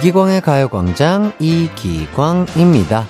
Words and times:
이기광의 0.00 0.40
가요광장 0.40 1.34
이기광입니다. 1.38 3.06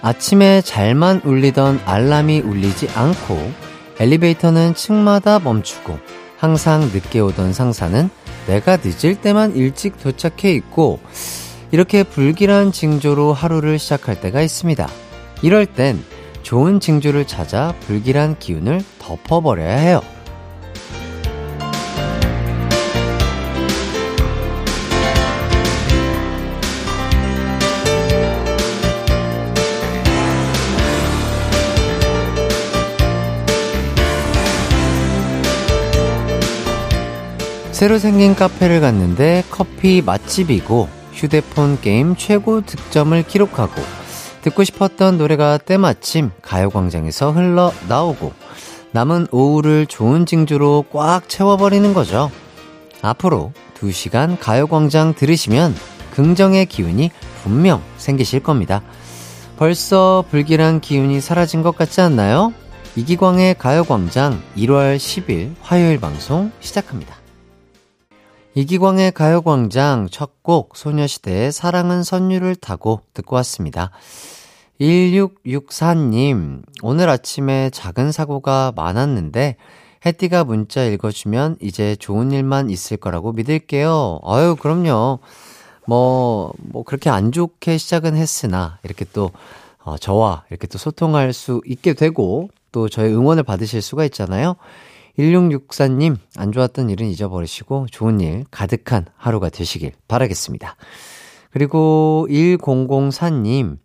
아침에 0.00 0.62
잘만 0.62 1.20
울리던 1.22 1.82
알람이 1.84 2.40
울리지 2.40 2.88
않고 2.94 3.52
엘리베이터는 4.00 4.74
층마다 4.74 5.38
멈추고 5.38 5.98
항상 6.38 6.80
늦게 6.94 7.20
오던 7.20 7.52
상사는 7.52 8.08
내가 8.46 8.78
늦을 8.82 9.16
때만 9.16 9.54
일찍 9.54 9.98
도착해 9.98 10.50
있고 10.54 10.98
이렇게 11.72 12.02
불길한 12.02 12.72
징조로 12.72 13.34
하루를 13.34 13.78
시작할 13.78 14.18
때가 14.18 14.40
있습니다. 14.40 14.88
이럴 15.42 15.66
땐 15.66 16.02
좋은 16.42 16.80
징조를 16.80 17.26
찾아 17.26 17.74
불길한 17.80 18.38
기운을 18.38 18.80
덮어버려야 18.98 19.76
해요. 19.76 20.00
새로 37.74 37.98
생긴 37.98 38.36
카페를 38.36 38.80
갔는데 38.80 39.42
커피 39.50 40.00
맛집이고 40.00 40.88
휴대폰 41.12 41.80
게임 41.80 42.14
최고 42.14 42.60
득점을 42.60 43.20
기록하고 43.24 43.82
듣고 44.42 44.62
싶었던 44.62 45.18
노래가 45.18 45.58
때마침 45.58 46.30
가요광장에서 46.40 47.32
흘러나오고 47.32 48.32
남은 48.92 49.26
오후를 49.32 49.86
좋은 49.86 50.24
징조로 50.24 50.84
꽉 50.92 51.28
채워버리는 51.28 51.92
거죠. 51.94 52.30
앞으로 53.02 53.52
2시간 53.80 54.38
가요광장 54.38 55.14
들으시면 55.14 55.74
긍정의 56.12 56.66
기운이 56.66 57.10
분명 57.42 57.82
생기실 57.96 58.44
겁니다. 58.44 58.82
벌써 59.56 60.24
불길한 60.30 60.80
기운이 60.80 61.20
사라진 61.20 61.62
것 61.62 61.76
같지 61.76 62.00
않나요? 62.00 62.52
이기광의 62.94 63.56
가요광장 63.58 64.40
1월 64.56 64.96
10일 64.96 65.54
화요일 65.60 65.98
방송 65.98 66.52
시작합니다. 66.60 67.23
이기광의 68.54 69.12
가요광장 69.12 70.08
첫 70.10 70.34
곡 70.44 70.76
소녀시대의 70.76 71.52
사랑은 71.52 72.02
선율을 72.02 72.54
타고 72.54 73.00
듣고 73.14 73.34
왔습니다. 73.36 73.90
1664님, 74.78 76.62
오늘 76.82 77.08
아침에 77.08 77.70
작은 77.70 78.12
사고가 78.12 78.74
많았는데, 78.76 79.56
해띠가 80.04 80.44
문자 80.44 80.84
읽어주면 80.84 81.56
이제 81.62 81.96
좋은 81.96 82.30
일만 82.30 82.68
있을 82.68 82.98
거라고 82.98 83.32
믿을게요. 83.32 84.20
아유, 84.22 84.54
그럼요. 84.60 85.20
뭐, 85.86 86.52
뭐, 86.58 86.82
그렇게 86.82 87.08
안 87.08 87.32
좋게 87.32 87.78
시작은 87.78 88.14
했으나, 88.14 88.78
이렇게 88.82 89.06
또, 89.14 89.30
어, 89.82 89.96
저와 89.96 90.44
이렇게 90.50 90.66
또 90.66 90.76
소통할 90.76 91.32
수 91.32 91.62
있게 91.64 91.94
되고, 91.94 92.50
또 92.70 92.90
저의 92.90 93.14
응원을 93.14 93.44
받으실 93.44 93.80
수가 93.80 94.04
있잖아요. 94.04 94.56
1664님, 95.18 96.16
안 96.36 96.52
좋았던 96.52 96.90
일은 96.90 97.06
잊어버리시고 97.06 97.86
좋은 97.90 98.20
일 98.20 98.44
가득한 98.50 99.06
하루가 99.16 99.48
되시길 99.48 99.92
바라겠습니다. 100.08 100.76
그리고 101.50 102.26
1004님, 102.30 103.78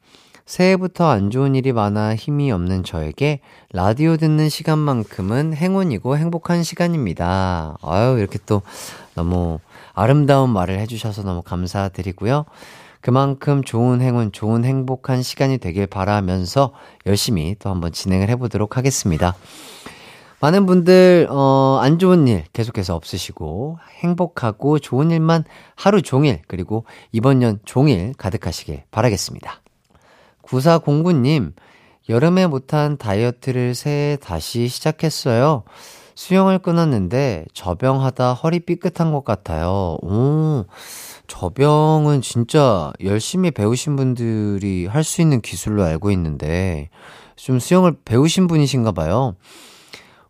새해부터 0.46 1.08
안 1.08 1.30
좋은 1.30 1.54
일이 1.54 1.72
많아 1.72 2.16
힘이 2.16 2.52
없는 2.52 2.84
저에게 2.84 3.42
라디오 3.72 4.18
듣는 4.18 4.50
시간만큼은 4.50 5.54
행운이고 5.54 6.18
행복한 6.18 6.64
시간입니다. 6.64 7.78
아유, 7.84 8.18
이렇게 8.18 8.40
또 8.48 8.64
너무 9.14 9.60
아름다운 9.94 10.50
말을 10.50 10.80
해주셔서 10.80 11.22
너무 11.22 11.44
감사드리고요. 11.44 12.46
그만큼 13.02 13.64
좋은 13.64 14.02
행운, 14.02 14.32
좋은 14.32 14.66
행복한 14.66 15.22
시간이 15.22 15.60
되길 15.60 15.86
바라면서 15.86 16.74
열심히 17.06 17.56
또 17.60 17.70
한번 17.70 17.92
진행을 17.92 18.30
해보도록 18.30 18.76
하겠습니다. 18.76 19.36
많은 20.42 20.66
분들, 20.66 21.28
어, 21.30 21.80
안 21.82 22.00
좋은 22.00 22.28
일 22.28 22.44
계속해서 22.54 22.96
없으시고, 22.96 23.78
행복하고 24.00 24.80
좋은 24.80 25.12
일만 25.12 25.44
하루 25.76 26.02
종일, 26.02 26.42
그리고 26.48 26.86
이번 27.12 27.40
년 27.40 27.60
종일 27.66 28.14
가득하시길 28.18 28.84
바라겠습니다. 28.90 29.62
9409님, 30.44 31.54
여름에 32.08 32.48
못한 32.48 32.98
다이어트를 32.98 33.76
새해 33.76 34.16
다시 34.16 34.70
시작했어요. 34.70 35.64
수영을 36.16 36.60
끊었는데, 36.60 37.46
저병하다 37.54 38.34
허리 38.34 38.62
삐끗한 38.62 39.12
것 39.12 39.26
같아요. 39.26 39.98
오, 40.02 40.66
저병은 41.28 42.22
진짜 42.22 42.92
열심히 43.04 43.52
배우신 43.52 43.96
분들이 43.98 44.86
할 44.86 45.04
수 45.04 45.22
있는 45.22 45.42
기술로 45.42 45.84
알고 45.84 46.12
있는데, 46.12 46.90
좀 47.36 47.60
수영을 47.60 47.96
배우신 48.06 48.48
분이신가 48.48 48.94
봐요. 48.94 49.36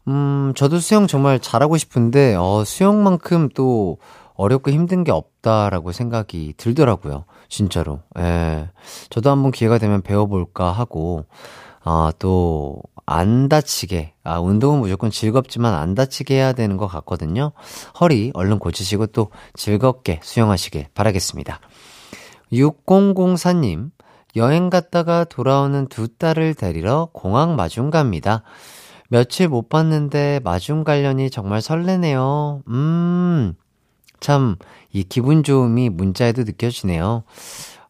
음, 0.10 0.54
저도 0.56 0.80
수영 0.80 1.06
정말 1.06 1.40
잘하고 1.40 1.78
싶은데, 1.78 2.34
어, 2.36 2.64
수영만큼 2.66 3.50
또 3.54 4.00
어렵고 4.34 4.72
힘든 4.72 5.04
게 5.04 5.12
없다라고 5.12 5.92
생각이 5.92 6.56
들더라고요. 6.58 7.26
진짜로. 7.48 8.00
예. 8.18 8.70
저도 9.12 9.30
한번 9.30 9.52
기회가 9.52 9.78
되면 9.78 10.02
배워볼까 10.02 10.72
하고, 10.72 11.26
아, 11.84 12.12
또, 12.18 12.82
안 13.06 13.50
다치게. 13.50 14.14
아, 14.24 14.40
운동은 14.40 14.80
무조건 14.80 15.12
즐겁지만 15.12 15.76
안 15.76 15.94
다치게 15.94 16.34
해야 16.34 16.54
되는 16.54 16.78
것 16.78 16.88
같거든요. 16.88 17.52
허리 18.00 18.32
얼른 18.34 18.58
고치시고 18.58 19.08
또 19.08 19.30
즐겁게 19.54 20.20
수영하시길 20.24 20.88
바라겠습니다. 20.96 21.60
6004님, 22.52 23.92
여행 24.36 24.70
갔다가 24.70 25.24
돌아오는 25.24 25.88
두 25.88 26.08
딸을 26.08 26.56
데리러 26.56 27.10
공항 27.14 27.56
마중 27.56 27.90
갑니다. 27.90 28.44
며칠 29.10 29.48
못 29.48 29.70
봤는데 29.70 30.40
마중 30.44 30.84
관련이 30.84 31.30
정말 31.32 31.62
설레네요. 31.62 32.62
음, 32.68 33.54
참, 34.20 34.56
이 34.94 35.04
기분 35.04 35.44
좋음이 35.44 35.90
문자에도 35.90 36.44
느껴지네요. 36.44 37.24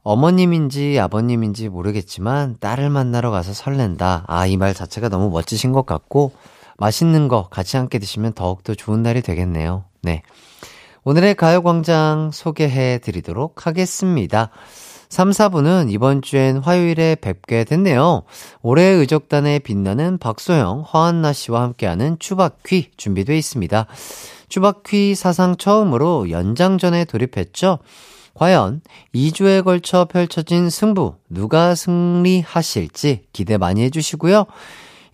어머님인지 0.02 0.98
아버님인지 0.98 1.68
모르겠지만 1.68 2.56
딸을 2.62 2.90
만나러 2.90 3.32
가서 3.32 3.54
설렌다. 3.54 4.24
아, 4.28 4.48
이 4.48 4.56
말 4.56 4.74
자체가 4.74 5.10
너무 5.10 5.30
멋지신 5.30 5.74
것 5.74 5.86
같고 5.86 6.32
맛있는 6.78 7.28
거 7.28 7.50
같이 7.50 7.76
함께 7.76 8.00
드시면 8.00 8.32
더욱더 8.34 8.74
좋은 8.74 9.04
날이 9.04 9.22
되겠네요. 9.22 9.84
네. 10.02 10.24
오늘의 11.04 11.36
가요광장 11.36 12.32
소개해 12.32 13.00
드리도록 13.00 13.68
하겠습니다. 13.68 14.52
3, 15.10 15.32
4부는 15.32 15.92
이번 15.92 16.22
주엔 16.22 16.58
화요일에 16.58 17.16
뵙게 17.16 17.64
됐네요. 17.64 18.22
올해 18.62 18.84
의적단에 18.84 19.58
빛나는 19.58 20.20
박소영, 20.20 20.82
허한나 20.82 21.34
씨와 21.34 21.64
함께하는 21.64 22.20
추바퀴 22.20 22.92
준비되어 22.96 23.36
있습니다. 23.36 23.88
추바퀴 24.50 25.16
사상 25.16 25.58
처음으로 25.58 26.30
연장전에 26.30 27.06
돌입했죠. 27.06 27.80
과연 28.36 28.82
2주에 29.16 29.64
걸쳐 29.64 30.06
펼쳐진 30.06 30.70
승부, 30.70 31.16
누가 31.28 31.74
승리하실지 31.74 33.24
기대 33.34 33.58
많이 33.58 33.82
해주시고요. 33.82 34.46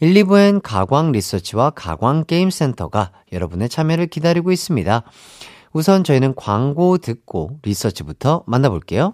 1, 0.01 0.13
2부엔 0.13 0.59
가광 0.62 1.13
리서치와 1.13 1.69
가광 1.69 2.25
게임센터가 2.25 3.12
여러분의 3.31 3.69
참여를 3.69 4.07
기다리고 4.07 4.51
있습니다. 4.51 5.03
우선 5.72 6.03
저희는 6.03 6.35
광고 6.35 6.97
듣고 6.97 7.59
리서치부터 7.63 8.44
만나볼게요. 8.45 9.13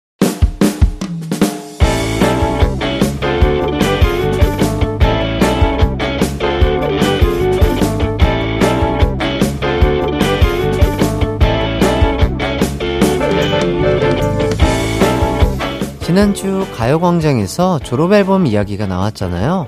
지난주 16.11 16.67
가요광장에서 16.75 17.79
졸업앨범 17.79 18.45
이야기가 18.45 18.85
나왔잖아요. 18.85 19.67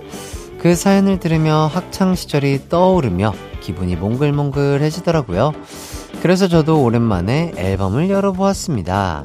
그 0.59 0.75
사연을 0.75 1.21
들으며 1.21 1.69
학창시절이 1.71 2.67
떠오르며 2.67 3.33
기분이 3.61 3.95
몽글몽글해지더라고요. 3.95 5.53
그래서 6.21 6.49
저도 6.49 6.83
오랜만에 6.83 7.53
앨범을 7.55 8.09
열어보았습니다. 8.09 9.23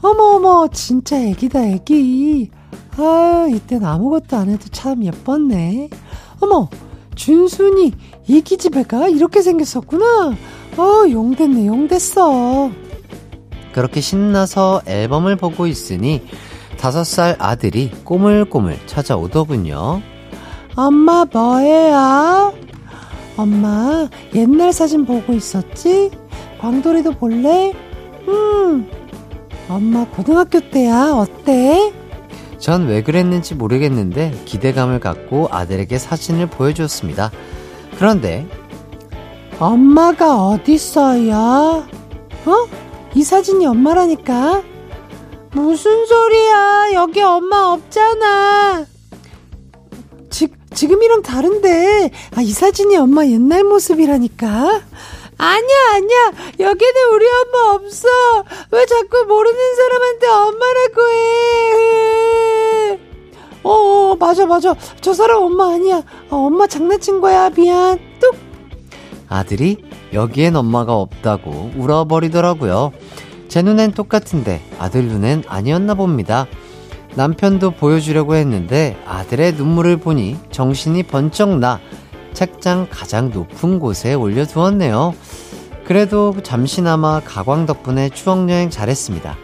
어머어머, 0.00 0.68
진짜 0.68 1.20
애기다, 1.20 1.66
애기. 1.66 2.50
아유, 2.96 3.56
이땐 3.56 3.84
아무것도 3.84 4.36
안 4.36 4.48
해도 4.48 4.68
참 4.70 5.02
예뻤네. 5.02 5.88
어머, 6.38 6.68
준순이 7.16 7.94
이기 8.28 8.58
집에 8.58 8.84
가? 8.84 9.08
이렇게 9.08 9.42
생겼었구나. 9.42 10.36
어, 10.76 11.10
용됐네, 11.10 11.66
용됐어. 11.66 12.70
그렇게 13.72 14.00
신나서 14.00 14.82
앨범을 14.86 15.36
보고 15.36 15.66
있으니 15.66 16.22
다섯 16.78 17.04
살 17.04 17.36
아들이 17.38 17.90
꼬물꼬물 18.04 18.78
찾아오더군요. 18.86 20.02
엄마 20.74 21.24
뭐해요? 21.30 22.54
엄마 23.36 24.08
옛날 24.34 24.72
사진 24.72 25.04
보고 25.04 25.32
있었지? 25.32 26.10
광돌이도 26.60 27.12
볼래? 27.12 27.72
음. 28.28 28.88
엄마 29.68 30.04
고등학교 30.06 30.60
때야 30.70 31.12
어때? 31.14 31.92
전 32.58 32.86
왜 32.86 33.02
그랬는지 33.02 33.54
모르겠는데 33.54 34.42
기대감을 34.44 35.00
갖고 35.00 35.48
아들에게 35.50 35.98
사진을 35.98 36.46
보여주었습니다. 36.46 37.30
그런데 37.98 38.46
엄마가 39.58 40.46
어딨어요? 40.48 41.84
어? 42.46 42.52
이 43.14 43.22
사진이 43.22 43.66
엄마라니까? 43.66 44.62
무슨 45.52 46.06
소리야? 46.06 46.90
여기 46.94 47.20
엄마 47.20 47.72
없잖아. 47.72 48.86
지, 50.30 50.48
지금이랑 50.72 51.20
다른데. 51.22 52.10
아, 52.34 52.40
이 52.40 52.50
사진이 52.50 52.96
엄마 52.96 53.26
옛날 53.26 53.64
모습이라니까? 53.64 54.82
아니야, 55.36 55.76
아니야. 55.94 56.32
여기는 56.58 56.94
우리 57.12 57.26
엄마 57.26 57.74
없어. 57.74 58.08
왜 58.70 58.86
자꾸 58.86 59.24
모르는 59.26 59.74
사람한테 59.76 60.26
엄마라고 60.28 61.02
해? 61.12 61.92
어, 63.64 63.70
어 63.72 64.16
맞아, 64.18 64.46
맞아. 64.46 64.74
저 65.02 65.12
사람 65.12 65.42
엄마 65.42 65.74
아니야. 65.74 66.02
어, 66.30 66.36
엄마 66.46 66.66
장난친 66.66 67.20
거야. 67.20 67.50
미안. 67.50 67.98
뚝. 68.18 68.34
아들이 69.28 69.91
여기엔 70.12 70.56
엄마가 70.56 70.94
없다고 70.94 71.72
울어버리더라고요. 71.76 72.92
제 73.48 73.62
눈엔 73.62 73.92
똑같은데 73.92 74.62
아들 74.78 75.04
눈엔 75.04 75.44
아니었나 75.46 75.94
봅니다. 75.94 76.46
남편도 77.14 77.72
보여주려고 77.72 78.34
했는데 78.34 78.96
아들의 79.06 79.54
눈물을 79.54 79.98
보니 79.98 80.38
정신이 80.50 81.02
번쩍 81.04 81.58
나 81.58 81.80
책장 82.32 82.88
가장 82.90 83.30
높은 83.30 83.78
곳에 83.78 84.14
올려두었네요. 84.14 85.14
그래도 85.84 86.34
잠시나마 86.42 87.20
가광 87.20 87.66
덕분에 87.66 88.08
추억여행 88.08 88.70
잘했습니다. 88.70 89.36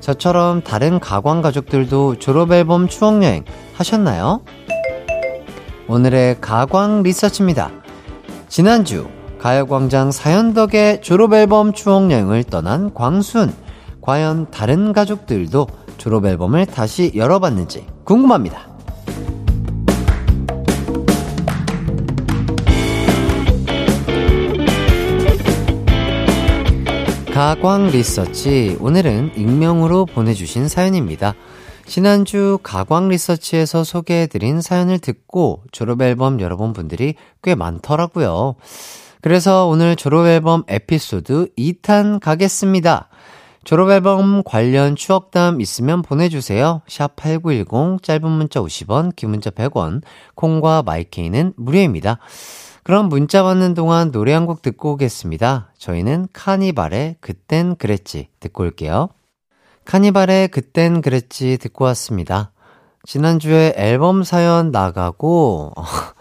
저처럼 0.00 0.62
다른 0.62 1.00
가광 1.00 1.40
가족들도 1.40 2.18
졸업앨범 2.18 2.88
추억여행 2.88 3.44
하셨나요? 3.74 4.42
오늘의 5.86 6.40
가광 6.40 7.02
리서치입니다. 7.02 7.70
지난주 8.48 9.08
가요광장 9.38 10.10
사연 10.10 10.52
덕에 10.52 11.00
졸업앨범 11.00 11.72
추억여행을 11.72 12.44
떠난 12.44 12.92
광순. 12.92 13.54
과연 14.00 14.50
다른 14.50 14.92
가족들도 14.92 15.66
졸업앨범을 15.96 16.66
다시 16.66 17.12
열어봤는지 17.14 17.86
궁금합니다. 18.04 18.66
가광 27.32 27.86
리서치. 27.88 28.78
오늘은 28.80 29.32
익명으로 29.36 30.06
보내주신 30.06 30.68
사연입니다. 30.68 31.34
지난주 31.86 32.58
가광 32.64 33.08
리서치에서 33.08 33.84
소개해드린 33.84 34.60
사연을 34.60 34.98
듣고 34.98 35.62
졸업앨범 35.70 36.40
열어본 36.40 36.72
분들이 36.72 37.14
꽤 37.42 37.54
많더라고요. 37.54 38.56
그래서 39.20 39.66
오늘 39.66 39.96
졸업앨범 39.96 40.64
에피소드 40.68 41.48
2탄 41.58 42.20
가겠습니다. 42.20 43.08
졸업앨범 43.64 44.42
관련 44.44 44.96
추억담 44.96 45.60
있으면 45.60 46.02
보내주세요. 46.02 46.80
샵 46.88 47.16
8910, 47.16 48.02
짧은 48.02 48.30
문자 48.30 48.60
50원, 48.60 49.14
긴 49.14 49.30
문자 49.30 49.50
100원, 49.50 50.02
콩과 50.36 50.82
마이케이는 50.84 51.52
무료입니다. 51.56 52.18
그럼 52.84 53.08
문자 53.10 53.42
받는 53.42 53.74
동안 53.74 54.10
노래 54.12 54.32
한 54.32 54.46
곡 54.46 54.62
듣고 54.62 54.92
오겠습니다. 54.92 55.72
저희는 55.76 56.28
카니발의 56.32 57.16
그땐 57.20 57.76
그랬지 57.76 58.28
듣고 58.40 58.62
올게요. 58.62 59.10
카니발의 59.84 60.48
그땐 60.48 61.02
그랬지 61.02 61.58
듣고 61.58 61.84
왔습니다. 61.86 62.52
지난주에 63.04 63.74
앨범 63.76 64.22
사연 64.22 64.70
나가고 64.70 65.74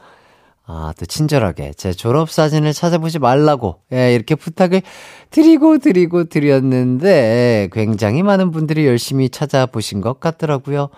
아, 0.70 0.94
또 1.00 1.06
친절하게 1.06 1.72
제 1.78 1.94
졸업 1.94 2.30
사진을 2.30 2.74
찾아보지 2.74 3.20
말라고, 3.20 3.80
예, 3.94 4.14
이렇게 4.14 4.36
부탁을 4.36 4.82
드리고 5.30 5.78
드리고 5.78 6.26
드렸는데, 6.26 7.70
굉장히 7.72 8.22
많은 8.22 8.52
분들이 8.52 8.86
열심히 8.86 9.30
찾아보신 9.30 10.02
것 10.02 10.20
같더라고요. 10.20 10.90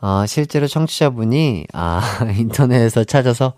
아, 0.00 0.24
실제로 0.26 0.66
청취자분이, 0.66 1.66
아, 1.74 2.00
인터넷에서 2.38 3.04
찾아서 3.04 3.52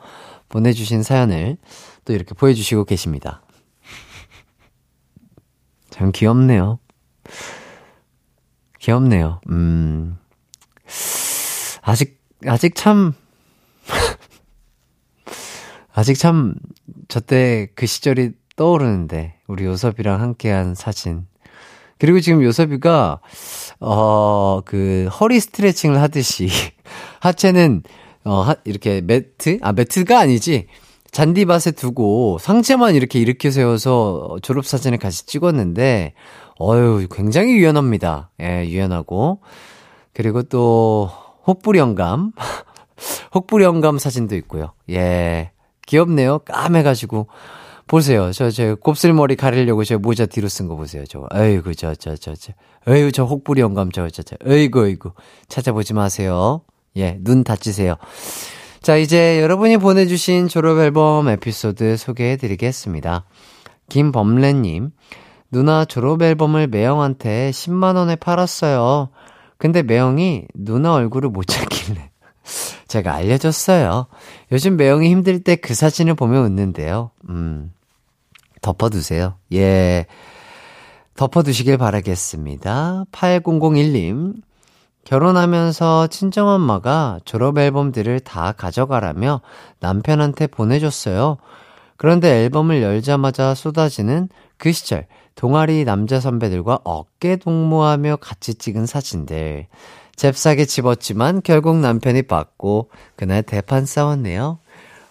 보내주신 0.48 1.04
사연을 1.04 1.58
또 2.04 2.12
이렇게 2.12 2.34
보여주시고 2.34 2.84
계십니다. 2.84 3.42
참 5.90 6.10
귀엽네요. 6.12 6.80
귀엽네요. 8.80 9.40
음, 9.48 10.18
아직, 11.82 12.20
아직 12.46 12.74
참, 12.74 13.14
아직 15.98 16.18
참, 16.18 16.54
저때 17.08 17.68
그 17.74 17.86
시절이 17.86 18.32
떠오르는데, 18.56 19.36
우리 19.46 19.64
요섭이랑 19.64 20.20
함께한 20.20 20.74
사진. 20.74 21.26
그리고 21.98 22.20
지금 22.20 22.42
요섭이가, 22.42 23.20
어, 23.80 24.60
그, 24.66 25.08
허리 25.18 25.40
스트레칭을 25.40 25.98
하듯이, 26.02 26.48
하체는, 27.20 27.82
어, 28.24 28.42
하, 28.42 28.56
이렇게 28.64 29.00
매트? 29.00 29.60
아, 29.62 29.72
매트가 29.72 30.20
아니지. 30.20 30.66
잔디밭에 31.12 31.70
두고 31.70 32.36
상체만 32.42 32.94
이렇게 32.94 33.18
일으켜 33.18 33.50
세워서 33.50 34.36
졸업 34.42 34.66
사진을 34.66 34.98
같이 34.98 35.24
찍었는데, 35.24 36.12
어유 36.60 37.08
굉장히 37.10 37.52
유연합니다. 37.52 38.32
예, 38.42 38.66
유연하고. 38.68 39.40
그리고 40.12 40.42
또, 40.42 41.10
혹부령감. 41.46 42.32
혹부령감 43.34 43.96
사진도 43.96 44.36
있고요. 44.36 44.74
예. 44.90 45.52
귀엽네요. 45.86 46.40
까매가지고. 46.40 47.28
보세요. 47.86 48.32
저, 48.32 48.50
저, 48.50 48.74
곱슬머리 48.74 49.36
가리려고 49.36 49.84
저 49.84 49.96
모자 49.98 50.26
뒤로 50.26 50.48
쓴 50.48 50.66
거 50.66 50.74
보세요. 50.74 51.04
저, 51.08 51.24
어이구, 51.32 51.76
저, 51.76 51.94
저, 51.94 52.16
저, 52.16 52.34
저. 52.34 52.52
어이구, 52.88 53.12
저 53.12 53.24
혹부리 53.24 53.60
영감, 53.60 53.92
저, 53.92 54.10
저, 54.10 54.22
저. 54.24 54.36
어이구, 54.44 54.80
어이구. 54.82 55.12
찾아보지 55.48 55.94
마세요. 55.94 56.62
예, 56.96 57.16
눈 57.20 57.44
다치세요. 57.44 57.94
자, 58.82 58.96
이제 58.96 59.40
여러분이 59.40 59.78
보내주신 59.78 60.48
졸업 60.48 60.78
앨범 60.78 61.28
에피소드 61.28 61.96
소개해 61.96 62.36
드리겠습니다. 62.36 63.24
김범래님, 63.88 64.90
누나 65.52 65.84
졸업 65.84 66.22
앨범을 66.22 66.66
매형한테 66.66 67.50
10만원에 67.52 68.18
팔았어요. 68.18 69.10
근데 69.58 69.82
매형이 69.84 70.46
누나 70.54 70.94
얼굴을 70.94 71.30
못 71.30 71.44
찾길래. 71.46 72.10
제가 72.88 73.14
알려줬어요. 73.14 74.06
요즘 74.52 74.76
매형이 74.76 75.10
힘들 75.10 75.42
때 75.42 75.56
그 75.56 75.74
사진을 75.74 76.14
보면 76.14 76.44
웃는데요. 76.44 77.10
음, 77.28 77.72
덮어두세요. 78.62 79.34
예. 79.52 80.06
덮어두시길 81.16 81.78
바라겠습니다. 81.78 83.04
8001님. 83.12 84.34
결혼하면서 85.04 86.08
친정엄마가 86.08 87.20
졸업 87.24 87.58
앨범들을 87.58 88.20
다 88.20 88.52
가져가라며 88.52 89.40
남편한테 89.78 90.48
보내줬어요. 90.48 91.38
그런데 91.96 92.42
앨범을 92.42 92.82
열자마자 92.82 93.54
쏟아지는 93.54 94.28
그 94.58 94.72
시절, 94.72 95.06
동아리 95.36 95.84
남자 95.84 96.18
선배들과 96.18 96.80
어깨 96.84 97.36
동무하며 97.36 98.16
같이 98.16 98.54
찍은 98.54 98.86
사진들. 98.86 99.66
잽싸게 100.16 100.64
집었지만 100.64 101.42
결국 101.44 101.76
남편이 101.76 102.22
받고 102.22 102.90
그날 103.16 103.42
대판 103.42 103.86
싸웠네요. 103.86 104.58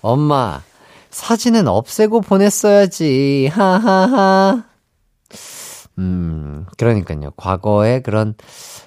엄마, 0.01 0.61
사진은 1.11 1.67
없애고 1.67 2.21
보냈어야지. 2.21 3.49
하하하. 3.51 4.65
음, 5.97 6.65
그러니까요. 6.77 7.31
과거의 7.37 8.03
그런 8.03 8.35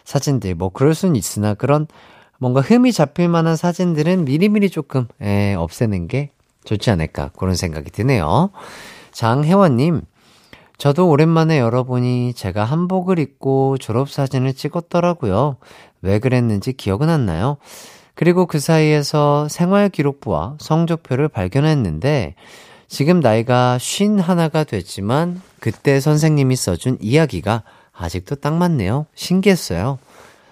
사진들, 0.05 0.55
뭐, 0.55 0.69
그럴 0.69 0.95
수는 0.95 1.17
있으나 1.17 1.55
그런 1.55 1.87
뭔가 2.39 2.61
흠이 2.61 2.93
잡힐 2.93 3.29
만한 3.29 3.57
사진들은 3.57 4.25
미리미리 4.25 4.71
조금, 4.71 5.07
에, 5.21 5.55
없애는 5.55 6.09
게 6.09 6.33
좋지 6.65 6.91
않을까. 6.91 7.31
그런 7.37 7.55
생각이 7.55 7.91
드네요. 7.91 8.51
장혜원님, 9.13 10.03
저도 10.77 11.09
오랜만에 11.09 11.59
열어보니 11.59 12.35
제가 12.35 12.65
한복을 12.65 13.19
입고 13.19 13.79
졸업사진을 13.79 14.55
찍었더라고요. 14.55 15.57
왜 16.02 16.19
그랬는지 16.19 16.73
기억은 16.73 17.09
안 17.09 17.26
나요. 17.26 17.57
그리고 18.14 18.47
그 18.47 18.59
사이에서 18.59 19.49
생활 19.49 19.88
기록부와 19.88 20.57
성적표를 20.61 21.28
발견했는데 21.28 22.35
지금 22.88 23.21
나이가 23.21 23.78
쉰 23.78 24.19
하나가 24.19 24.64
됐지만 24.64 25.40
그때 25.61 26.00
선생님이 26.00 26.57
써준 26.57 26.99
이야기가 27.00 27.62
아직도 27.93 28.37
딱 28.37 28.55
맞네요. 28.55 29.07
신기했어요. 29.14 29.99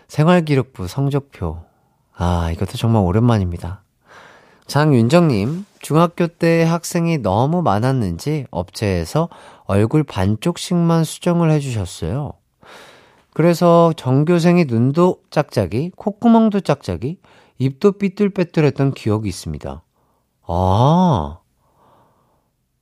생활 0.06 0.44
기록부 0.44 0.86
성적표. 0.86 1.62
아, 2.14 2.50
이것도 2.52 2.72
정말 2.72 3.02
오랜만입니다. 3.02 3.82
장윤정님, 4.66 5.64
중학교 5.80 6.26
때 6.26 6.64
학생이 6.64 7.18
너무 7.18 7.62
많았는지 7.62 8.46
업체에서 8.50 9.28
얼굴 9.64 10.02
반쪽씩만 10.02 11.04
수정을 11.04 11.50
해주셨어요. 11.52 12.32
그래서 13.36 13.92
전교생이 13.98 14.64
눈도 14.64 15.18
짝짝이, 15.28 15.90
콧구멍도 15.94 16.60
짝짝이, 16.60 17.18
입도 17.58 17.92
삐뚤빼뚤했던 17.92 18.94
기억이 18.94 19.28
있습니다. 19.28 19.82
아, 20.46 21.38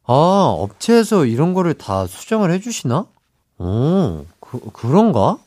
아, 0.06 0.12
업체에서 0.56 1.24
이런 1.24 1.54
거를 1.54 1.74
다 1.74 2.06
수정을 2.06 2.52
해주시나? 2.52 3.06
오, 3.58 4.24
그, 4.38 4.60
그런가? 4.72 5.38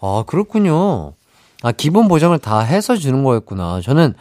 아, 0.00 0.24
그렇군요. 0.26 1.12
아, 1.62 1.70
기본 1.70 2.08
보정을 2.08 2.40
다 2.40 2.58
해서 2.58 2.96
주는 2.96 3.22
거였구나. 3.22 3.80
저는, 3.82 4.14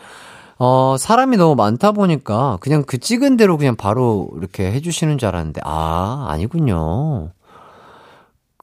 어, 0.60 0.96
사람이 1.00 1.38
너무 1.38 1.56
많다 1.56 1.92
보니까 1.92 2.58
그냥 2.62 2.84
그 2.86 3.00
찍은 3.00 3.36
대로 3.36 3.58
그냥 3.58 3.76
바로 3.76 4.30
이렇게 4.38 4.72
해주시는 4.72 5.18
줄 5.18 5.30
알았는데, 5.30 5.62
아, 5.64 6.28
아니군요. 6.30 7.32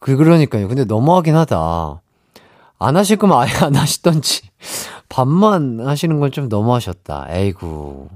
그, 0.05 0.17
그러니까요. 0.19 0.69
근데 0.69 0.85
너무하긴 0.85 1.35
하다. 1.35 2.03
안 2.79 2.97
하실 2.99 3.17
거면 3.17 3.39
아예 3.39 3.51
안 3.63 3.75
하시던지. 3.75 4.43
반만 5.09 5.81
하시는 5.81 6.21
건 6.21 6.31
좀 6.31 6.51
너무하셨다. 6.51 7.29
에이구. 7.31 8.09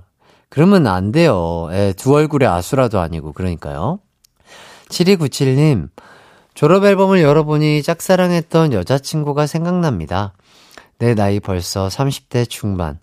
그러면 0.50 0.87
안 0.87 1.12
돼요. 1.12 1.68
예, 1.73 1.95
두 1.97 2.14
얼굴의 2.14 2.47
아수라도 2.47 3.00
아니고, 3.00 3.33
그러니까요. 3.33 4.00
7297님, 4.90 5.88
졸업 6.52 6.85
앨범을 6.85 7.23
열어보니 7.23 7.83
짝사랑했던 7.83 8.75
여자친구가 8.75 9.47
생각납니다. 9.47 10.35
내 10.99 11.14
나이 11.14 11.40
벌써 11.40 11.88
30대 11.88 12.50
중반. 12.50 12.99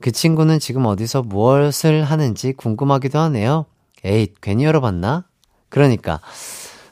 그 0.00 0.12
친구는 0.12 0.60
지금 0.60 0.86
어디서 0.86 1.24
무엇을 1.24 2.04
하는지 2.04 2.54
궁금하기도 2.54 3.18
하네요. 3.18 3.66
에이, 4.02 4.28
괜히 4.40 4.64
열어봤나? 4.64 5.24
그러니까. 5.68 6.20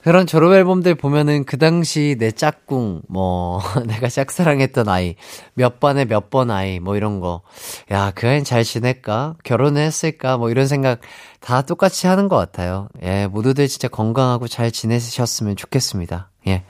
그런 0.02 0.26
졸업 0.26 0.52
앨범들 0.52 0.94
보면은 0.94 1.44
그 1.44 1.58
당시 1.58 2.16
내 2.18 2.30
짝꿍, 2.30 3.02
뭐, 3.08 3.60
내가 3.86 4.08
짝사랑했던 4.08 4.88
아이, 4.88 5.16
몇 5.54 5.80
반에 5.80 6.04
몇 6.04 6.30
번 6.30 6.50
아이, 6.50 6.78
뭐 6.78 6.96
이런 6.96 7.20
거. 7.20 7.42
야, 7.90 8.12
그 8.14 8.26
아이는 8.28 8.44
잘 8.44 8.64
지낼까? 8.64 9.34
결혼을 9.44 9.82
했을까? 9.82 10.36
뭐 10.36 10.50
이런 10.50 10.66
생각 10.66 11.00
다 11.40 11.62
똑같이 11.62 12.06
하는 12.06 12.28
것 12.28 12.36
같아요. 12.36 12.88
예, 13.02 13.26
모두들 13.26 13.66
진짜 13.68 13.88
건강하고 13.88 14.46
잘 14.48 14.70
지내셨으면 14.70 15.56
좋겠습니다. 15.56 16.30
예. 16.46 16.64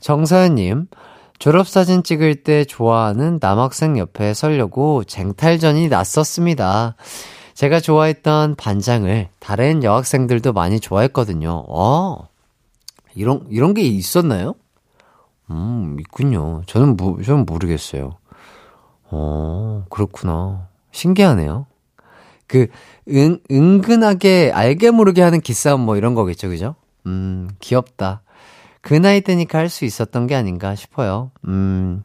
정사연님, 0.00 0.86
졸업사진 1.38 2.02
찍을 2.02 2.36
때 2.36 2.64
좋아하는 2.64 3.38
남학생 3.40 3.98
옆에 3.98 4.34
서려고 4.34 5.04
쟁탈전이 5.04 5.88
났었습니다. 5.88 6.96
제가 7.54 7.80
좋아했던 7.80 8.54
반장을 8.56 9.28
다른 9.38 9.82
여학생들도 9.82 10.52
많이 10.52 10.78
좋아했거든요. 10.78 11.64
어, 11.68 12.28
이런, 13.16 13.44
이런 13.50 13.74
게 13.74 13.82
있었나요? 13.82 14.54
음, 15.50 15.96
있군요. 16.00 16.62
저는, 16.66 16.96
모, 16.96 17.20
저는 17.22 17.46
모르겠어요. 17.46 18.16
어, 19.10 19.84
그렇구나. 19.90 20.68
신기하네요. 20.92 21.66
그, 22.46 22.68
은, 23.08 23.40
은근하게 23.50 24.52
알게 24.54 24.90
모르게 24.90 25.22
하는 25.22 25.40
기싸움 25.40 25.80
뭐 25.82 25.96
이런 25.96 26.14
거겠죠, 26.14 26.48
그죠? 26.48 26.74
음, 27.06 27.48
귀엽다. 27.60 28.22
그 28.80 28.94
나이 28.94 29.20
때니까 29.20 29.58
할 29.58 29.68
수 29.68 29.84
있었던 29.84 30.26
게 30.28 30.34
아닌가 30.36 30.74
싶어요. 30.74 31.32
음, 31.48 32.04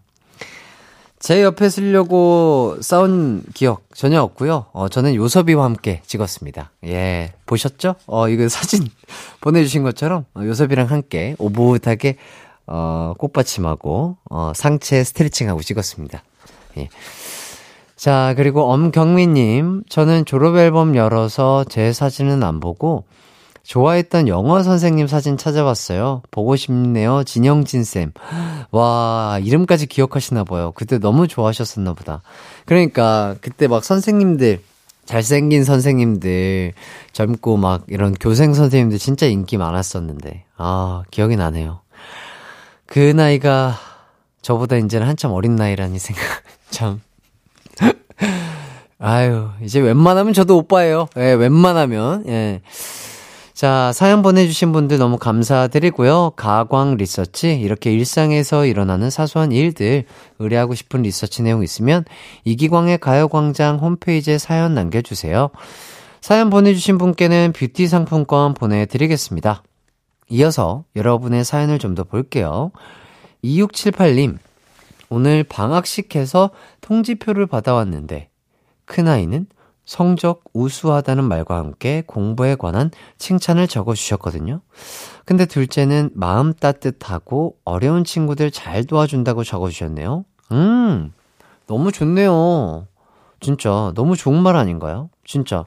제 1.22 1.44
옆에 1.44 1.70
쓰려고 1.70 2.78
싸운 2.82 3.44
기억 3.54 3.84
전혀 3.94 4.22
없고요. 4.24 4.66
어, 4.74 4.90
저는 4.90 5.14
요섭이와 5.14 5.64
함께 5.64 6.02
찍었습니다. 6.08 6.72
예, 6.86 7.34
보셨죠? 7.46 7.94
어, 8.08 8.28
이거 8.28 8.50
사진 8.50 8.88
보내주신 9.40 9.84
것처럼 9.84 10.26
어, 10.34 10.42
요섭이랑 10.44 10.90
함께 10.90 11.36
오붓하게 11.38 12.18
어, 12.66 13.14
꽃받침하고 13.20 14.18
어, 14.32 14.52
상체 14.56 15.04
스트레칭하고 15.04 15.62
찍었습니다. 15.62 16.24
예. 16.78 16.90
자, 17.96 18.34
그리고 18.36 18.72
엄경민님, 18.72 19.84
저는 19.90 20.26
졸업앨범 20.26 20.96
열어서 20.96 21.64
제 21.66 21.94
사진은 21.94 22.42
안 22.42 22.60
보고 22.60 23.04
좋아했던 23.64 24.28
영어 24.28 24.64
선생님 24.64 25.08
사진 25.08 25.38
찾아봤어요. 25.38 26.24
보고 26.32 26.56
싶네요. 26.56 27.24
진영진 27.24 27.84
쌤. 27.84 28.12
와, 28.72 29.40
이름까지 29.42 29.88
기억하시나 29.88 30.44
봐요. 30.44 30.72
그때 30.76 30.98
너무 30.98 31.28
좋아하셨었나 31.28 31.94
보다. 31.94 32.22
그러니까, 32.66 33.36
그때 33.42 33.68
막 33.68 33.84
선생님들, 33.84 34.62
잘생긴 35.06 35.64
선생님들, 35.64 36.74
젊고 37.12 37.58
막 37.58 37.84
이런 37.88 38.14
교생 38.14 38.54
선생님들 38.54 38.98
진짜 38.98 39.26
인기 39.26 39.58
많았었는데. 39.58 40.46
아, 40.58 41.04
기억이 41.12 41.36
나네요. 41.36 41.82
그 42.88 43.00
나이가 43.00 43.76
저보다 44.42 44.76
이제는 44.76 45.08
한참 45.08 45.32
어린 45.32 45.56
나이라니 45.56 46.00
생각, 46.00 46.24
참. 46.72 47.02
아유, 49.00 49.50
이제 49.64 49.80
웬만하면 49.80 50.34
저도 50.34 50.58
오빠예요. 50.58 51.08
예, 51.18 51.34
웬만하면, 51.34 52.28
예. 52.28 52.62
자, 53.62 53.92
사연 53.94 54.24
보내주신 54.24 54.72
분들 54.72 54.98
너무 54.98 55.20
감사드리고요. 55.20 56.32
가광 56.36 56.98
리서치, 56.98 57.60
이렇게 57.60 57.94
일상에서 57.94 58.66
일어나는 58.66 59.12
사소한 59.12 59.52
일들, 59.52 60.06
의뢰하고 60.40 60.74
싶은 60.74 61.04
리서치 61.04 61.44
내용 61.44 61.62
있으면 61.62 62.04
이기광의 62.44 62.98
가요광장 62.98 63.78
홈페이지에 63.78 64.40
사연 64.40 64.74
남겨주세요. 64.74 65.52
사연 66.22 66.50
보내주신 66.50 66.98
분께는 66.98 67.54
뷰티 67.54 67.88
상품권 67.88 68.56
보내드리겠습니다. 68.56 69.62
이어서 70.30 70.84
여러분의 70.96 71.46
사연을 71.46 71.78
좀 71.78 71.94
더 71.94 72.04
볼게요. 72.04 72.72
2678님, 73.44 74.40
오늘 75.10 75.44
방학식 75.44 76.16
해서 76.16 76.50
통지표를 76.82 77.46
받아왔는데, 77.46 78.30
큰아이는 78.86 79.46
성적 79.92 80.46
우수하다는 80.54 81.26
말과 81.26 81.58
함께 81.58 82.02
공부에 82.08 82.56
관한 82.56 82.92
칭찬을 83.18 83.68
적어 83.68 83.94
주셨거든요. 83.94 84.62
근데 85.26 85.46
둘째는 85.46 86.12
마음 86.14 86.54
따뜻하고 86.54 87.58
어려운 87.66 88.06
친구들 88.06 88.52
잘 88.52 88.86
도와준다고 88.86 89.44
적어 89.44 89.68
주셨네요. 89.68 90.24
음, 90.54 91.12
너무 91.68 91.92
좋네요. 91.92 92.88
진짜 93.42 93.92
너무 93.94 94.16
좋은 94.16 94.42
말 94.42 94.56
아닌가요? 94.56 95.10
진짜. 95.26 95.66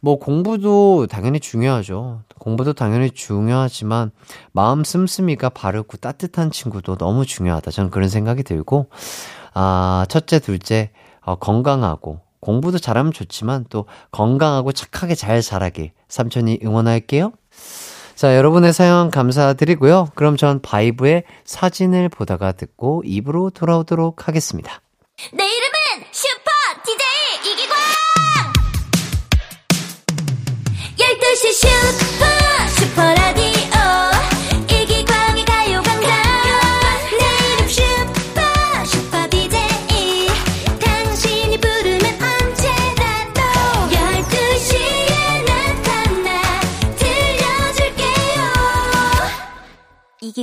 뭐 0.00 0.18
공부도 0.18 1.06
당연히 1.06 1.38
중요하죠. 1.38 2.22
공부도 2.40 2.72
당연히 2.72 3.12
중요하지만 3.12 4.10
마음 4.50 4.82
씀씀이가 4.82 5.50
바르고 5.50 5.98
따뜻한 5.98 6.50
친구도 6.50 6.96
너무 6.96 7.24
중요하다. 7.24 7.70
저는 7.70 7.90
그런 7.92 8.08
생각이 8.08 8.42
들고 8.42 8.88
아, 9.54 10.06
첫째, 10.08 10.40
둘째 10.40 10.90
어, 11.20 11.36
건강하고 11.36 12.24
공부도 12.44 12.78
잘하면 12.78 13.12
좋지만 13.12 13.64
또 13.70 13.86
건강하고 14.10 14.72
착하게 14.72 15.14
잘 15.14 15.40
자라길 15.40 15.92
삼촌이 16.08 16.60
응원할게요. 16.62 17.32
자, 18.14 18.36
여러분의 18.36 18.74
사연 18.74 19.10
감사드리고요. 19.10 20.10
그럼 20.14 20.36
전 20.36 20.60
바이브의 20.60 21.24
사진을 21.44 22.10
보다가 22.10 22.52
듣고 22.52 23.02
입으로 23.06 23.48
돌아오도록 23.48 24.28
하겠습니다. 24.28 24.82
내이 25.32 25.60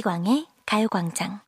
이기광의 0.01 0.47
가요광장. 0.65 1.41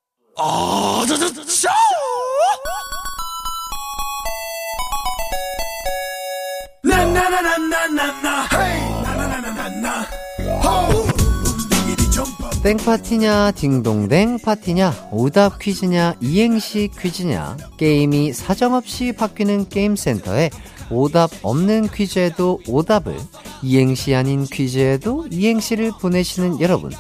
땡파티냐, 12.62 13.52
딩동댕 13.52 14.40
파티냐, 14.40 15.10
오답 15.12 15.60
퀴즈냐, 15.60 16.14
이행시 16.22 16.90
퀴즈냐, 17.00 17.58
게임이 17.78 18.34
사정없이 18.34 19.14
바뀌는 19.14 19.70
게임센터에 19.70 20.50
오답 20.92 21.32
없는 21.42 21.90
퀴즈에도 21.90 22.60
오답을, 22.68 23.18
이행시 23.64 24.14
아닌 24.14 24.46
퀴즈에도 24.46 25.28
이행시를 25.32 25.92
보내시는 26.00 26.62
여러분. 26.62 26.92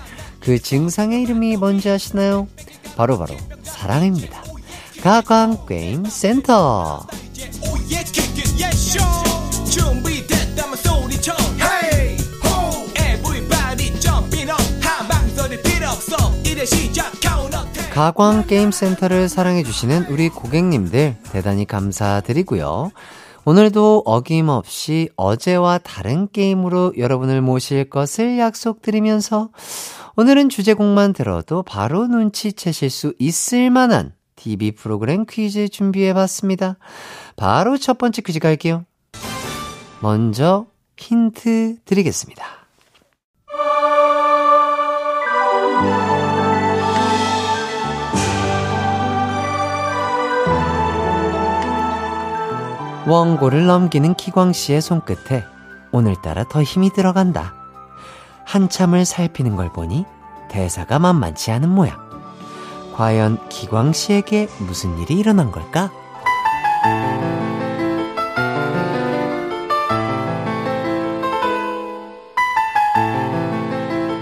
그 0.43 0.61
증상의 0.61 1.21
이름이 1.21 1.57
뭔지 1.57 1.89
아시나요? 1.89 2.47
바로바로 2.97 3.37
바로 3.37 3.63
사랑입니다. 3.63 4.43
가광게임센터. 5.01 7.07
가광게임센터를 17.93 19.29
사랑해주시는 19.29 20.07
우리 20.09 20.27
고객님들 20.27 21.15
대단히 21.31 21.65
감사드리고요. 21.65 22.91
오늘도 23.45 24.03
어김없이 24.05 25.09
어제와 25.15 25.77
다른 25.77 26.27
게임으로 26.31 26.93
여러분을 26.97 27.41
모실 27.41 27.89
것을 27.89 28.39
약속드리면서 28.39 29.49
오늘은 30.15 30.49
주제곡만 30.49 31.13
들어도 31.13 31.63
바로 31.63 32.05
눈치채실 32.05 32.91
수 32.91 33.13
있을 33.17 33.71
만한 33.71 34.13
TV 34.35 34.73
프로그램 34.73 35.25
퀴즈 35.27 35.69
준비해봤습니다. 35.69 36.77
바로 37.35 37.77
첫 37.77 37.97
번째 37.97 38.21
퀴즈 38.21 38.39
갈게요. 38.39 38.85
먼저 40.01 40.67
힌트 40.97 41.77
드리겠습니다. 41.85 42.45
원고를 53.07 53.65
넘기는 53.65 54.13
키광 54.13 54.53
씨의 54.53 54.81
손끝에 54.81 55.43
오늘따라 55.91 56.45
더 56.45 56.61
힘이 56.61 56.91
들어간다. 56.93 57.62
한참을 58.45 59.05
살피는 59.05 59.55
걸 59.55 59.71
보니 59.71 60.05
대사가 60.49 60.99
만만치 60.99 61.51
않은 61.51 61.69
모양. 61.69 61.97
과연 62.93 63.49
기광 63.49 63.91
씨에게 63.91 64.47
무슨 64.59 64.97
일이 64.99 65.15
일어난 65.17 65.51
걸까? 65.51 65.91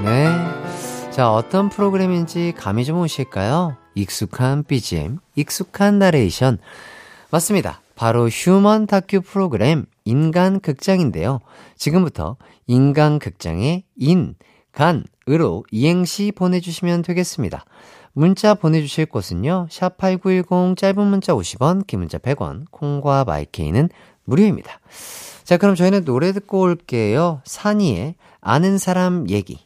네. 0.04 1.12
자, 1.12 1.34
어떤 1.34 1.70
프로그램인지 1.70 2.54
감이 2.58 2.86
좀 2.86 3.00
오실까요? 3.00 3.76
익숙한 3.96 4.64
BGM, 4.64 5.20
익숙한 5.36 6.00
나레이션. 6.00 6.58
맞습니다. 7.30 7.82
바로 7.96 8.30
human 8.30 8.88
다큐 8.88 9.22
프로그램 9.22 9.86
인간 10.06 10.60
극장인데요. 10.60 11.40
지금부터 11.76 12.38
인간 12.72 13.20
극장의 13.20 13.84
인, 13.98 14.36
간, 14.72 15.04
으로 15.28 15.66
이행시 15.72 16.32
보내주시면 16.32 17.02
되겠습니다. 17.02 17.66
문자 18.14 18.54
보내주실 18.54 19.08
곳은요, 19.08 19.68
샵8910 19.70 20.78
짧은 20.78 21.06
문자 21.06 21.34
50원, 21.34 21.86
긴 21.86 22.00
문자 22.00 22.18
100원, 22.18 22.72
콩과 22.72 23.26
my 23.26 23.44
K는 23.44 23.90
무료입니다. 24.24 24.80
자, 25.44 25.58
그럼 25.58 25.76
저희는 25.76 26.06
노래 26.06 26.32
듣고 26.32 26.62
올게요. 26.62 27.42
산이의 27.44 28.16
아는 28.40 28.78
사람 28.78 29.30
얘기. 29.30 29.60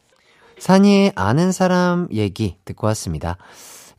산이의 0.58 1.12
아는 1.14 1.52
사람 1.52 2.08
얘기 2.10 2.56
듣고 2.64 2.88
왔습니다. 2.88 3.36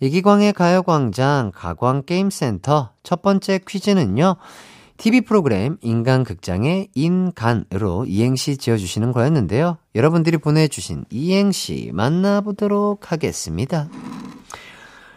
이기광의 0.02 0.52
가요광장 0.52 1.54
가광게임센터 1.56 2.92
첫 3.04 3.22
번째 3.22 3.62
퀴즈는요. 3.66 4.36
TV 4.98 5.22
프로그램 5.22 5.78
인간극장의 5.82 6.90
인간으로 6.96 8.06
이행시 8.06 8.58
지어주시는 8.58 9.12
거였는데요. 9.12 9.78
여러분들이 9.96 10.38
보내주신 10.38 11.06
이행시 11.12 11.92
만나보도록 11.94 13.12
하겠습니다. 13.12 13.90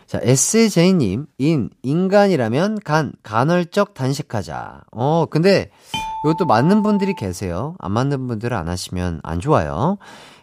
자, 0.07 0.19
SJ님, 0.23 1.27
인, 1.39 1.71
인간이라면 1.83 2.81
간, 2.85 3.13
간헐적 3.23 3.95
단식하자. 3.95 4.83
어, 4.91 5.27
근데 5.31 5.71
이것도 6.25 6.47
맞는 6.47 6.83
분들이 6.83 7.15
계세요. 7.15 7.77
안 7.79 7.93
맞는 7.93 8.27
분들은 8.27 8.57
안 8.57 8.69
하시면 8.69 9.21
안 9.23 9.41
좋아요. 9.41 9.99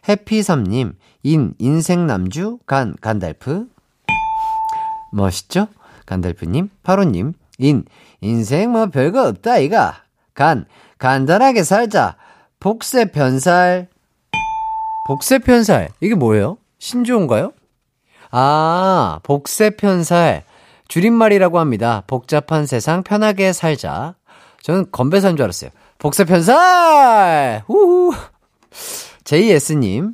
해피삼님, 0.07 0.93
인, 1.23 1.53
인생 1.59 2.07
남주, 2.07 2.59
간, 2.65 2.95
간달프. 3.01 3.67
멋있죠? 5.11 5.67
간달프님, 6.05 6.69
파로님, 6.83 7.33
인, 7.59 7.83
인생 8.21 8.71
뭐 8.71 8.87
별거 8.87 9.27
없다, 9.27 9.59
이가. 9.59 10.03
간, 10.33 10.65
간단하게 10.97 11.63
살자. 11.63 12.15
복세 12.59 13.11
편살. 13.11 13.87
복세 15.07 15.39
편살. 15.39 15.89
이게 16.01 16.15
뭐예요? 16.15 16.57
신조어인가요? 16.79 17.53
아, 18.31 19.19
복세 19.23 19.69
편살. 19.71 20.43
줄임말이라고 20.87 21.59
합니다. 21.59 22.03
복잡한 22.07 22.65
세상 22.65 23.03
편하게 23.03 23.53
살자. 23.53 24.15
저는 24.63 24.87
건배사인 24.91 25.37
줄 25.37 25.43
알았어요. 25.43 25.71
복세 25.97 26.25
편살! 26.25 27.63
후후. 27.67 28.13
JS님, 29.23 30.13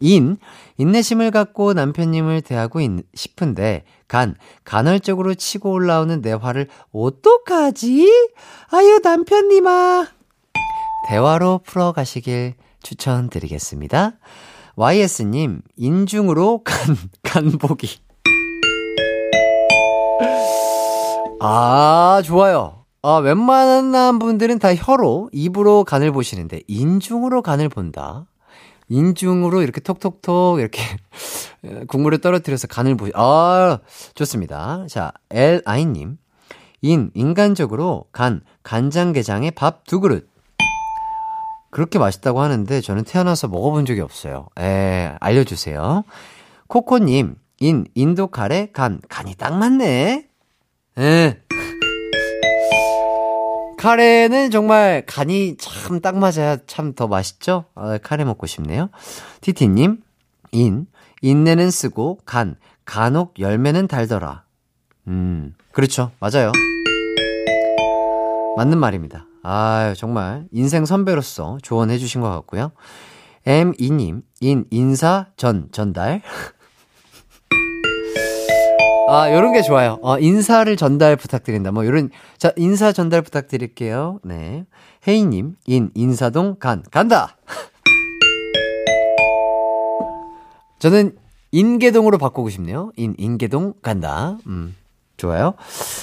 인, 0.00 0.36
인내심을 0.80 1.30
갖고 1.30 1.74
남편님을 1.74 2.40
대하고 2.40 2.80
있, 2.80 2.90
싶은데, 3.14 3.84
간, 4.08 4.34
간헐적으로 4.64 5.34
치고 5.34 5.70
올라오는 5.70 6.22
내 6.22 6.32
화를 6.32 6.68
어떡하지? 6.90 8.08
아유, 8.70 9.00
남편님아. 9.04 10.06
대화로 11.06 11.60
풀어가시길 11.66 12.54
추천드리겠습니다. 12.82 14.12
YS님, 14.76 15.60
인중으로 15.76 16.62
간, 16.64 16.96
간보기. 17.24 17.98
아, 21.42 22.22
좋아요. 22.24 22.86
아, 23.02 23.16
웬만한 23.16 24.18
분들은 24.18 24.58
다 24.58 24.74
혀로, 24.74 25.28
입으로 25.32 25.84
간을 25.84 26.10
보시는데, 26.12 26.62
인중으로 26.68 27.42
간을 27.42 27.68
본다. 27.68 28.29
인중으로 28.90 29.62
이렇게 29.62 29.80
톡톡톡 29.80 30.60
이렇게 30.60 30.82
국물을 31.88 32.18
떨어뜨려서 32.18 32.66
간을 32.66 32.96
보시, 32.96 33.12
아, 33.14 33.78
좋습니다. 34.14 34.84
자, 34.88 35.12
LI님. 35.30 36.18
인, 36.82 37.10
인간적으로 37.14 38.04
간, 38.12 38.40
간장게장에 38.62 39.50
밥 39.52 39.84
두 39.84 40.00
그릇. 40.00 40.28
그렇게 41.70 41.98
맛있다고 41.98 42.40
하는데 42.40 42.80
저는 42.80 43.04
태어나서 43.04 43.46
먹어본 43.48 43.86
적이 43.86 44.00
없어요. 44.00 44.48
에, 44.58 45.14
알려주세요. 45.20 46.02
코코님, 46.66 47.36
인, 47.60 47.84
인도 47.94 48.26
카레, 48.26 48.70
간, 48.72 49.00
간이 49.08 49.34
딱 49.36 49.56
맞네. 49.56 50.26
에. 50.98 51.36
카레는 53.80 54.50
정말 54.50 55.04
간이 55.06 55.56
참 55.58 56.00
딱 56.02 56.18
맞아야 56.18 56.58
참 56.66 56.92
더 56.94 57.08
맛있죠? 57.08 57.64
아, 57.74 57.98
카레 58.02 58.24
먹고 58.24 58.46
싶네요. 58.46 58.90
티티님, 59.40 60.02
인, 60.52 60.86
인내는 61.22 61.70
쓰고 61.70 62.18
간, 62.26 62.56
간혹 62.84 63.38
열매는 63.38 63.86
달더라. 63.88 64.44
음, 65.08 65.54
그렇죠. 65.72 66.10
맞아요. 66.20 66.52
맞는 68.56 68.76
말입니다. 68.78 69.26
아유, 69.42 69.94
정말 69.96 70.44
인생 70.52 70.84
선배로서 70.84 71.58
조언해 71.62 71.96
주신 71.96 72.20
것 72.20 72.28
같고요. 72.28 72.72
M2님, 73.46 74.22
인, 74.40 74.64
인사, 74.70 75.26
전, 75.36 75.68
전달. 75.72 76.20
아, 79.12 79.32
요런 79.32 79.52
게 79.52 79.62
좋아요. 79.62 79.98
어, 80.02 80.20
인사를 80.20 80.76
전달 80.76 81.16
부탁드린다. 81.16 81.72
뭐, 81.72 81.84
요런, 81.84 82.10
자, 82.38 82.52
인사 82.56 82.92
전달 82.92 83.22
부탁드릴게요. 83.22 84.20
네. 84.22 84.64
혜이님, 85.08 85.56
인, 85.66 85.90
인사동, 85.96 86.58
간, 86.60 86.84
간다! 86.92 87.36
저는 90.78 91.16
인계동으로 91.50 92.18
바꾸고 92.18 92.50
싶네요. 92.50 92.92
인, 92.96 93.16
인계동, 93.18 93.74
간다. 93.82 94.38
음, 94.46 94.76
좋아요. 95.16 95.54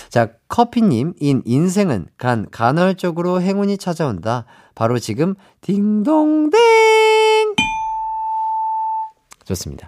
자, 0.10 0.32
커피님, 0.50 1.14
인, 1.22 1.42
인생은 1.46 2.08
간, 2.18 2.46
간헐적으로 2.52 3.42
행운이 3.42 3.78
찾아온다. 3.78 4.44
바로 4.76 5.00
지금, 5.00 5.36
딩동댕! 5.62 6.60
좋습니다. 9.46 9.88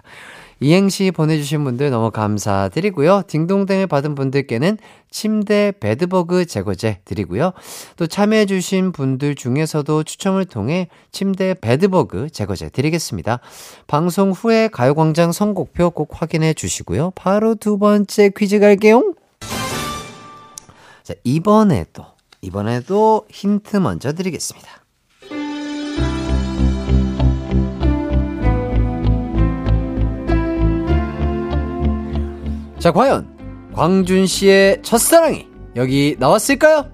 이행시 0.60 1.10
보내주신 1.10 1.64
분들 1.64 1.88
너무 1.90 2.10
감사드리고요. 2.10 3.22
딩동댕을 3.26 3.86
받은 3.86 4.14
분들께는 4.14 4.76
침대 5.10 5.72
bed 5.80 6.12
bug 6.12 6.44
제거제 6.44 7.00
드리고요. 7.06 7.52
또 7.96 8.06
참여해주신 8.06 8.92
분들 8.92 9.34
중에서도 9.34 10.02
추첨을 10.04 10.44
통해 10.44 10.88
침대 11.12 11.54
bed 11.54 11.92
bug 11.92 12.30
제거제 12.30 12.68
드리겠습니다. 12.68 13.40
방송 13.86 14.32
후에 14.32 14.68
가요광장 14.68 15.32
선곡표 15.32 15.90
꼭 15.90 16.10
확인해 16.12 16.52
주시고요. 16.52 17.12
바로 17.14 17.54
두 17.54 17.78
번째 17.78 18.30
퀴즈 18.36 18.58
갈게요. 18.58 19.14
자, 21.02 21.14
이번에도, 21.24 22.04
이번에도 22.42 23.26
힌트 23.30 23.78
먼저 23.78 24.12
드리겠습니다. 24.12 24.79
자, 32.80 32.92
과연 32.92 33.70
광준 33.74 34.26
씨의 34.26 34.80
첫사랑이 34.82 35.46
여기 35.76 36.16
나왔을까요? 36.18 36.90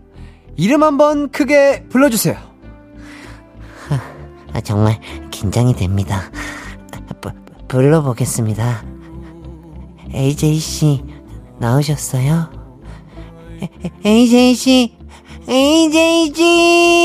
이름 0.56 0.82
한번 0.82 1.30
크게 1.30 1.84
불러주세요. 1.88 2.36
아, 4.52 4.60
정말 4.62 5.00
긴장이 5.30 5.76
됩니다. 5.76 6.22
부, 7.20 7.30
불러보겠습니다. 7.68 8.84
AJ씨, 10.12 11.04
나오셨어요? 11.60 12.50
AJ씨, 14.04 14.96
AJ씨! 15.48 16.96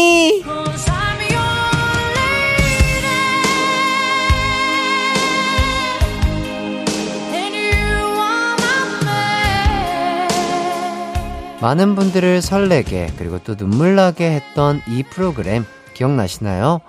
많은 11.62 11.94
분들을 11.96 12.42
설레게 12.42 13.14
그리고 13.18 13.38
또 13.44 13.54
눈물나게 13.54 14.32
했던 14.32 14.82
이 14.88 15.04
프로그램 15.04 15.64
기억나시나요? 15.94 16.82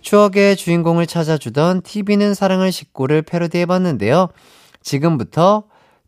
추억의 0.00 0.56
주인공을 0.56 1.06
찾아주던 1.06 1.82
TV는 1.82 2.34
사랑을 2.34 2.72
싣고를 2.72 3.22
패러디해봤는데요. 3.22 4.28
지금부터 4.82 5.64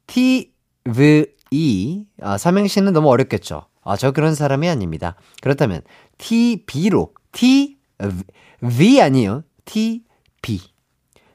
TV, 0.09 0.51
아, 2.21 2.37
삼행시는 2.39 2.93
너무 2.93 3.09
어렵겠죠? 3.09 3.67
아, 3.85 3.97
저 3.97 4.11
그런 4.11 4.35
사람이 4.35 4.69
아닙니다. 4.69 5.15
그렇다면 5.41 5.83
TB로, 6.19 7.13
T, 7.31 7.77
V 8.61 9.01
아니에요. 9.01 9.45
TB. 9.65 10.61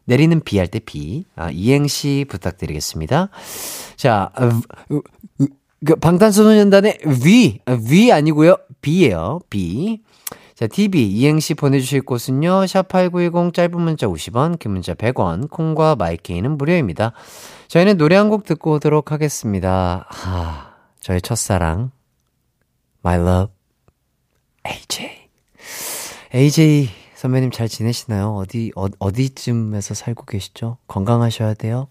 내리는 0.06 0.41
B 0.41 0.58
할때 0.58 0.80
B. 0.80 1.24
아, 1.36 1.50
이행시 1.50 2.26
부탁드리겠습니다. 2.28 3.30
자, 3.96 4.32
그 5.86 5.96
방탄소년단의 5.96 7.00
V, 7.22 7.60
V 7.88 8.12
아니고요. 8.12 8.58
B예요. 8.82 9.39
B. 9.50 10.02
자, 10.56 10.67
TV 10.67 11.08
이행시 11.08 11.56
보내주실 11.56 12.04
곳은요. 12.04 12.65
샵8910 12.65 13.54
짧은 13.54 13.82
문자 13.82 14.08
50원, 14.08 14.60
긴 14.60 14.72
문자 14.72 14.93
100원, 14.93 15.50
콩과 15.50 15.96
마이케이는 15.96 16.58
무료입니다. 16.58 17.13
저희는 17.67 17.98
노래 17.98 18.15
한 18.15 18.30
곡 18.30 18.46
듣고 18.46 18.74
오도록 18.74 19.12
하겠습니다. 19.12 20.06
하, 20.10 20.74
저의 21.02 21.22
첫사랑, 21.22 21.91
My 23.04 23.19
Love, 23.19 23.54
AJ. 24.67 25.10
AJ 26.36 26.89
선배님 27.15 27.52
잘 27.52 27.67
지내시나요? 27.67 28.36
어디, 28.36 28.72
어, 28.76 28.86
어디쯤에서 29.00 29.93
살고 29.96 30.26
계시죠? 30.26 30.78
건강하셔야 30.88 31.56
돼요. 31.56 31.88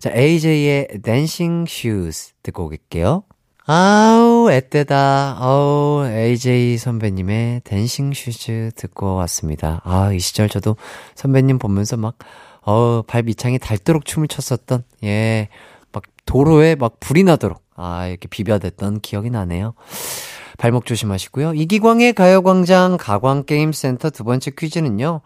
자, 0.00 0.10
AJ의 0.14 0.88
Dancing 1.02 1.70
Shoes 1.70 2.32
듣고 2.42 2.66
올게요. 2.66 3.24
아우, 3.64 4.50
앳되다. 4.50 5.36
아우, 5.38 6.04
AJ 6.04 6.78
선배님의 6.78 7.60
Dancing 7.62 8.12
Shoes 8.12 8.72
듣고 8.74 9.14
왔습니다. 9.16 9.80
아, 9.84 10.12
이 10.12 10.18
시절 10.18 10.48
저도 10.48 10.76
선배님 11.14 11.60
보면서 11.60 11.96
막, 11.96 12.16
어, 12.62 13.02
발 13.02 13.22
밑창이 13.22 13.60
닳도록 13.60 14.04
춤을 14.04 14.26
췄었던, 14.26 14.82
예, 15.04 15.48
막 15.92 16.02
도로에 16.26 16.74
막 16.74 16.98
불이 16.98 17.22
나도록, 17.22 17.62
아, 17.76 18.08
이렇게 18.08 18.26
비벼댔던 18.26 19.00
기억이 19.00 19.30
나네요. 19.30 19.74
발목 20.58 20.84
조심하시고요. 20.84 21.54
이기광의 21.54 22.14
가요광장 22.14 22.96
가광게임센터 22.98 24.10
두 24.10 24.24
번째 24.24 24.50
퀴즈는요. 24.58 25.20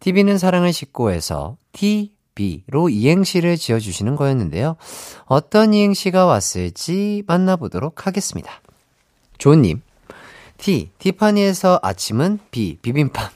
TV는 0.00 0.38
사랑을 0.38 0.72
싣고해서 0.72 1.58
T, 1.72 2.12
B로 2.34 2.88
이행시를 2.88 3.56
지어주시는 3.56 4.16
거였는데요. 4.16 4.76
어떤 5.26 5.74
이행시가 5.74 6.26
왔을지 6.26 7.22
만나보도록 7.26 8.06
하겠습니다. 8.06 8.60
조님, 9.38 9.82
T, 10.58 10.90
티파니에서 10.98 11.80
아침은 11.82 12.38
B, 12.50 12.78
비빔밥. 12.80 13.32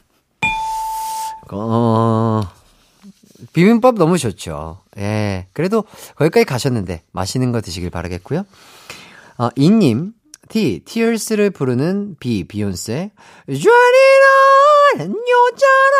어, 1.52 2.42
비빔밥 3.52 3.96
너무 3.96 4.18
좋죠. 4.18 4.80
예. 4.98 5.46
그래도 5.52 5.84
거기까지 6.16 6.44
가셨는데 6.44 7.02
맛있는 7.12 7.52
거 7.52 7.60
드시길 7.60 7.90
바라겠고요. 7.90 8.44
어, 9.38 9.48
이님, 9.56 10.12
T, 10.48 10.80
Tears를 10.84 11.50
부르는 11.50 12.16
B, 12.20 12.44
비욘세. 12.44 13.10
쥐리 13.48 13.64
는 14.98 15.10
여자라 15.10 15.96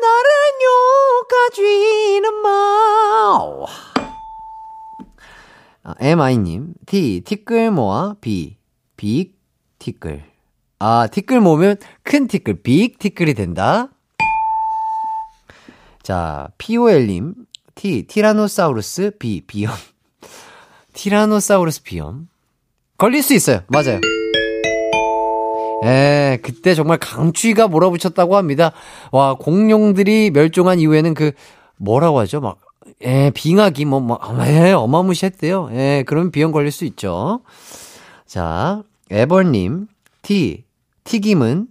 나를 0.00 0.30
욕가쥐는 0.64 2.34
마. 2.42 3.66
아, 5.84 5.94
MI님, 6.00 6.72
T, 6.86 7.20
티끌 7.24 7.70
모아, 7.70 8.14
B, 8.22 8.56
빅 8.96 9.38
티끌. 9.78 10.24
아, 10.78 11.08
티끌 11.08 11.40
모으면 11.40 11.76
큰 12.02 12.26
티끌, 12.26 12.62
빅 12.62 12.98
티끌이 12.98 13.34
된다. 13.34 13.88
자, 16.02 16.48
POL님, 16.56 17.34
T, 17.74 18.06
티라노사우루스, 18.06 19.12
B, 19.18 19.42
비염. 19.46 19.72
티라노사우루스 20.94 21.82
비염. 21.82 22.28
걸릴 22.96 23.22
수 23.22 23.34
있어요. 23.34 23.62
맞아요. 23.68 24.00
예, 25.84 26.38
그때 26.42 26.74
정말 26.74 26.98
강쥐가 26.98 27.68
몰아붙였다고 27.68 28.36
합니다. 28.36 28.72
와, 29.10 29.34
공룡들이 29.34 30.30
멸종한 30.30 30.78
이후에는 30.78 31.14
그, 31.14 31.32
뭐라고 31.76 32.18
하죠? 32.20 32.40
막, 32.40 32.58
예, 33.04 33.30
빙하기, 33.34 33.84
뭐, 33.84 34.00
뭐, 34.00 34.18
예, 34.46 34.72
어마무시했대요. 34.72 35.70
예, 35.72 36.04
그러면 36.06 36.30
비염 36.30 36.52
걸릴 36.52 36.70
수 36.70 36.84
있죠. 36.84 37.40
자, 38.26 38.82
에버님, 39.10 39.88
T, 40.22 40.64
튀김은 41.04 41.68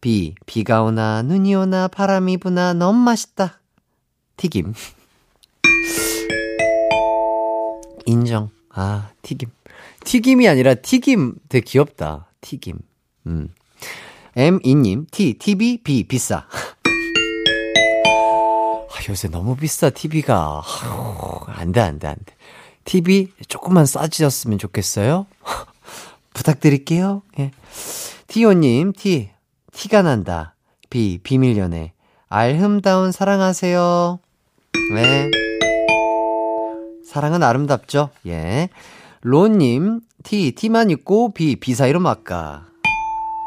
B, 0.00 0.34
비가 0.44 0.82
오나, 0.82 1.22
눈이 1.22 1.54
오나, 1.54 1.88
바람이 1.88 2.36
부나, 2.36 2.74
너무 2.74 2.98
맛있다. 2.98 3.60
튀김. 4.36 4.74
인정. 8.04 8.50
아, 8.70 9.10
튀김. 9.22 9.48
튀김이 10.04 10.48
아니라 10.48 10.74
튀김 10.74 11.34
되게 11.48 11.64
귀엽다. 11.64 12.26
튀김. 12.40 12.78
음. 13.26 13.48
M2님, 14.36 15.06
T, 15.10 15.34
TV, 15.34 15.78
B, 15.82 16.04
비싸. 16.04 16.46
아, 18.90 19.08
요새 19.08 19.28
너무 19.28 19.56
비싸, 19.56 19.90
TV가. 19.90 20.62
안 21.46 21.72
돼, 21.72 21.80
안 21.80 21.98
돼, 21.98 22.08
안 22.08 22.16
돼. 22.16 22.34
TV 22.84 23.32
조금만 23.48 23.86
싸지셨으면 23.86 24.58
좋겠어요? 24.58 25.26
부탁드릴게요. 26.34 27.22
예. 27.38 27.50
티오님, 28.28 28.92
T, 28.92 29.30
티가 29.72 30.02
난다. 30.02 30.54
B, 30.90 31.18
비밀 31.22 31.56
연애. 31.56 31.92
알흠다운 32.28 33.12
사랑하세요. 33.12 34.18
네. 34.94 35.30
사랑은 37.06 37.42
아름답죠? 37.42 38.10
예. 38.26 38.68
로님, 39.22 40.00
T, 40.22 40.52
T만 40.52 40.90
있고 40.90 41.32
B, 41.32 41.56
B 41.56 41.74
사이로 41.74 42.00
막가. 42.00 42.66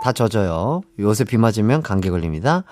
다 0.03 0.11
젖어요. 0.13 0.81
요새 0.99 1.23
비 1.23 1.37
맞으면 1.37 1.81
감기 1.81 2.09
걸립니다. 2.09 2.63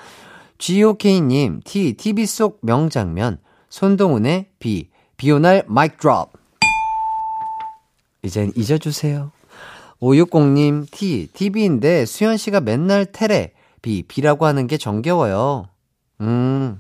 GOK님, 0.58 1.62
T, 1.64 1.94
TV 1.94 2.26
속 2.26 2.60
명장면. 2.62 3.40
손동훈의 3.70 4.48
B, 4.60 4.90
비오날 5.18 5.64
마이크 5.68 5.98
드롭. 5.98 6.32
이젠 8.24 8.52
잊어주세요. 8.56 9.32
560님, 10.02 10.88
T, 10.92 11.28
TV인데 11.34 12.06
수현씨가 12.06 12.62
맨날 12.62 13.06
테레, 13.06 13.54
B, 13.82 14.04
B라고 14.04 14.46
하는 14.46 14.68
게 14.68 14.78
정겨워요. 14.78 15.68
음, 16.22 16.80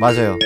맞아요. 0.00 0.36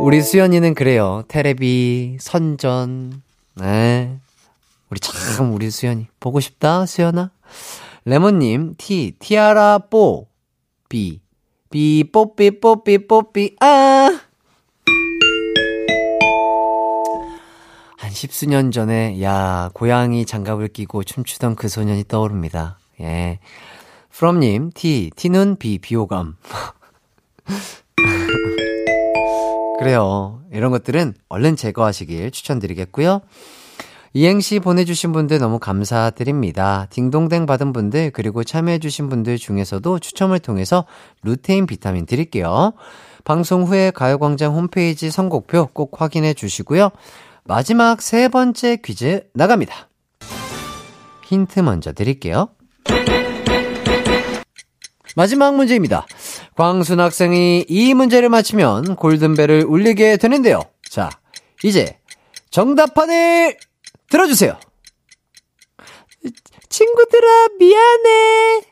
우리 0.00 0.20
수연이는 0.20 0.74
그래요. 0.74 1.22
테레비, 1.28 2.18
선전, 2.20 3.22
네. 3.56 4.18
우리 4.90 5.00
참, 5.00 5.52
우리 5.54 5.70
수연이. 5.70 6.06
보고 6.20 6.40
싶다, 6.40 6.86
수연아? 6.86 7.30
레몬님, 8.04 8.74
T, 8.78 9.16
티아라, 9.18 9.78
뽀, 9.90 10.28
B, 10.88 11.20
B, 11.70 12.04
뽀삐, 12.12 12.60
뽀삐, 12.60 13.06
뽀삐, 13.06 13.56
아! 13.60 14.20
십수년 18.12 18.70
전에, 18.70 19.20
야, 19.22 19.70
고양이 19.72 20.24
장갑을 20.24 20.68
끼고 20.68 21.02
춤추던 21.02 21.56
그 21.56 21.68
소년이 21.68 22.04
떠오릅니다. 22.06 22.78
예. 23.00 23.40
from님, 24.14 24.70
T, 24.74 25.10
T는 25.16 25.56
B, 25.56 25.78
비호감. 25.78 26.36
그래요. 29.80 30.42
이런 30.52 30.70
것들은 30.70 31.14
얼른 31.28 31.56
제거하시길 31.56 32.30
추천드리겠고요. 32.30 33.22
이행시 34.14 34.58
보내주신 34.58 35.12
분들 35.12 35.38
너무 35.38 35.58
감사드립니다. 35.58 36.86
딩동댕 36.90 37.46
받은 37.46 37.72
분들, 37.72 38.10
그리고 38.10 38.44
참여해주신 38.44 39.08
분들 39.08 39.38
중에서도 39.38 39.98
추첨을 40.00 40.38
통해서 40.38 40.84
루테인 41.22 41.66
비타민 41.66 42.04
드릴게요. 42.04 42.74
방송 43.24 43.64
후에 43.64 43.90
가요광장 43.90 44.54
홈페이지 44.54 45.10
선곡표 45.10 45.68
꼭 45.72 46.00
확인해 46.00 46.34
주시고요. 46.34 46.90
마지막 47.44 48.02
세 48.02 48.28
번째 48.28 48.76
퀴즈 48.84 49.24
나갑니다. 49.32 49.88
힌트 51.26 51.60
먼저 51.60 51.92
드릴게요. 51.92 52.50
마지막 55.16 55.54
문제입니다. 55.54 56.06
광순 56.56 57.00
학생이 57.00 57.64
이 57.68 57.94
문제를 57.94 58.28
맞히면 58.28 58.96
골든벨을 58.96 59.64
울리게 59.66 60.18
되는데요. 60.18 60.60
자, 60.88 61.08
이제 61.64 61.98
정답판을 62.50 63.56
들어주세요. 64.12 64.58
친구들아, 66.68 67.48
미안해. 67.58 68.62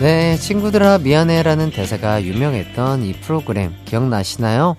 네, 0.00 0.36
친구들아 0.36 0.98
미안해라는 0.98 1.72
대사가 1.72 2.22
유명했던 2.22 3.02
이 3.02 3.14
프로그램 3.14 3.74
기억나시나요? 3.84 4.76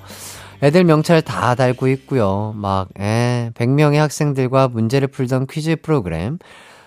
애들 0.62 0.86
명찰 0.86 1.22
다 1.22 1.56
달고 1.56 1.90
있고요. 1.90 2.54
막, 2.56 2.88
에, 2.98 3.52
100명의 3.54 3.96
학생들과 3.98 4.70
문제를 4.70 5.10
풀던 5.10 5.48
퀴즈 5.48 5.76
프로그램. 5.82 6.40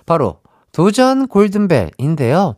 바로 0.07 0.41
도전 0.77 1.27
골든벨인데요. 1.27 2.57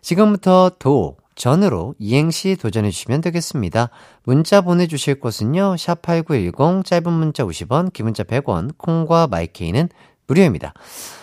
지금부터 0.00 0.72
도, 0.80 1.16
전으로 1.36 1.94
이행시 2.00 2.56
도전해 2.56 2.90
주시면 2.90 3.20
되겠습니다. 3.20 3.90
문자 4.24 4.60
보내주실 4.60 5.20
곳은요, 5.20 5.76
샵8910, 5.76 6.84
짧은 6.84 7.12
문자 7.12 7.44
50원, 7.44 7.92
긴 7.92 8.06
문자 8.06 8.24
100원, 8.24 8.76
콩과 8.76 9.28
마이케이는 9.28 9.88
무료입니다. 10.26 10.74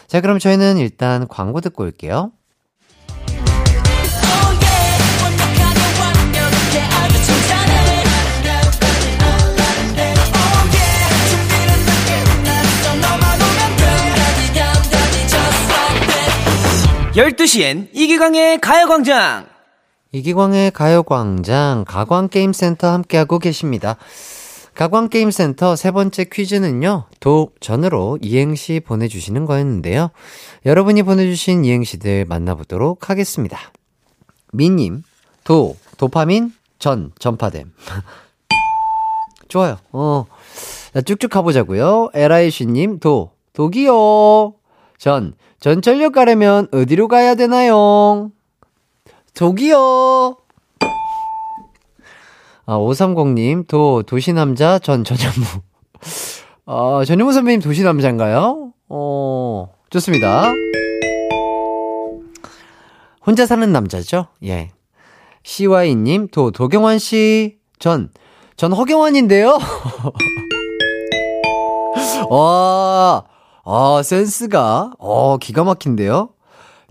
자, 0.07 0.21
그럼 0.21 0.39
저희는 0.39 0.77
일단 0.77 1.27
광고 1.27 1.59
듣고 1.59 1.83
올게요. 1.83 2.31
열두 17.17 17.47
시엔 17.47 17.89
이기광의 17.93 18.59
가요광장! 18.59 19.47
이기광의 20.11 20.69
가요광장 20.69 21.83
가광게임센터 21.87 22.91
함께하고 22.91 23.39
계십니다. 23.39 23.97
가광게임센터 24.75 25.75
세 25.75 25.89
번째 25.89 26.25
퀴즈는요, 26.25 27.05
도 27.19 27.49
전으로 27.59 28.19
이행시 28.21 28.79
보내주시는 28.85 29.45
거였는데요. 29.45 30.11
여러분이 30.67 31.01
보내주신 31.01 31.65
이행시들 31.65 32.25
만나보도록 32.25 33.09
하겠습니다. 33.09 33.57
미님, 34.53 35.01
도, 35.43 35.75
도파민, 35.97 36.53
전, 36.77 37.13
전파됨. 37.17 37.73
좋아요. 39.49 39.79
어. 39.91 40.27
자, 40.93 41.01
쭉쭉 41.01 41.31
가보자고요. 41.31 42.11
에라이쉬님, 42.13 42.99
도, 42.99 43.31
독이요. 43.53 44.53
전, 44.99 45.33
전철역 45.59 46.13
가려면 46.13 46.67
어디로 46.71 47.07
가야 47.07 47.35
되나요? 47.35 48.31
독이요. 49.33 50.35
아, 52.65 52.77
530님, 52.77 53.67
도, 53.67 54.03
도시남자, 54.03 54.77
전, 54.79 55.03
전현무. 55.03 55.45
어, 56.65 57.03
전현무 57.05 57.31
선배님 57.31 57.61
도시남자인가요? 57.61 58.73
어, 58.89 59.73
좋습니다. 59.89 60.51
혼자 63.25 63.45
사는 63.45 63.71
남자죠? 63.71 64.27
예. 64.43 64.71
CY님, 65.43 66.27
도, 66.27 66.51
도경환 66.51 66.99
씨, 66.99 67.57
전, 67.79 68.09
전 68.57 68.73
허경환인데요? 68.73 69.57
와, 72.29 73.23
아, 73.69 74.01
센스가, 74.01 74.93
어, 74.97 75.37
기가 75.37 75.65
막힌데요? 75.65 76.29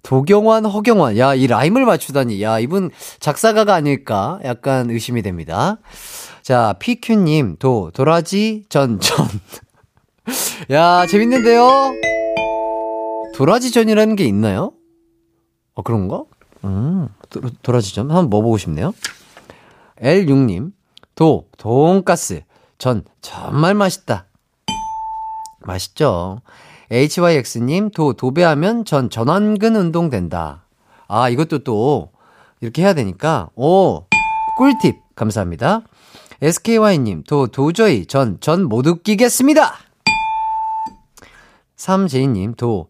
도경환, 0.02 0.66
허경환. 0.66 1.16
야, 1.16 1.34
이 1.34 1.46
라임을 1.46 1.86
맞추다니. 1.86 2.42
야, 2.42 2.58
이분 2.58 2.90
작사가가 3.18 3.74
아닐까? 3.74 4.38
약간 4.44 4.90
의심이 4.90 5.22
됩니다. 5.22 5.78
자, 6.42 6.74
PQ님, 6.78 7.56
도, 7.58 7.90
도라지, 7.94 8.64
전, 8.68 9.00
전. 9.00 9.26
야, 10.70 11.06
재밌는데요? 11.06 11.66
도라지 13.34 13.70
전이라는 13.70 14.14
게 14.14 14.24
있나요? 14.26 14.74
어, 15.74 15.80
그런가? 15.80 16.24
음, 16.64 17.08
도, 17.30 17.40
도라지 17.62 17.94
전. 17.94 18.10
한번 18.10 18.28
먹어보고 18.28 18.58
싶네요. 18.58 18.92
L6님, 20.02 20.72
도, 21.14 21.48
돈가스. 21.56 22.42
전, 22.76 23.02
정말 23.22 23.72
맛있다. 23.72 24.26
맛있죠? 25.60 26.42
HYX님, 26.90 27.90
도, 27.90 28.12
도배하면 28.12 28.84
전 28.84 29.10
전완근 29.10 29.74
운동 29.76 30.08
된다. 30.10 30.64
아, 31.08 31.28
이것도 31.28 31.64
또, 31.64 32.10
이렇게 32.60 32.82
해야 32.82 32.94
되니까, 32.94 33.48
오, 33.56 34.04
꿀팁, 34.56 34.96
감사합니다. 35.16 35.82
SKY님, 36.42 37.24
도, 37.24 37.46
도저히 37.48 38.06
전, 38.06 38.38
전 38.40 38.64
못 38.64 38.86
웃기겠습니다! 38.86 39.74
3제이님, 41.76 42.56
도, 42.56 42.88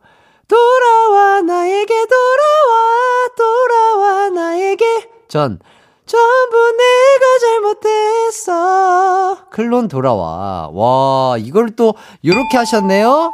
돌아와, 0.48 1.40
나에게 1.42 1.94
돌아와, 2.06 3.28
돌아와, 3.36 4.30
나에게, 4.30 5.08
전, 5.28 5.58
전부 6.04 6.56
내가 6.76 7.38
잘못했어. 7.40 9.48
클론 9.50 9.88
돌아와. 9.88 10.68
와, 10.72 11.36
이걸 11.38 11.74
또, 11.74 11.94
요렇게 12.24 12.56
하셨네요? 12.58 13.32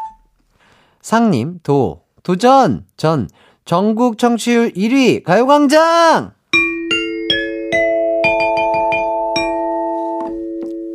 상님, 1.02 1.58
도, 1.64 2.02
도전, 2.22 2.86
전, 2.96 3.28
전국 3.64 4.18
청취율 4.18 4.72
1위, 4.72 5.24
가요광장! 5.24 6.32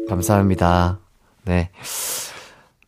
감사합니다. 0.08 1.00
네. 1.44 1.70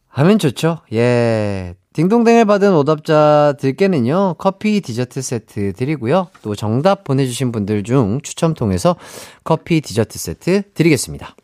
하면 0.08 0.40
좋죠. 0.40 0.80
예. 0.94 1.76
딩동댕을 1.92 2.46
받은 2.46 2.74
오답자들께는요, 2.74 4.36
커피 4.38 4.80
디저트 4.80 5.22
세트 5.22 5.74
드리고요. 5.74 6.28
또 6.42 6.56
정답 6.56 7.04
보내주신 7.04 7.52
분들 7.52 7.84
중 7.84 8.22
추첨 8.22 8.54
통해서 8.54 8.96
커피 9.44 9.82
디저트 9.82 10.18
세트 10.18 10.72
드리겠습니다. 10.74 11.36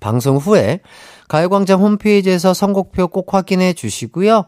방송 0.00 0.36
후에 0.36 0.80
가요광장 1.26 1.80
홈페이지에서 1.80 2.54
선곡표 2.54 3.08
꼭 3.08 3.34
확인해 3.34 3.72
주시고요. 3.72 4.44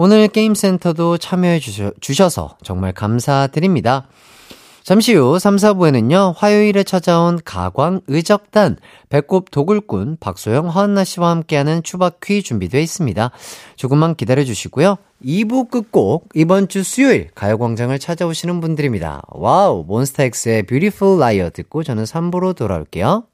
오늘 0.00 0.28
게임센터도 0.28 1.18
참여해 1.18 1.58
주셔, 1.58 1.90
주셔서 2.00 2.56
정말 2.62 2.92
감사드립니다. 2.92 4.06
잠시 4.84 5.12
후 5.12 5.40
3, 5.40 5.56
4부에는요, 5.56 6.34
화요일에 6.36 6.84
찾아온 6.84 7.40
가광 7.44 8.02
의적단, 8.06 8.76
배꼽 9.08 9.50
도굴꾼, 9.50 10.18
박소영, 10.20 10.68
허한나 10.68 11.02
씨와 11.02 11.30
함께하는 11.30 11.82
추바퀴 11.82 12.44
준비되어 12.44 12.80
있습니다. 12.80 13.32
조금만 13.74 14.14
기다려 14.14 14.44
주시고요. 14.44 14.98
2부 15.24 15.68
끝곡, 15.68 16.28
이번 16.34 16.68
주 16.68 16.84
수요일 16.84 17.30
가요광장을 17.34 17.98
찾아오시는 17.98 18.60
분들입니다. 18.60 19.22
와우, 19.30 19.84
몬스타엑스의 19.88 20.62
Beautiful 20.62 21.18
Liar 21.18 21.50
듣고 21.50 21.82
저는 21.82 22.04
3부로 22.04 22.54
돌아올게요. 22.54 23.24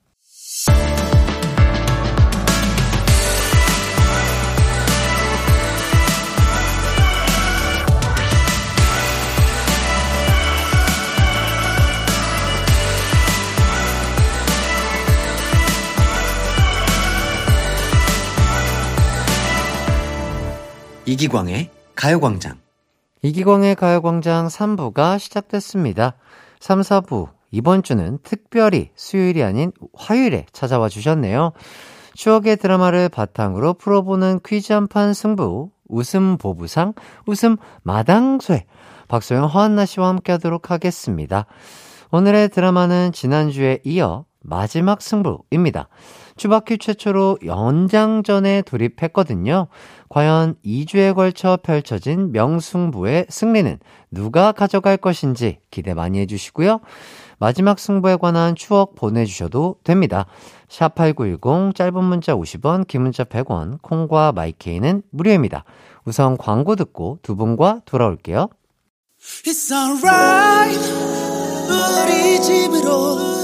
이기광의 21.07 21.69
가요광장. 21.95 22.57
이기광의 23.21 23.75
가요광장 23.75 24.47
3부가 24.49 25.19
시작됐습니다. 25.19 26.15
3, 26.61 26.81
4부, 26.81 27.29
이번 27.51 27.83
주는 27.83 28.19
특별히 28.23 28.91
수요일이 28.97 29.43
아닌 29.43 29.71
화요일에 29.95 30.47
찾아와 30.53 30.89
주셨네요. 30.89 31.53
추억의 32.15 32.57
드라마를 32.57 33.11
바탕으로 33.11 33.75
풀어보는 33.75 34.41
퀴즈 34.47 34.73
한판 34.73 35.13
승부, 35.13 35.71
웃음 35.89 36.39
보부상, 36.39 36.95
웃음 37.27 37.59
마당쇠, 37.83 38.65
박소영, 39.09 39.45
허한나 39.45 39.85
씨와 39.85 40.09
함께 40.09 40.33
하도록 40.33 40.71
하겠습니다. 40.71 41.45
오늘의 42.13 42.49
드라마는 42.49 43.13
지난주에 43.13 43.81
이어 43.85 44.25
마지막 44.45 45.03
승부입니다. 45.03 45.89
추바퀴 46.37 46.79
최초로 46.79 47.39
연장전에 47.45 48.63
돌입했거든요. 48.63 49.69
과연 50.15 50.55
2주에 50.65 51.13
걸쳐 51.13 51.59
펼쳐진 51.61 52.31
명승부의 52.31 53.27
승리는 53.29 53.81
누가 54.13 54.53
가져갈 54.53 54.97
것인지 54.97 55.59
기대 55.73 55.93
많이 55.93 56.21
해주시고요. 56.21 56.79
마지막 57.41 57.81
승부에 57.81 58.15
관한 58.15 58.55
추억 58.55 58.95
보내주셔도 58.95 59.75
됩니다. 59.83 60.27
샵8910 60.69 61.75
짧은 61.75 62.05
문자 62.05 62.33
50원, 62.37 62.87
긴 62.87 63.03
문자 63.03 63.25
100원, 63.25 63.83
콩과 63.83 64.31
마이케이는 64.31 65.03
무료입니다. 65.11 65.65
우선 66.05 66.37
광고 66.37 66.77
듣고 66.77 67.19
두 67.23 67.35
분과 67.35 67.81
돌아올게요. 67.85 68.51
It's 69.19 69.73
alright 69.73 70.79
우리 71.67 72.41
집으로 72.41 73.44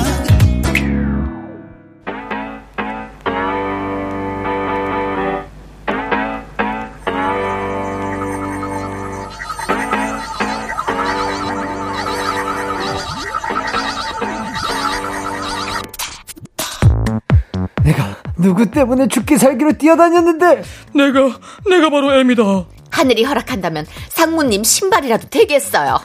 누구 18.41 18.69
때문에 18.69 19.07
죽기 19.07 19.37
살기로 19.37 19.73
뛰어다녔는데 19.73 20.63
내가 20.95 21.37
내가 21.69 21.89
바로 21.89 22.13
애입니다. 22.13 22.43
하늘이 22.89 23.23
허락한다면 23.23 23.85
상무님 24.09 24.63
신발이라도 24.63 25.29
되겠어요. 25.29 25.99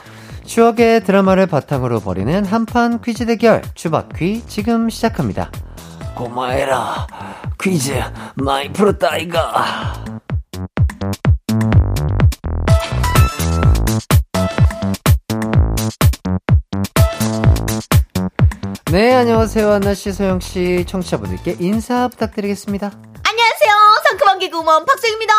추억의 0.45 1.05
드라마를 1.05 1.47
바탕으로 1.47 2.01
벌이는 2.01 2.45
한판 2.45 3.01
퀴즈 3.03 3.27
대결 3.27 3.63
추바퀴 3.75 4.45
지금 4.47 4.89
시작합니다. 4.89 5.51
고마해라. 6.15 7.07
퀴즈 7.61 7.93
많이 8.37 8.73
풀었다 8.73 9.17
이가. 9.17 10.05
네, 18.97 19.13
안녕하세요. 19.13 19.73
한나씨, 19.73 20.11
소영씨, 20.11 20.87
청취자분들께 20.89 21.59
인사 21.61 22.09
부탁드리겠습니다. 22.09 22.91
안녕하세요. 23.29 23.73
상큼한 24.09 24.39
개그우먼 24.39 24.87
박수입니다. 24.87 25.35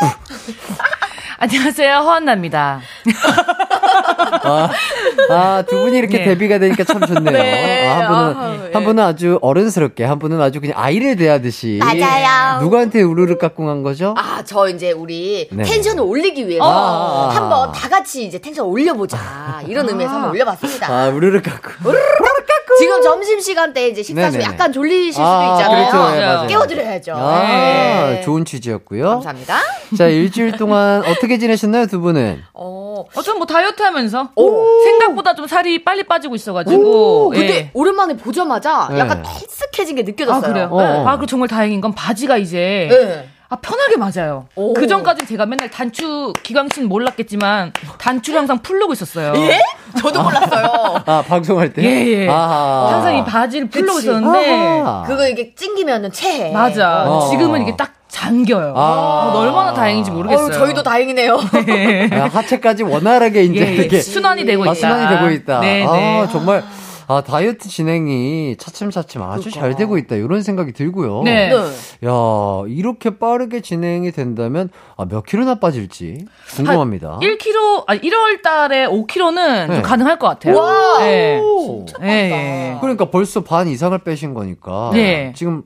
안녕하세요 1.38 1.96
허한나입니다. 2.00 2.82
아, 4.42 4.70
아, 5.30 5.62
두 5.68 5.78
분이 5.80 5.96
이렇게 5.96 6.18
네. 6.18 6.24
데뷔가 6.24 6.58
되니까 6.58 6.84
참 6.84 7.00
좋네요. 7.00 7.30
네. 7.32 7.88
아, 7.88 7.98
한 7.98 8.08
분은, 8.08 8.36
아우, 8.36 8.56
네. 8.64 8.70
한 8.72 8.84
분은 8.84 9.04
아주 9.04 9.38
어른스럽게, 9.42 10.04
한 10.04 10.18
분은 10.18 10.40
아주 10.40 10.60
그냥 10.60 10.74
아이를 10.76 11.16
대하듯이. 11.16 11.80
맞아요. 11.80 12.60
누구한테 12.60 13.02
우르르 13.02 13.38
깍꿍 13.38 13.68
한 13.68 13.82
거죠? 13.82 14.14
아, 14.16 14.42
저 14.44 14.68
이제 14.68 14.92
우리 14.92 15.48
네. 15.52 15.62
텐션을 15.64 16.02
올리기 16.02 16.48
위해서 16.48 16.64
아, 16.64 16.68
아, 16.68 17.26
아. 17.26 17.28
한번 17.34 17.72
다 17.72 17.88
같이 17.88 18.24
이제 18.24 18.38
텐션 18.38 18.66
올려보자. 18.66 19.62
이런 19.66 19.88
의미에서 19.88 20.12
한번 20.14 20.30
올려봤습니다. 20.30 20.88
아, 20.88 21.08
우르르 21.08 21.40
깍꿍. 21.42 21.92
지금 22.78 23.02
점심 23.02 23.40
시간 23.40 23.72
때 23.72 23.88
이제 23.88 24.02
식사 24.02 24.30
중. 24.30 24.40
약간 24.42 24.72
졸리실 24.72 25.12
수도 25.12 25.24
아, 25.24 25.56
있잖아요. 25.58 25.88
그렇죠. 25.90 26.10
네, 26.14 26.26
맞아요. 26.26 26.46
깨워드려야죠. 26.46 27.12
아, 27.16 27.40
네. 28.10 28.20
좋은 28.22 28.44
취지였고요. 28.44 29.04
감사합니다. 29.08 29.58
자, 29.96 30.06
일주일 30.06 30.52
동안 30.52 31.02
어떻게 31.04 31.38
지내셨나요, 31.38 31.86
두 31.86 32.00
분은? 32.00 32.42
어, 32.54 33.04
어, 33.14 33.22
전뭐 33.22 33.46
다이어트 33.46 33.82
하면서 33.82 34.30
오. 34.36 34.82
생각보다 34.84 35.34
좀 35.34 35.46
살이 35.46 35.82
빨리 35.84 36.04
빠지고 36.04 36.34
있어가지고. 36.34 37.30
근데 37.30 37.54
예. 37.56 37.70
오랜만에 37.74 38.16
보자마자 38.16 38.88
네. 38.90 38.98
약간 38.98 39.24
헬스해진 39.26 39.96
게아 39.96 40.04
느껴졌어요. 40.04 40.52
그래요? 40.52 40.68
어, 40.70 40.76
어. 40.80 41.06
아 41.08 41.12
그리고 41.16 41.26
정말 41.26 41.48
다행인 41.48 41.80
건 41.80 41.94
바지가 41.94 42.36
이제 42.36 42.88
네. 42.90 43.28
아 43.52 43.56
편하게 43.56 43.96
맞아요. 43.96 44.46
오. 44.54 44.72
그 44.74 44.86
전까지 44.86 45.26
제가 45.26 45.44
맨날 45.44 45.68
단추 45.68 46.32
기광씨는 46.44 46.88
몰랐겠지만 46.88 47.72
단추를 47.98 48.38
항상 48.38 48.58
풀르고 48.60 48.92
있었어요. 48.92 49.32
예? 49.36 49.60
저도 50.00 50.22
몰랐어요. 50.22 51.02
아, 51.04 51.24
방송할 51.26 51.72
때? 51.72 51.82
예, 51.82 52.06
예. 52.06 52.28
아. 52.30 52.90
항상 52.92 53.16
이 53.16 53.24
바지를 53.24 53.68
풀르고 53.68 53.94
그치. 53.94 54.06
있었는데 54.06 54.80
아하. 54.82 55.02
그거 55.04 55.26
이게 55.26 55.52
찡기면은 55.56 56.12
체해. 56.12 56.52
맞아. 56.52 57.02
어. 57.08 57.28
지금은 57.28 57.62
이게 57.62 57.74
딱 57.76 57.92
잠겨요. 58.06 58.72
아. 58.76 59.32
어, 59.34 59.38
얼마나 59.40 59.74
다행인지 59.74 60.12
모르겠어요. 60.12 60.46
어우, 60.46 60.52
저희도 60.52 60.84
다행이네요. 60.84 61.34
아, 62.12 62.30
하체까지 62.32 62.84
원활하게 62.84 63.44
이제 63.44 63.66
예, 63.66 63.70
예. 63.70 63.74
이렇게 63.74 64.00
순환이 64.00 64.44
되고 64.44 64.62
아, 64.62 64.66
있다. 64.66 64.74
순환이 64.74 65.16
되고 65.16 65.30
있다. 65.30 65.58
네, 65.60 65.84
아, 65.84 65.92
네. 65.92 66.28
정말 66.30 66.62
아, 67.10 67.22
다이어트 67.22 67.68
진행이 67.68 68.54
차츰차츰 68.56 69.20
아주 69.22 69.50
잘 69.50 69.74
되고 69.74 69.98
있다. 69.98 70.14
이런 70.14 70.44
생각이 70.44 70.70
들고요. 70.70 71.24
네. 71.24 71.48
네. 71.48 71.56
야, 72.06 72.12
이렇게 72.68 73.18
빠르게 73.18 73.62
진행이 73.62 74.12
된다면 74.12 74.68
아, 74.96 75.06
몇 75.06 75.26
킬로나 75.26 75.56
빠질지 75.56 76.24
궁금합니다. 76.54 77.18
1kg, 77.20 77.84
아 77.88 77.96
1월 77.96 78.42
달에 78.42 78.86
5kg는 78.86 79.66
네. 79.66 79.74
좀 79.74 79.82
가능할 79.82 80.20
것 80.20 80.28
같아요. 80.28 80.56
와. 80.56 81.00
네. 81.00 81.40
오. 81.40 81.84
예, 82.00 82.06
예. 82.06 82.78
그러니까 82.80 83.10
벌써 83.10 83.42
반 83.42 83.66
이상을 83.66 83.98
빼신 83.98 84.32
거니까 84.32 84.90
네. 84.92 85.32
지금 85.34 85.64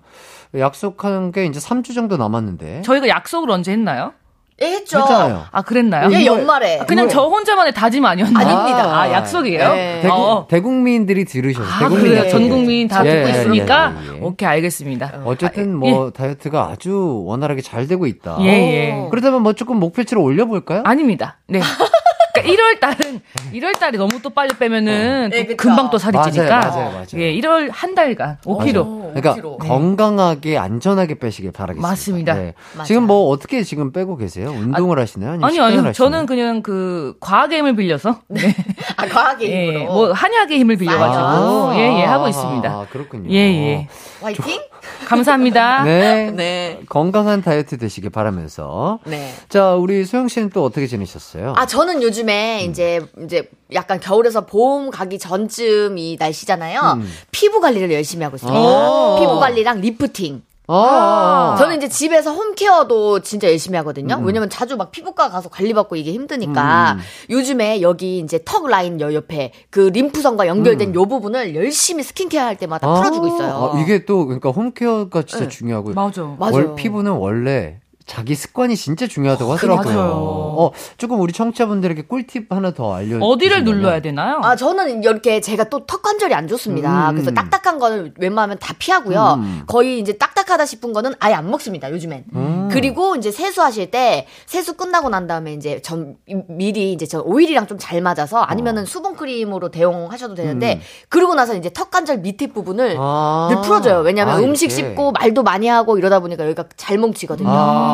약속하는 0.57 1.30
게 1.30 1.44
이제 1.44 1.61
3주 1.61 1.94
정도 1.94 2.16
남았는데 2.16 2.83
저희가 2.83 3.09
약속을 3.09 3.50
언제 3.50 3.70
했나요? 3.70 4.14
예, 4.62 4.66
했죠. 4.66 5.00
했잖아요. 5.00 5.44
아, 5.50 5.62
그랬나요? 5.62 6.10
예, 6.12 6.20
이거- 6.20 6.38
연말에. 6.38 6.78
아, 6.80 6.84
그냥 6.86 7.06
이거- 7.06 7.12
저 7.14 7.22
혼자만의 7.26 7.74
다짐 7.74 8.04
아니었나요? 8.04 8.46
아닙니다. 8.46 8.84
아, 9.00 9.10
약속이에요? 9.10 9.72
네. 9.74 10.00
대국, 10.02 10.14
어. 10.16 10.46
대국민들이 10.48 11.24
들으셔서 11.24 11.68
아, 11.68 11.78
대국민 11.80 12.12
그래요? 12.12 12.28
전 12.30 12.48
국민 12.48 12.86
다 12.86 13.04
예, 13.04 13.10
듣고 13.16 13.28
예, 13.28 13.32
있으니까? 13.32 13.94
예, 14.12 14.16
예. 14.16 14.20
오케이, 14.20 14.48
알겠습니다. 14.48 15.22
어쨌든 15.24 15.74
뭐 15.74 16.10
다이어트가 16.10 16.68
아주 16.70 17.22
원활하게 17.26 17.62
잘 17.62 17.88
되고 17.88 18.06
있다. 18.06 18.36
예, 18.42 18.46
예. 18.46 19.08
그렇다면 19.10 19.42
뭐 19.42 19.54
조금 19.54 19.78
목표치를 19.80 20.22
올려볼까요? 20.22 20.82
아닙니다. 20.84 21.38
네. 21.48 21.60
그러니까 22.52 22.52
1월 22.52 22.80
달은 22.80 23.20
1월 23.52 23.78
달에 23.78 23.98
너무 23.98 24.20
또 24.22 24.30
빨리 24.30 24.54
빼면은 24.57 25.30
예, 25.33 25.42
또 25.46 25.57
그쵸. 25.57 25.57
금방 25.57 25.90
또 25.90 25.98
살이 25.98 26.16
맞아요, 26.16 26.30
찌니까. 26.30 26.59
맞아요, 26.59 26.90
맞아요. 26.90 27.07
예, 27.14 27.33
1월 27.40 27.68
한 27.72 27.94
달간 27.94 28.38
5kg. 28.44 29.14
그러니까 29.14 29.35
5kg. 29.35 29.59
건강하게 29.59 30.59
안전하게 30.59 31.18
빼시길 31.18 31.52
바라겠습니다. 31.52 31.88
맞습니다. 31.88 32.35
맞아. 32.74 32.85
지금 32.85 33.07
뭐 33.07 33.28
어떻게 33.28 33.62
지금 33.62 33.92
빼고 33.92 34.16
계세요? 34.16 34.50
운동을 34.50 34.98
하시나요? 34.98 35.33
아니면 35.33 35.48
아니요, 35.48 35.62
아니요. 35.62 35.78
하시나요? 35.78 35.92
저는 35.92 36.26
그냥 36.26 36.62
그 36.62 37.16
과학의 37.20 37.59
힘을 37.59 37.76
빌려서 37.76 38.20
네. 38.28 38.54
아, 38.96 39.07
과학의 39.07 39.50
예, 39.50 39.66
힘으로. 39.68 39.85
뭐 39.92 40.12
한약의 40.12 40.59
힘을 40.59 40.76
빌려 40.76 40.98
가지고 40.98 41.24
아, 41.24 41.72
예, 41.76 42.00
예 42.00 42.04
하고 42.04 42.26
아, 42.26 42.28
있습니다. 42.28 42.68
아, 42.68 42.87
그렇군요. 42.90 43.30
예, 43.30 43.37
예. 43.37 43.88
화이팅? 44.20 44.61
감사합니다. 45.07 45.85
네. 45.85 46.31
네. 46.31 46.80
건강한 46.89 47.43
다이어트 47.43 47.78
되시길 47.78 48.11
바라면서. 48.11 48.99
네. 49.05 49.32
자, 49.49 49.74
우리 49.74 50.05
소영 50.05 50.28
씨는 50.28 50.51
또 50.51 50.64
어떻게 50.64 50.87
지내셨어요? 50.87 51.55
아, 51.57 51.66
저는 51.66 52.03
요즘에 52.03 52.64
이제, 52.64 53.01
이제 53.22 53.51
약간 53.72 54.01
겨울에서 54.01 54.47
봄 54.47 54.91
가기 54.91 55.18
전쯤 55.18 55.99
이 55.99 56.16
날씨잖아요. 56.18 56.80
음. 56.99 57.12
피부 57.30 57.61
관리를 57.61 57.93
열심히 57.93 58.24
하고 58.24 58.37
있습니다. 58.37 58.59
오. 58.59 59.18
피부 59.20 59.39
관리랑 59.41 59.80
리프팅. 59.80 60.43
아, 60.66 61.56
저는 61.58 61.76
이제 61.76 61.88
집에서 61.88 62.32
home 62.32 62.68
care도 62.68 63.20
진짜 63.20 63.48
열심히 63.48 63.76
하거든요. 63.78 64.16
음. 64.16 64.24
왜냐면 64.24 64.48
자주 64.48 64.76
막 64.76 64.90
피부과 64.90 65.28
가서 65.28 65.48
관리받고 65.48 65.96
이게 65.96 66.12
힘드니까. 66.12 66.98
요즘에 67.30 67.82
여기 67.82 68.18
이제 68.18 68.40
턱 68.44 68.66
라인 68.66 69.00
여 69.00 69.12
옆에 69.12 69.52
그 69.70 69.90
림프선과 69.92 70.46
연결된 70.46 70.94
요 70.94 71.04
부분을 71.06 71.54
열심히 71.54 72.02
스킨케어 72.02 72.44
할 72.44 72.56
때마다 72.56 72.92
풀어주고 72.94 73.26
있어요. 73.28 73.72
음. 73.72 73.78
아, 73.78 73.80
이게 73.82 74.04
또 74.04 74.24
그러니까 74.24 74.50
홈케어가 74.50 75.22
진짜 75.22 75.44
네. 75.44 75.48
중요하고요. 75.48 75.94
맞아. 75.94 76.22
맞아요. 76.38 76.54
월, 76.54 76.74
피부는 76.76 77.12
원래 77.12 77.80
자기 78.07 78.34
습관이 78.34 78.76
진짜 78.76 79.07
중요하다고 79.07 79.52
하더라고요. 79.55 79.94
맞아요. 79.94 80.11
어, 80.57 80.70
조금 80.98 81.20
우리 81.20 81.32
청취자분들에게 81.32 82.02
꿀팁 82.02 82.52
하나 82.52 82.72
더 82.72 82.94
알려 82.94 83.18
어디를 83.18 83.64
눌러야 83.64 84.00
되나요? 84.02 84.40
아, 84.42 84.57
저는 84.57 85.02
이렇게 85.02 85.40
제가 85.40 85.70
또 85.70 85.84
턱 85.86 86.02
관절이 86.02 86.34
안 86.34 86.46
좋습니다. 86.48 87.11
음. 87.11 87.14
그래서 87.14 87.30
딱딱한 87.30 87.78
거는 87.78 88.14
웬만하면 88.18 88.59
다 88.59 88.74
피하고요. 88.78 89.34
음. 89.38 89.62
거의 89.66 90.00
이제 90.00 90.12
딱딱하다 90.18 90.66
싶은 90.66 90.92
거는 90.92 91.14
아예 91.18 91.34
안 91.34 91.50
먹습니다, 91.50 91.90
요즘엔. 91.90 92.24
음. 92.34 92.68
그리고 92.70 93.16
이제 93.16 93.30
세수하실 93.30 93.90
때 93.90 94.26
세수 94.46 94.74
끝나고 94.76 95.09
난 95.09 95.26
다음에 95.26 95.55
이제 95.55 95.80
전 95.82 96.16
미리 96.48 96.92
이제 96.92 97.07
저 97.07 97.20
오일이랑 97.20 97.66
좀 97.66 97.78
잘 97.78 98.00
맞아서 98.00 98.38
아니면은 98.40 98.84
수분 98.86 99.14
크림으로 99.16 99.70
대용하셔도 99.70 100.34
되는데 100.34 100.80
그러고 101.09 101.34
나서 101.34 101.55
이제 101.55 101.70
턱 101.72 101.90
관절 101.90 102.18
밑에 102.18 102.46
부분을 102.48 102.92
음. 102.92 102.98
아. 103.00 103.48
늘 103.50 103.61
풀어줘요. 103.62 104.00
왜냐면 104.00 104.34
아, 104.36 104.38
음식. 104.38 104.70
씹고 104.70 105.12
말도 105.12 105.42
많이 105.42 105.68
하고 105.68 105.98
이러다 105.98 106.20
보니까 106.20 106.44
여기가 106.44 106.64
잘 106.76 106.96
뭉치거든요. 106.98 107.48
아. 107.50 107.93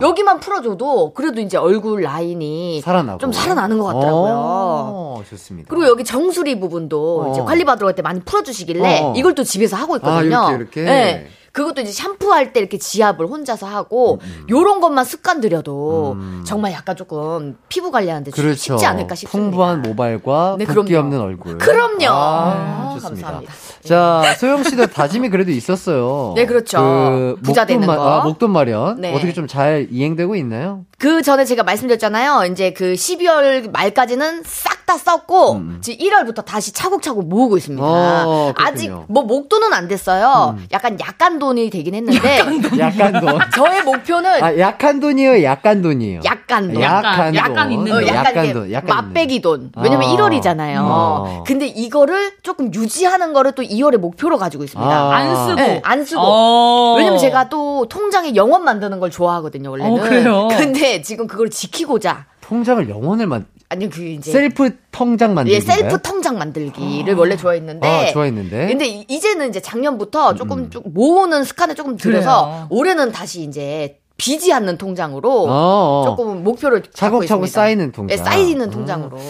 여기만 0.00 0.40
풀어줘도 0.40 1.12
그래도 1.14 1.40
이제 1.40 1.56
얼굴 1.56 2.02
라인이 2.02 2.80
살아나고. 2.80 3.18
좀 3.18 3.32
살아나는 3.32 3.78
것 3.78 3.84
같더라고요. 3.86 4.32
어, 4.34 5.22
좋습니다. 5.28 5.68
그리고 5.70 5.86
여기 5.86 6.04
정수리 6.04 6.58
부분도 6.60 7.22
어. 7.22 7.32
이제 7.32 7.42
관리 7.42 7.64
받으러 7.64 7.86
갈 7.86 7.94
때 7.94 8.02
많이 8.02 8.20
풀어주시길래 8.20 9.00
어. 9.02 9.14
이걸 9.16 9.34
또 9.34 9.42
집에서 9.44 9.76
하고 9.76 9.96
있거든요. 9.96 10.36
아, 10.38 10.52
이렇게, 10.52 10.80
이렇게? 10.80 10.84
네. 10.84 11.26
그것도 11.52 11.80
이제 11.80 11.90
샴푸할 11.90 12.52
때 12.52 12.60
이렇게 12.60 12.78
지압을 12.78 13.26
혼자서 13.26 13.66
하고 13.66 14.18
음, 14.22 14.46
요런 14.48 14.80
것만 14.80 15.04
습관 15.04 15.40
들여도 15.40 16.16
정말 16.44 16.72
약간 16.72 16.94
조금 16.96 17.56
피부 17.68 17.90
관리하는데 17.90 18.30
그렇죠. 18.30 18.54
쉽지 18.74 18.86
않을까 18.86 19.14
싶습니다. 19.14 19.50
풍부한 19.50 19.82
모발과 19.82 20.56
네, 20.58 20.64
붓기 20.64 20.92
그럼요. 20.92 20.98
없는 21.06 21.20
얼굴. 21.20 21.58
그럼요. 21.58 22.06
아, 22.08 22.52
아, 22.52 22.90
좋습니다. 22.94 23.26
감사합니다. 23.32 23.52
자, 23.82 24.34
소영 24.38 24.62
씨도 24.62 24.86
다짐이 24.86 25.28
그래도 25.30 25.50
있었어요. 25.50 26.34
네, 26.36 26.46
그렇죠. 26.46 26.78
그 26.78 27.36
부자 27.42 27.62
목돈 27.62 27.66
되는 27.66 27.86
마- 27.86 27.96
거. 27.96 28.08
아, 28.08 28.22
목돈 28.24 28.50
마련. 28.52 29.00
네. 29.00 29.14
어떻게 29.14 29.32
좀 29.32 29.46
잘 29.48 29.88
이행되고 29.90 30.36
있나요? 30.36 30.84
그 31.00 31.22
전에 31.22 31.46
제가 31.46 31.62
말씀드렸잖아요. 31.62 32.44
이제 32.52 32.74
그 32.74 32.92
12월 32.92 33.70
말까지는 33.72 34.42
싹 34.44 34.80
다 34.90 34.96
썼고 34.98 35.62
지금 35.80 36.04
1월부터 36.04 36.44
다시 36.44 36.72
차곡차곡 36.72 37.28
모으고 37.28 37.56
있습니다. 37.56 37.84
음. 37.84 37.88
어. 37.88 38.48
음. 38.48 38.54
아직 38.56 38.92
뭐 39.06 39.22
목돈은 39.22 39.72
안 39.72 39.86
됐어요. 39.86 40.58
약간 40.72 40.98
약간 41.00 41.38
돈이 41.38 41.70
되긴 41.70 41.94
했는데 41.94 42.40
약간 42.78 43.12
돈. 43.20 43.38
저의 43.54 43.82
목표는 43.82 44.42
아, 44.42 44.58
약한 44.58 44.98
돈이에요? 44.98 45.44
약간 45.44 45.80
돈이에요? 45.82 46.22
약간 46.24 46.72
돈. 46.72 46.82
약간, 46.82 47.34
약간 47.36 47.68
돈. 47.68 47.72
있는 47.72 47.92
어, 47.92 48.00
돈. 48.00 48.08
약간, 48.08 48.24
약간 48.24 48.52
돈. 48.52 48.72
약간 48.72 48.96
맛배기 48.96 49.40
돈. 49.42 49.70
왜냐면 49.80 50.10
아. 50.10 50.12
1월이잖아요. 50.16 50.78
어. 50.80 51.44
근데 51.46 51.66
이거를 51.66 52.32
조금 52.42 52.74
유지하는 52.74 53.32
거를 53.32 53.52
또 53.52 53.62
2월에 53.62 53.96
목표로 53.98 54.38
가지고 54.38 54.64
있습니다. 54.64 54.90
아. 54.92 55.14
안 55.14 55.36
쓰고. 55.36 55.54
네, 55.54 55.80
안 55.84 56.04
쓰고. 56.04 56.20
어. 56.20 56.94
왜냐면 56.96 57.18
제가 57.20 57.48
또 57.48 57.86
통장에 57.88 58.34
0원 58.34 58.64
만드는 58.64 58.98
걸 58.98 59.10
좋아하거든요, 59.10 59.70
원래는. 59.70 59.92
어, 59.92 60.02
그래요? 60.02 60.48
근데 60.90 61.02
지금 61.02 61.26
그걸 61.28 61.48
지키고자. 61.50 62.26
통장을 62.40 62.88
0원을 62.88 63.26
만 63.28 63.46
아니, 63.68 63.88
그 63.88 64.02
이제. 64.02 64.32
셀프 64.32 64.70
텅장 64.90 65.34
만들기. 65.34 65.54
예, 65.54 65.60
셀프 65.60 66.02
텅장 66.02 66.36
만들기를 66.38 67.14
원래 67.14 67.36
좋아했는데. 67.36 67.86
아, 67.86 68.12
좋아했는데. 68.12 68.66
근데 68.66 68.86
이- 68.88 69.06
이제는 69.08 69.48
이제 69.50 69.60
작년부터 69.60 70.34
조금 70.34 70.68
좀 70.70 70.82
모으는 70.86 71.44
습관을 71.44 71.76
조금 71.76 71.96
들여서 71.96 72.44
그래요. 72.44 72.66
올해는 72.70 73.12
다시 73.12 73.42
이제 73.44 74.00
비지 74.16 74.52
않는 74.52 74.76
통장으로 74.76 75.44
어, 75.44 75.48
어. 75.48 76.04
조금 76.04 76.42
목표를 76.42 76.82
차곡차곡. 76.92 77.46
쌓이는 77.46 77.92
통장. 77.92 78.12
예, 78.12 78.16
쌓이는 78.20 78.70
통장으로. 78.70 79.16
네. 79.16 79.24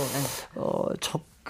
어, 0.55 0.85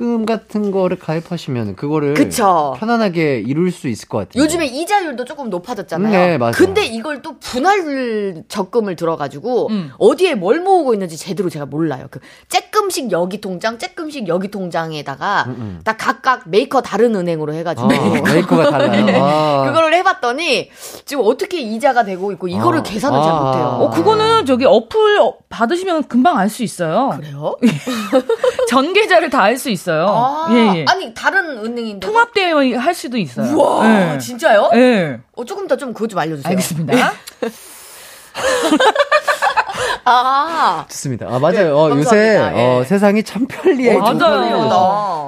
적금 0.01 0.25
같은 0.25 0.71
거를 0.71 0.99
가입하시면 0.99 1.77
그거를 1.77 2.15
그쵸. 2.15 2.75
편안하게 2.79 3.45
이룰 3.47 3.71
수 3.71 3.87
있을 3.87 4.09
것 4.09 4.19
같아요. 4.19 4.43
요즘에 4.43 4.67
이자율도 4.67 5.27
조금 5.27 5.51
높아졌잖아요. 5.51 6.11
네, 6.11 6.39
맞아요. 6.39 6.53
근데 6.55 6.87
이걸 6.87 7.21
또 7.21 7.39
분할 7.39 8.43
적금을 8.49 8.97
들어가지고 8.97 9.69
음. 9.69 9.91
어디에 9.99 10.35
뭘 10.35 10.61
모으고 10.61 10.95
있는지 10.95 11.19
제대로 11.19 11.51
제가 11.51 11.67
몰라요. 11.67 12.07
그 12.11 12.19
쬐끔씩 12.49 13.11
여기 13.13 13.41
통장, 13.43 13.77
쬐끔씩 13.77 14.27
여기 14.29 14.51
통장에다가 14.51 15.47
다 15.85 15.97
각각 15.97 16.49
메이커 16.49 16.81
다른 16.81 17.15
은행으로 17.15 17.53
해가지고 17.53 17.89
아, 17.93 18.33
메이커가 18.33 18.71
달라요. 18.71 19.17
아. 19.23 19.65
그거를 19.67 19.95
해봤더니 19.95 20.71
지금 21.05 21.25
어떻게 21.27 21.61
이자가 21.61 22.05
되고 22.05 22.33
있고 22.33 22.49
이거를 22.49 22.81
아. 22.81 22.83
계산을 22.83 23.21
잘 23.23 23.31
아. 23.33 23.41
못해요. 23.41 23.65
어, 23.65 23.91
그거는 23.91 24.47
저기 24.47 24.65
어플 24.65 25.19
어, 25.21 25.35
받으시면 25.51 26.05
금방 26.09 26.39
알 26.39 26.49
수 26.51 26.65
있어요. 26.65 27.11
그래요? 27.17 27.57
전 28.69 28.93
계좌를 28.93 29.31
다 29.31 29.41
알 29.41 29.57
수 29.57 29.71
있어요. 29.71 29.90
아, 30.09 30.49
예, 30.53 30.79
예. 30.81 30.85
아니 30.89 31.13
다른 31.15 31.59
은행인데 31.65 32.07
통합되어 32.07 32.79
할 32.79 32.95
수도 32.95 33.17
있어요. 33.17 33.55
우와 33.55 34.15
예. 34.15 34.19
진짜요? 34.19 34.71
예. 34.75 35.19
어, 35.37 35.45
조금 35.45 35.67
더 35.67 35.77
좀 35.77 35.93
그거 35.93 36.07
좀 36.07 36.19
알려주세요. 36.19 36.51
알겠습니다. 36.51 36.93
아 40.05 40.85
좋습니다. 40.89 41.27
아, 41.29 41.39
맞아요. 41.39 41.77
어, 41.77 41.89
네, 41.89 41.97
요새 41.97 42.17
감사합니다. 42.39 42.59
예. 42.59 42.65
어, 42.81 42.85
세상이 42.85 43.23
참 43.23 43.47
편리해. 43.47 43.97
어, 43.97 44.01
맞아요. 44.01 44.69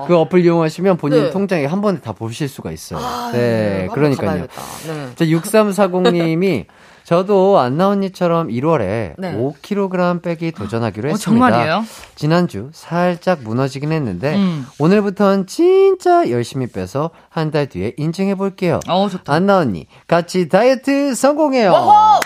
다그 0.07 0.17
어플 0.19 0.41
이용하시면 0.45 0.97
본인 0.97 1.25
네. 1.25 1.31
통장에 1.31 1.67
한 1.67 1.81
번에 1.81 2.01
다 2.01 2.13
보실 2.13 2.49
수가 2.49 2.71
있어요. 2.73 2.99
아, 3.01 3.31
네, 3.33 3.87
한번 3.89 3.95
그러니까요. 3.95 4.47
네. 4.87 5.09
자, 5.15 5.25
6340님이 5.25 6.65
저도 7.05 7.59
안나 7.59 7.89
언니처럼 7.89 8.49
1월에 8.49 9.15
네. 9.19 9.37
5kg 9.37 10.23
빼기 10.23 10.53
도전하기로 10.53 11.09
어, 11.09 11.13
했습니다. 11.13 11.47
정말이에요? 11.51 11.85
지난주 12.15 12.71
살짝 12.73 13.41
무너지긴 13.43 13.93
했는데 13.93 14.35
음. 14.37 14.67
오늘부턴 14.79 15.47
진짜 15.47 16.31
열심히 16.31 16.67
빼서 16.67 17.11
한 17.29 17.53
달 17.53 17.67
뒤에 17.69 17.93
인증해 17.99 18.35
볼게요. 18.35 18.81
어, 18.89 19.09
좋다. 19.11 19.31
안나 19.35 19.59
언니 19.59 19.87
같이 20.07 20.49
다이어트 20.49 21.15
성공해요. 21.15 21.71
어허! 21.73 22.21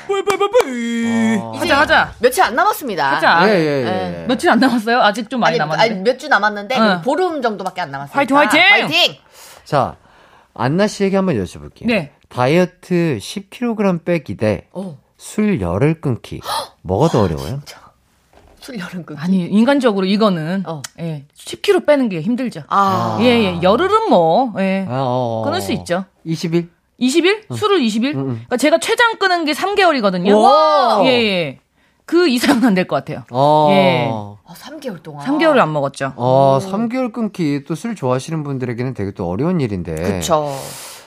어. 1.40 1.52
하자, 1.56 1.80
하자. 1.80 2.12
며칠 2.20 2.44
안 2.44 2.54
남았습니다. 2.54 3.16
하자. 3.16 3.48
예, 3.48 3.54
예, 3.54 3.80
예. 3.80 3.84
네. 3.84 4.24
며칠 4.28 4.50
안 4.50 4.58
남았어요? 4.60 5.00
아직 5.00 5.28
좀 5.28 5.40
많이 5.40 5.54
아니, 5.54 5.58
남았는데. 5.58 5.94
아니 5.94 6.00
몇주 6.02 6.28
남았는데 6.28 6.78
응. 6.78 7.02
보름 7.02 7.42
정도밖에 7.42 7.80
안 7.80 7.90
남았어요. 7.90 8.14
화이팅, 8.16 8.36
화이팅! 8.36 8.60
화이팅! 8.60 9.14
자, 9.64 9.96
안나 10.56 10.86
씨에게 10.86 11.16
한번 11.16 11.36
여쭤볼게요. 11.42 11.86
네. 11.86 12.12
다이어트 12.28 13.18
10kg 13.20 14.04
빼기 14.04 14.36
대 14.36 14.66
어. 14.72 14.98
술 15.16 15.60
열을 15.60 16.00
끊기. 16.00 16.40
뭐가 16.82 17.08
더 17.08 17.22
어려워요? 17.22 17.60
술 18.60 18.78
여름 18.80 19.04
끄기. 19.04 19.20
아니, 19.20 19.46
인간적으로 19.46 20.06
이거는 20.06 20.64
어. 20.66 20.82
예, 20.98 21.24
10kg 21.36 21.86
빼는 21.86 22.08
게 22.08 22.20
힘들죠. 22.20 22.62
아. 22.68 23.16
예, 23.20 23.26
예. 23.26 23.60
열흘은 23.62 24.08
뭐, 24.10 24.52
예. 24.58 24.84
아, 24.88 24.94
어, 25.02 25.40
어. 25.40 25.44
끊을 25.44 25.60
수 25.60 25.70
있죠. 25.72 26.04
20일? 26.26 26.68
20일? 27.00 27.54
술을 27.54 27.78
20일? 27.80 28.14
그러니까 28.14 28.56
제가 28.56 28.78
최장 28.78 29.18
끊은 29.18 29.44
게 29.44 29.52
3개월이거든요. 29.52 30.34
와! 30.42 31.00
예, 31.04 31.08
예. 31.10 31.58
그 32.06 32.26
이상은 32.28 32.64
안 32.64 32.74
될 32.74 32.86
것 32.88 32.96
같아요. 32.96 33.24
어. 33.30 33.68
예. 33.70 34.10
아, 34.64 34.70
3개월 34.70 35.02
동안. 35.02 35.26
3개월을 35.26 35.58
안 35.58 35.72
먹었죠. 35.72 36.12
어, 36.16 36.58
3개월 36.62 37.12
끊기 37.12 37.64
또 37.64 37.74
술 37.74 37.94
좋아하시는 37.94 38.42
분들에게는 38.42 38.94
되게 38.94 39.10
또 39.12 39.28
어려운 39.28 39.60
일인데. 39.60 39.94
그쵸. 39.94 40.54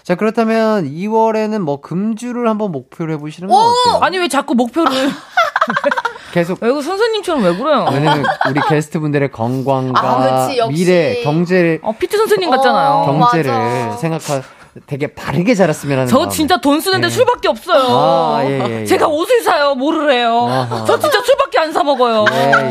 자, 0.04 0.16
그렇다면 0.16 0.86
2월에는 0.90 1.60
뭐 1.60 1.82
금주를 1.82 2.48
한번 2.48 2.72
목표로 2.72 3.14
해보시는 3.14 3.50
건 3.50 3.58
어때요? 3.58 4.00
아니, 4.02 4.18
왜 4.18 4.28
자꾸 4.28 4.56
목표를. 4.56 4.92
계속. 6.32 6.60
왜, 6.62 6.72
그 6.72 6.82
선생님처럼 6.82 7.44
왜 7.44 7.56
그래요? 7.58 7.88
왜냐면 7.92 8.24
우리 8.50 8.60
게스트 8.70 9.00
분들의 9.00 9.32
건강과 9.32 10.00
아, 10.00 10.46
그치, 10.48 10.60
역시. 10.60 10.74
미래, 10.86 11.22
경제를, 11.24 11.80
어, 11.82 11.92
피트 11.98 12.18
선생님 12.18 12.50
같잖아요. 12.52 12.90
어, 12.92 13.06
경제를 13.06 13.52
맞아. 13.52 13.98
생각하, 13.98 14.42
되게 14.86 15.08
바르게 15.14 15.56
자랐으면 15.56 15.98
하는 16.00 16.08
저 16.10 16.18
마음에. 16.20 16.32
진짜 16.32 16.58
돈 16.62 16.80
쓰는데 16.80 17.08
예. 17.08 17.10
술밖에 17.10 17.48
없어요. 17.48 17.88
아, 17.90 18.42
예, 18.46 18.60
예, 18.60 18.82
예. 18.82 18.86
제가 18.86 19.08
옷을 19.08 19.42
사요, 19.42 19.76
뭐를 19.76 20.12
해요. 20.12 20.48
아하. 20.48 20.86
저 20.86 20.98
진짜 21.00 21.20
술밖에 21.22 21.60
안 21.60 21.74
사 21.74 21.84
먹어요. 21.84 22.26
예, 22.32 22.52
예. 22.52 22.70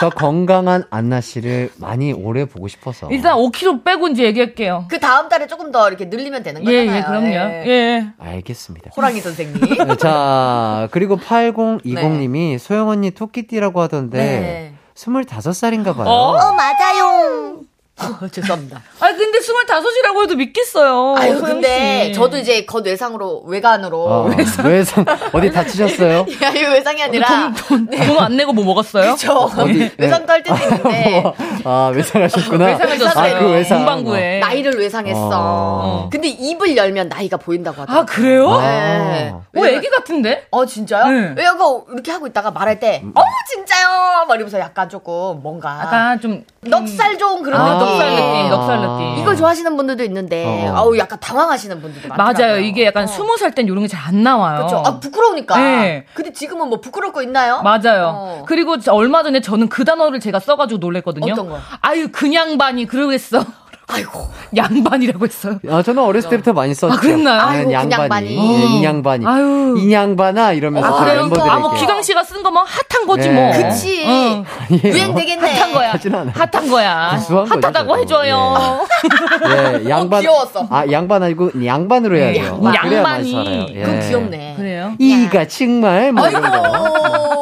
더 0.00 0.10
건강한 0.10 0.84
안나 0.90 1.20
씨를 1.22 1.70
많이 1.78 2.12
오래 2.12 2.44
보고 2.44 2.68
싶어서. 2.68 3.08
일단 3.10 3.36
5kg 3.36 3.82
빼고 3.84 4.08
이제 4.08 4.24
얘기할게요. 4.24 4.84
그 4.90 5.00
다음 5.00 5.28
달에 5.28 5.46
조금 5.46 5.72
더 5.72 5.88
이렇게 5.88 6.04
늘리면 6.06 6.42
되는 6.42 6.60
예, 6.66 6.84
거잖아요. 6.86 6.96
예, 6.98 7.02
그럼요. 7.06 7.26
예. 7.28 7.64
예. 7.66 8.06
알겠습니다. 8.18 8.90
호랑이 8.96 9.20
선생님. 9.20 9.60
네, 9.88 9.96
자, 9.96 10.88
그리고 10.90 11.16
8020님이 11.16 12.58
소영 12.58 12.88
언니 12.88 13.10
토끼띠라고 13.10 13.80
하던데, 13.80 14.18
네. 14.18 14.72
25살인가 14.94 15.96
봐요. 15.96 16.06
어? 16.06 16.36
어, 16.36 16.52
맞아요. 16.52 17.60
어, 17.98 18.28
죄송합니다. 18.28 18.82
아 19.00 19.06
근데 19.08 19.38
25이라고 19.38 20.22
해도 20.22 20.36
믿겠어요. 20.36 21.14
아유, 21.16 21.38
소영 21.38 21.54
근데 21.54 22.06
씨. 22.06 22.12
저도 22.12 22.36
이제 22.36 22.64
겉 22.66 22.84
외상으로, 22.84 23.42
외관으로. 23.46 23.98
어, 24.04 24.30
외상, 24.64 25.04
어디 25.32 25.50
다치셨어요? 25.50 26.26
야, 26.42 26.50
이거 26.50 26.72
외상이 26.72 27.02
아니라. 27.02 27.52
돈안 27.68 28.36
내고 28.36 28.52
뭐 28.52 28.64
먹었어요? 28.66 29.12
그쵸. 29.14 29.32
어디? 29.56 29.90
외상도 29.96 30.30
할 30.30 30.42
때도 30.42 30.62
있는데. 30.62 31.22
아, 31.64 31.90
외상하셨구나. 31.94 32.66
외상을 32.66 32.98
줬어요. 32.98 33.36
아, 33.36 33.38
그 33.38 33.50
외상. 33.52 33.78
문방구에. 33.78 34.40
나이를 34.40 34.78
외상했어. 34.78 35.30
어. 35.32 36.08
근데 36.12 36.28
입을 36.28 36.76
열면 36.76 37.08
나이가 37.08 37.38
보인다고 37.38 37.80
하더라고요. 37.82 38.02
아 38.02 38.04
그래요? 38.04 38.50
아. 38.50 38.60
네. 38.60 39.34
어 39.56 39.66
애기 39.66 39.88
같은데? 39.88 40.46
어, 40.50 40.66
진짜요? 40.66 41.06
네. 41.06 41.34
왜 41.36 41.44
약간 41.44 41.82
이렇게 41.90 42.12
하고 42.12 42.26
있다가 42.26 42.50
말할 42.50 42.78
때, 42.78 43.00
음. 43.02 43.12
어, 43.14 43.20
진짜요? 43.50 44.26
막 44.28 44.34
이러면서 44.34 44.58
약간 44.58 44.88
조금 44.90 45.40
뭔가. 45.42 45.78
약간 45.80 46.20
좀 46.20 46.44
넉살 46.60 47.16
좋은 47.16 47.42
그런 47.42 47.58
아. 47.60 47.85
넉살 47.86 48.10
느낌, 48.10 48.48
넉살 48.50 48.80
느낌. 48.80 49.12
이거 49.16 49.24
걸 49.26 49.36
좋아하시는 49.36 49.76
분들도 49.76 50.04
있는데, 50.04 50.44
어. 50.68 50.74
아우, 50.76 50.96
약간 50.98 51.18
당황하시는 51.20 51.80
분들도 51.82 52.08
많더라고요. 52.08 52.46
맞아요. 52.46 52.60
이게 52.60 52.84
약간 52.86 53.04
어. 53.04 53.06
스무 53.06 53.36
살 53.36 53.52
땐 53.54 53.66
이런 53.66 53.80
게 53.80 53.88
잘 53.88 54.00
안 54.06 54.22
나와요. 54.22 54.56
그렇죠. 54.58 54.82
아, 54.86 55.00
부끄러우니까. 55.00 55.56
네. 55.58 56.06
근데 56.14 56.32
지금은 56.32 56.68
뭐 56.68 56.80
부끄러울 56.80 57.12
거 57.12 57.22
있나요? 57.22 57.62
맞아요. 57.62 58.12
어. 58.14 58.44
그리고 58.46 58.78
저 58.78 58.92
얼마 58.92 59.22
전에 59.22 59.40
저는 59.40 59.68
그 59.68 59.84
단어를 59.84 60.20
제가 60.20 60.38
써가지고 60.38 60.78
놀랬거든요. 60.78 61.32
어떤 61.32 61.48
거? 61.48 61.58
아유, 61.80 62.08
그냥 62.12 62.56
반이 62.58 62.86
그러겠어. 62.86 63.44
아이고. 63.88 64.26
양반이라고 64.56 65.24
했어요. 65.26 65.58
아, 65.70 65.80
저는 65.82 66.02
어렸을 66.02 66.28
때부터 66.30 66.52
많이 66.52 66.74
썼죠. 66.74 66.94
아, 66.94 66.96
그랬나요? 66.96 67.50
네, 67.52 67.56
아이고, 67.58 67.72
양반이. 67.72 68.36
예, 68.36 68.64
인양반이. 68.78 69.24
아유. 69.26 69.74
인양반아 69.78 70.52
이러면서 70.52 70.88
아, 70.88 70.98
다 70.98 71.04
그래요? 71.04 71.20
멤버들에게. 71.22 71.50
아, 71.50 71.58
뭐 71.58 71.72
기강 71.74 72.02
씨가 72.02 72.24
쓴 72.24 72.42
거 72.42 72.50
뭐 72.50 72.62
핫한 72.64 73.06
거지 73.06 73.28
네. 73.28 73.34
뭐. 73.34 73.52
그치. 73.70 74.04
응. 74.06 74.44
유행 74.84 75.14
되겠네. 75.14 75.54
핫한 75.58 75.72
거야. 75.72 75.92
하진 75.92 76.14
않아요. 76.14 76.32
핫한 76.34 76.68
거야. 76.68 77.14
구수한 77.16 77.48
거죠, 77.48 77.60
핫하다고. 77.66 77.98
해줘요. 77.98 78.86
예, 79.84 79.88
양반. 79.88 80.20
귀여웠어. 80.20 80.66
아, 80.70 80.84
양반 80.90 81.22
아니고 81.22 81.64
양반으로 81.64 82.16
해야 82.16 82.32
돼요. 82.32 82.60
양- 82.64 82.72
그래야 82.82 82.98
양반이. 82.98 83.32
살아요. 83.32 83.66
예. 83.70 83.82
그건 83.82 84.00
귀엽네. 84.00 84.54
그래요? 84.56 84.92
이가 84.98 85.46
정말 85.46 86.12
뭐 86.12 86.28
이런 86.28 86.42
거. 86.42 87.35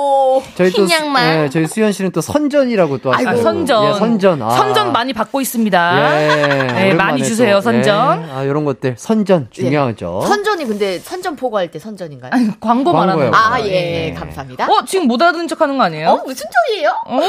저희 0.57 0.70
또 0.70 0.82
흰 0.87 0.91
양말. 0.91 1.45
예, 1.45 1.49
저희 1.51 1.66
수현 1.66 1.93
씨는 1.93 2.11
또 2.12 2.20
선전이라고 2.20 2.99
또 2.99 3.12
아이고, 3.14 3.30
하시고. 3.30 3.41
아, 3.41 3.53
선전. 3.53 3.89
예, 3.89 3.99
선전. 3.99 4.43
아. 4.43 4.51
선전 4.51 4.93
많이 4.93 5.12
받고 5.12 5.41
있습니다. 5.41 6.22
예. 6.22 6.28
오랜만에 6.28 6.95
많이 6.95 7.20
또, 7.22 7.26
주세요, 7.28 7.61
선전. 7.61 8.28
예. 8.28 8.32
아, 8.32 8.43
이런 8.43 8.64
것들 8.64 8.95
선전 8.99 9.49
중요하죠. 9.51 10.22
선전이 10.26 10.64
근데 10.66 10.99
선전 10.99 11.37
포고할 11.37 11.70
때 11.70 11.78
선전인가요? 11.78 12.30
아니, 12.32 12.49
광고. 12.61 12.93
말하는 12.93 13.32
아, 13.35 13.59
거. 13.59 13.66
예, 13.66 13.70
네. 13.70 14.14
감사합니다. 14.14 14.66
어, 14.70 14.85
지금 14.85 15.07
못 15.09 15.20
알아듣는 15.20 15.49
척 15.49 15.61
하는 15.61 15.76
거 15.78 15.85
아니에요? 15.85 16.09
어, 16.09 16.22
무슨 16.24 16.47
조이예요? 16.68 16.91
어, 17.07 17.20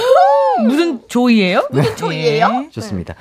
무슨 0.62 1.01
조이예요? 1.08 1.68
무슨 1.72 1.95
조이예요? 1.95 2.66
좋습니다. 2.72 3.16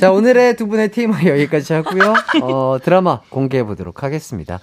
자, 0.00 0.10
오늘의 0.12 0.56
두 0.56 0.66
분의 0.66 0.90
팀은 0.90 1.26
여기까지 1.26 1.72
하고요. 1.74 2.14
어, 2.42 2.76
드라마 2.82 3.20
공개해 3.28 3.64
보도록 3.64 4.02
하겠습니다. 4.02 4.60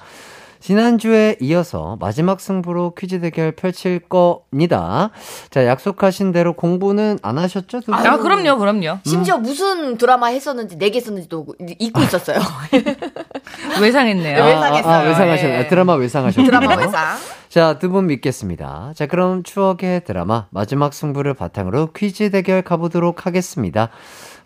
지난주에 0.59 1.37
이어서 1.39 1.97
마지막 1.99 2.39
승부로 2.39 2.93
퀴즈 2.95 3.19
대결 3.21 3.51
펼칠 3.51 3.99
겁니다. 3.99 5.11
자, 5.49 5.65
약속하신 5.65 6.31
대로 6.31 6.53
공부는 6.53 7.19
안 7.21 7.37
하셨죠? 7.37 7.81
두 7.81 7.85
분? 7.87 7.95
아, 7.95 8.17
그럼요, 8.17 8.57
그럼요. 8.57 8.99
심지어 9.05 9.37
무슨 9.37 9.97
드라마 9.97 10.27
했었는지, 10.27 10.77
내게 10.77 10.97
했었는지도 10.97 11.45
잊고 11.79 12.01
있었어요. 12.01 12.37
외상했네요. 13.81 14.43
왜- 14.43 14.53
외상했어요. 14.53 14.93
아, 14.93 14.99
외상하셨, 15.03 15.49
예. 15.49 15.55
아, 15.57 15.67
드라마 15.67 15.93
외상하셨군요. 15.95 16.45
드라마 16.47 16.79
회상. 16.81 17.17
자, 17.49 17.79
두 17.79 17.89
분 17.89 18.07
믿겠습니다. 18.07 18.91
자, 18.95 19.07
그럼 19.07 19.41
추억의 19.43 20.03
드라마 20.03 20.47
마지막 20.49 20.93
승부를 20.93 21.33
바탕으로 21.33 21.93
퀴즈 21.93 22.29
대결 22.29 22.61
가보도록 22.61 23.25
하겠습니다. 23.25 23.89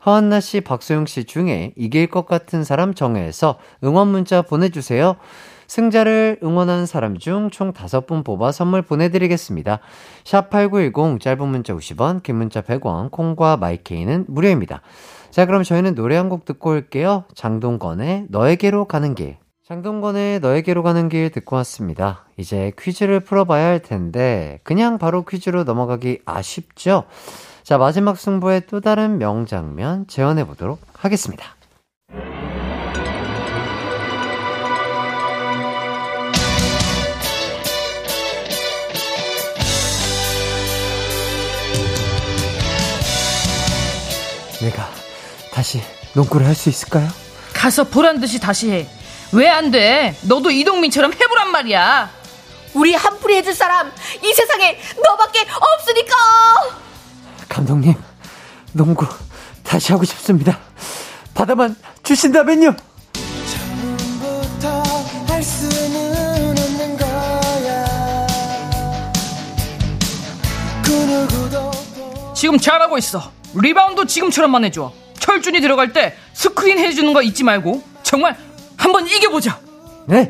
허한나 0.06 0.40
씨, 0.40 0.62
박소영 0.62 1.06
씨 1.06 1.26
중에 1.26 1.74
이길 1.76 2.08
것 2.08 2.26
같은 2.26 2.64
사람 2.64 2.94
정해서 2.94 3.58
응원 3.84 4.08
문자 4.10 4.42
보내주세요. 4.42 5.16
승자를 5.72 6.40
응원한 6.44 6.86
사람 6.86 7.18
중 7.18 7.50
총 7.50 7.72
5분 7.72 8.26
뽑아 8.26 8.52
선물 8.52 8.82
보내드리겠습니다. 8.82 9.80
샵8910 10.26 11.22
짧은 11.22 11.48
문자 11.48 11.74
50원, 11.74 12.22
긴 12.24 12.36
문자 12.36 12.60
100원, 12.60 13.10
콩과 13.10 13.56
마이케이는 13.56 14.26
무료입니다. 14.28 14.82
자, 15.32 15.46
그럼 15.46 15.64
저희는 15.64 15.96
노래 15.96 16.18
한 16.18 16.28
곡 16.28 16.44
듣고 16.44 16.72
올게요. 16.72 17.24
장동건의 17.36 18.26
너에게로 18.28 18.84
가는 18.84 19.16
길. 19.16 19.38
장동건의 19.66 20.42
너에게로 20.42 20.84
가는 20.84 21.08
길 21.08 21.30
듣고 21.30 21.56
왔습니다. 21.56 22.26
이제 22.36 22.74
퀴즈를 22.78 23.22
풀어봐야 23.22 23.66
할 23.68 23.80
텐데, 23.80 24.60
그냥 24.64 24.98
바로 24.98 25.24
퀴즈로 25.24 25.64
넘어가기 25.64 26.20
아쉽죠? 26.26 27.06
자, 27.64 27.78
마지막 27.78 28.18
승부의 28.18 28.64
또 28.68 28.82
다른 28.82 29.20
명장면 29.20 30.08
재현해보도록 30.08 30.82
하겠습니다. 30.98 31.46
내가 44.62 44.90
다시 45.54 45.82
농구를 46.14 46.46
할 46.48 46.56
수 46.56 46.70
있을까요? 46.70 47.08
가서 47.54 47.84
보란 47.86 48.20
듯이 48.20 48.40
다시 48.40 48.70
해. 48.72 48.88
왜 49.34 49.48
안 49.50 49.72
돼? 49.72 50.16
너도 50.24 50.52
이동민처럼 50.52 51.14
해보란 51.14 51.52
말이야. 51.52 52.10
우리 52.74 52.94
한풀이 52.94 53.36
해줄 53.38 53.54
사람, 53.54 53.92
이 54.24 54.34
세상에 54.34 54.80
너밖에 55.04 55.46
없으니까! 55.76 56.16
감독님, 57.50 57.96
농구 58.74 59.06
다시 59.64 59.92
하고 59.92 60.04
싶습니다. 60.06 60.58
받아만 61.34 61.76
주신다면요. 62.04 62.76
처음부터 63.52 64.84
할 65.28 65.44
수는 65.44 66.58
없는 66.58 66.98
거야 66.98 68.28
그 70.84 72.34
지금 72.36 72.58
잘하고 72.58 72.98
있어. 72.98 73.32
리바운드 73.54 74.06
지금처럼만 74.06 74.64
해줘. 74.66 74.92
철준이 75.20 75.62
들어갈 75.62 75.94
때 75.94 76.16
스크린 76.34 76.80
해주는 76.80 77.14
거 77.14 77.22
잊지 77.22 77.44
말고 77.44 77.84
정말 78.04 78.36
한번 78.78 79.08
이겨보자. 79.08 79.60
네, 80.08 80.28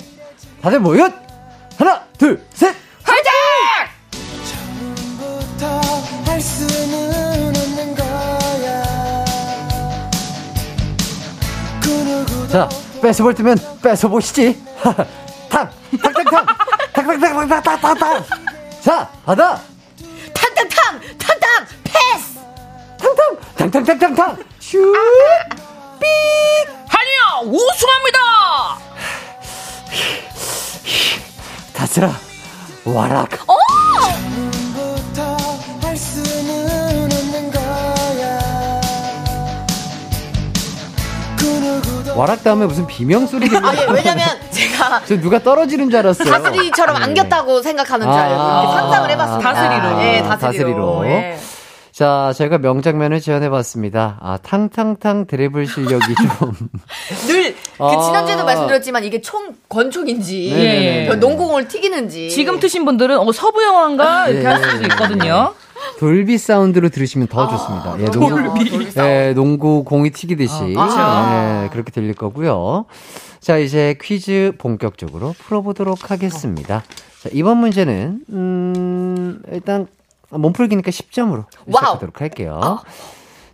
다들 0.61 0.79
모여. 0.79 1.09
하나, 1.77 2.03
둘, 2.17 2.43
셋. 2.53 2.75
화이팅! 3.03 3.31
자, 12.51 12.67
뺏어볼 13.01 13.33
때면 13.33 13.57
뺏어보시지. 13.81 14.61
탕, 15.49 15.69
탕탕탕, 16.01 16.45
탕탕탕탕탕탕탕. 16.93 18.25
자, 18.81 19.09
받아. 19.25 19.70
탕탕, 23.71 23.83
탕탕탕탕탕. 23.85 24.37
슈. 24.59 24.77
아니요 26.89 27.51
우승합니다. 27.51 28.19
다스라. 31.73 32.11
와락. 32.85 33.29
누구도 41.39 42.17
와락 42.19 42.43
다음에 42.43 42.65
무슨 42.65 42.87
비명 42.87 43.25
소리 43.27 43.47
들리는 43.49 43.67
아, 43.67 43.73
예, 43.75 43.85
왜냐면 43.91 44.27
제가 44.51 45.01
저 45.05 45.19
누가 45.19 45.39
떨어지는 45.39 45.89
줄 45.89 45.99
알았어요. 45.99 46.31
다스리처럼 46.31 46.97
네. 46.97 47.03
안겼다고 47.03 47.61
생각하는 47.61 48.05
줄 48.11 48.13
알고 48.19 48.41
아, 48.41 48.61
이렇게 48.63 48.77
상상을 48.77 49.09
해봤습니다. 49.11 49.53
다스리로. 49.53 50.01
예, 50.03 50.19
아, 50.19 50.37
다스리로. 50.37 50.39
다스리로. 50.39 51.05
예. 51.07 51.30
자, 52.01 52.33
제가 52.35 52.57
명장면을 52.57 53.19
지원해봤습니다. 53.21 54.17
아, 54.21 54.39
탕탕탕 54.41 55.27
드리블 55.27 55.67
실력이 55.67 56.15
좀. 56.15 56.51
늘, 57.27 57.53
그 57.53 57.83
아. 57.83 58.01
지난주에도 58.01 58.43
말씀드렸지만 58.43 59.03
이게 59.03 59.21
총, 59.21 59.53
권총인지, 59.69 60.49
네네네. 60.49 61.07
저 61.09 61.15
농구공을 61.17 61.67
튀기는지. 61.67 62.31
지금 62.31 62.59
트신 62.59 62.85
분들은 62.85 63.19
어, 63.19 63.31
서부 63.31 63.63
영화인가 63.63 64.29
이렇게 64.29 64.45
예. 64.47 64.49
할 64.49 64.63
수도 64.63 64.83
있거든요. 64.87 65.53
돌비 65.99 66.39
사운드로 66.39 66.89
들으시면 66.89 67.27
더 67.27 67.47
좋습니다. 67.47 67.95
예, 67.99 68.05
농구, 68.05 68.35
아, 68.35 68.51
돌비. 68.51 68.87
예, 68.97 69.33
농구 69.35 69.83
공이 69.83 70.09
튀기듯이. 70.09 70.73
아. 70.77 71.65
예, 71.65 71.69
그렇게 71.69 71.91
들릴 71.91 72.15
거고요. 72.15 72.85
자, 73.41 73.59
이제 73.59 73.95
퀴즈 74.01 74.53
본격적으로 74.57 75.35
풀어보도록 75.37 76.09
하겠습니다. 76.09 76.81
자, 77.21 77.29
이번 77.31 77.57
문제는, 77.57 78.21
음, 78.31 79.43
일단, 79.51 79.85
몸풀기니까 80.31 80.91
10점으로 80.91 81.45
시작하도록 81.67 82.21
할게요. 82.21 82.79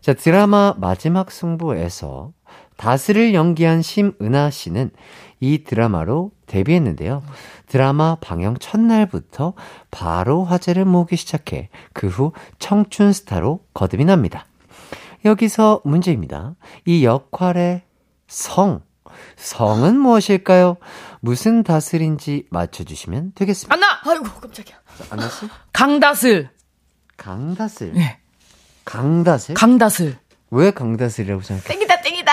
자, 0.01 0.13
드라마 0.13 0.73
마지막 0.77 1.31
승부에서 1.31 2.31
다스를 2.77 3.33
연기한 3.33 3.81
심은하 3.81 4.49
씨는 4.51 4.91
이 5.39 5.63
드라마로 5.63 6.31
데뷔했는데요. 6.45 7.23
드라마 7.67 8.15
방영 8.21 8.57
첫날부터 8.57 9.53
바로 9.91 10.43
화제를 10.45 10.85
모으기 10.85 11.15
시작해 11.17 11.69
그 11.93 12.07
후 12.07 12.31
청춘 12.59 13.13
스타로 13.13 13.59
거듭이 13.73 14.05
납니다. 14.05 14.45
여기서 15.25 15.81
문제입니다. 15.83 16.55
이 16.85 17.03
역할의 17.03 17.81
성. 18.27 18.81
성은 19.35 19.97
무엇일까요? 19.99 20.77
무슨 21.21 21.63
다슬인지 21.63 22.45
맞춰주시면 22.51 23.33
되겠습니다. 23.35 23.73
안나 23.73 23.99
아이고, 24.05 24.25
깜짝이야. 24.39 24.75
안나 25.09 25.27
씨? 25.29 25.47
강다슬 25.73 26.49
강다슬. 27.17 27.93
예. 27.97 28.17
강다슬? 28.85 29.53
강다슬 29.55 30.15
왜 30.49 30.71
강다슬이라고 30.71 31.41
생각해요? 31.41 31.67
땡기다, 31.67 32.01
땡이다. 32.01 32.31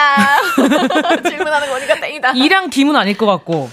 질문하는 1.29 1.69
거니까 1.69 1.95
땡이다. 2.01 2.31
이랑 2.33 2.71
김은 2.71 2.95
아닐 2.95 3.17
것 3.17 3.27
같고 3.27 3.69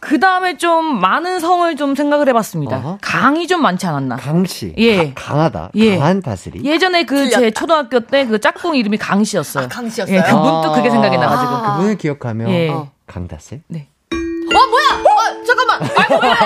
그 0.00 0.18
다음에 0.18 0.56
좀 0.56 0.98
많은 0.98 1.38
성을 1.40 1.76
좀 1.76 1.94
생각을 1.94 2.26
해봤습니다. 2.30 2.78
어허. 2.78 2.98
강이 3.02 3.46
좀 3.46 3.62
많지 3.62 3.86
않았나. 3.86 4.16
강씨. 4.16 4.74
예. 4.78 5.12
가- 5.12 5.26
강하다. 5.34 5.70
예. 5.76 5.98
강한 5.98 6.22
다스리. 6.22 6.64
예전에 6.64 7.04
그 7.04 7.28
제 7.30 7.50
초등학교 7.50 8.00
때 8.00 8.24
그 8.26 8.40
짝꿍 8.40 8.76
이름이 8.76 8.96
강씨였어요. 8.96 9.64
아, 9.66 9.68
강씨였어요? 9.68 10.16
예, 10.16 10.22
그 10.22 10.34
문득 10.34 10.72
그게 10.74 10.90
생각이 10.90 11.16
나가지고. 11.18 11.50
아. 11.52 11.76
그분을 11.76 11.98
기억하며 11.98 12.50
예. 12.50 12.68
어. 12.70 12.90
강다슬? 13.06 13.60
네. 13.68 13.86
어 14.12 14.52
뭐야? 14.52 15.02
어 15.04 15.44
잠깐만. 15.46 15.82
아이고 15.96 16.16
뭐야? 16.18 16.36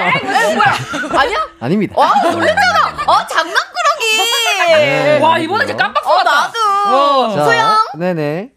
에이, 0.48 0.54
뭐야? 0.56 1.20
아니야? 1.22 1.36
아닙니다. 1.60 1.94
와 1.96 2.12
놀랬잖아. 2.22 2.88
어 3.06 3.26
장난꾸러기. 3.28 3.73
네. 4.66 5.18
와, 5.20 5.38
이번에 5.38 5.66
진짜 5.66 5.84
깜빡 5.84 6.06
어. 6.06 6.22
나도. 6.22 7.34
자, 7.36 7.44
소영. 7.44 7.76
네네. 7.98 8.50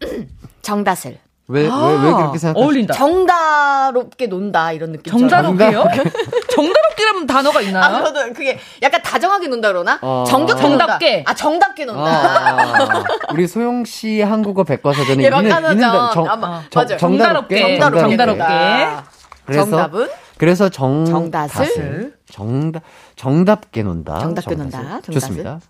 정다슬. 0.62 1.18
왜, 1.50 1.62
왜, 1.62 1.66
왜 1.66 2.12
그렇게 2.12 2.36
생각하세요? 2.38 2.52
어울린다. 2.62 2.92
정다롭게 2.92 4.26
논다 4.26 4.72
이런 4.72 4.92
느낌. 4.92 5.10
정다롭게요? 5.10 5.82
정다롭게라는 6.54 7.26
단어가 7.26 7.60
아, 7.60 7.62
있나요? 7.62 8.04
저도 8.04 8.34
그게 8.34 8.58
약간 8.82 9.00
다정하게 9.00 9.48
논다 9.48 9.68
그러나? 9.68 9.98
어. 10.02 10.24
정겹게 10.28 10.60
정답게. 10.60 11.14
논다. 11.16 11.30
아, 11.30 11.34
정답게 11.34 11.84
논다. 11.86 12.04
아, 12.10 13.12
우리 13.32 13.48
소영 13.48 13.86
씨 13.86 14.20
한국어 14.20 14.62
백과사전에 14.64 15.22
예, 15.22 15.28
있는. 15.28 15.44
있는 15.46 15.80
정, 15.80 15.94
아, 15.94 16.10
정, 16.10 16.24
맞아요. 16.24 16.62
정답게, 16.68 16.96
정다롭게. 16.98 17.58
정다롭게. 17.60 18.00
정다롭게. 18.00 18.26
논다. 18.44 19.04
그래서, 19.48 19.64
정답은? 19.70 20.08
그래서 20.36 20.68
정, 20.68 21.04
정다슬. 21.06 21.64
다슬. 21.64 22.14
정답, 22.30 22.82
정답게 23.16 23.82
논다. 23.82 24.18
정답게. 24.18 24.54
논다. 24.54 24.78
정다슬. 25.00 25.14
좋습니다. 25.14 25.60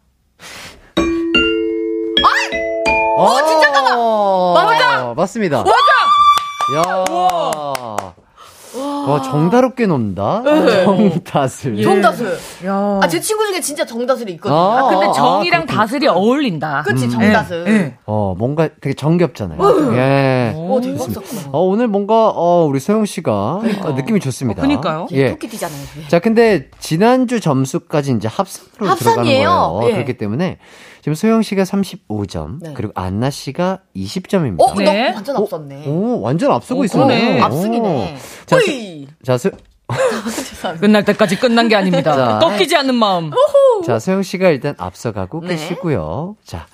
어, 3.16 3.46
진짜 3.46 3.72
까마! 3.72 4.64
맞아! 4.64 5.14
맞습니다. 5.16 5.58
맞아! 5.64 5.72
야 6.76 7.04
와, 9.08 9.22
정다롭게 9.22 9.86
논다. 9.86 10.42
네. 10.44 10.84
정다슬. 10.84 11.82
정다슬. 11.82 12.38
야. 12.66 13.00
아, 13.02 13.08
제 13.08 13.18
친구 13.18 13.46
중에 13.46 13.60
진짜 13.60 13.84
정다슬이 13.86 14.32
있거든요. 14.32 14.56
아, 14.58 14.78
아, 14.78 14.88
근데 14.88 15.06
아, 15.06 15.12
정이랑 15.12 15.62
그렇구나. 15.62 15.80
다슬이 15.82 16.06
어울린다. 16.06 16.82
그치, 16.86 17.08
정다슬. 17.08 17.64
예, 17.66 17.72
예. 17.72 17.98
어, 18.04 18.34
뭔가 18.38 18.68
되게 18.80 18.94
정겹잖아요. 18.94 19.58
예. 19.58 19.96
오, 20.56 20.80
되게 20.80 20.94
멋있었구나. 20.96 21.42
어, 21.52 21.60
오늘 21.60 21.88
뭔가, 21.88 22.28
어, 22.28 22.64
우리 22.66 22.80
소영 22.80 23.04
씨가 23.06 23.32
어, 23.32 23.92
느낌이 23.96 24.20
좋습니다. 24.20 24.62
어, 24.62 24.66
그니까요. 24.66 25.06
예. 25.12 25.30
토끼띠잖아요. 25.30 25.80
예. 26.04 26.08
자, 26.08 26.18
근데 26.18 26.70
지난주 26.78 27.40
점수까지 27.40 28.12
이제 28.12 28.28
합산으로 28.28 28.88
합산이에요. 28.88 29.40
들어가는 29.42 29.72
거예요. 29.80 29.88
예. 29.88 29.92
그렇기 29.94 30.18
때문에 30.18 30.58
지금 31.00 31.14
소영 31.14 31.42
씨가 31.42 31.62
35점, 31.62 32.58
네. 32.60 32.72
그리고 32.74 32.92
안나 32.94 33.30
씨가 33.30 33.80
20점입니다. 33.96 34.60
어, 34.60 34.74
네. 34.74 35.10
너 35.10 35.14
완전 35.14 35.36
앞섰네. 35.36 35.86
오, 35.86 36.20
완전 36.20 36.52
앞서고 36.52 36.80
오, 36.80 36.84
있어요. 36.84 37.42
앞서기네. 37.44 38.16
자, 38.46 38.56
호이! 38.56 39.06
자, 39.24 39.38
소, 39.38 39.50
끝날 40.80 41.04
때까지 41.04 41.38
끝난 41.38 41.68
게 41.68 41.76
아닙니다. 41.76 42.14
자. 42.14 42.38
꺾이지 42.46 42.76
않는 42.76 42.94
마음. 42.94 43.30
자, 43.86 43.98
소영 43.98 44.22
씨가 44.22 44.50
일단 44.50 44.74
앞서가고 44.76 45.40
네. 45.40 45.48
계시고요. 45.48 46.36
자, 46.44 46.66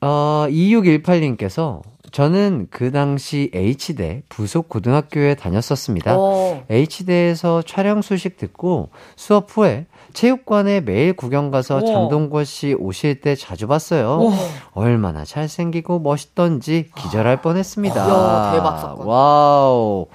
어, 0.00 0.46
2618님께서 0.48 1.82
저는 2.12 2.68
그 2.70 2.90
당시 2.92 3.50
H대 3.54 4.22
부속 4.28 4.68
고등학교에 4.68 5.34
다녔었습니다. 5.34 6.14
어. 6.16 6.64
H대에서 6.70 7.62
촬영 7.62 8.02
소식 8.02 8.36
듣고 8.36 8.90
수업 9.16 9.56
후에 9.56 9.86
체육관에 10.12 10.80
매일 10.80 11.12
구경 11.12 11.50
가서 11.50 11.76
우와. 11.76 11.84
장동건 11.86 12.44
씨 12.44 12.74
오실 12.74 13.20
때 13.20 13.34
자주 13.36 13.66
봤어요. 13.68 14.18
우와. 14.18 14.36
얼마나 14.72 15.24
잘생기고 15.24 16.00
멋있던지 16.00 16.90
기절할 16.96 17.42
뻔했습니다. 17.42 17.94
이야, 17.94 18.52
대박 18.52 18.78
사건. 18.80 19.06
wow. 19.06 20.06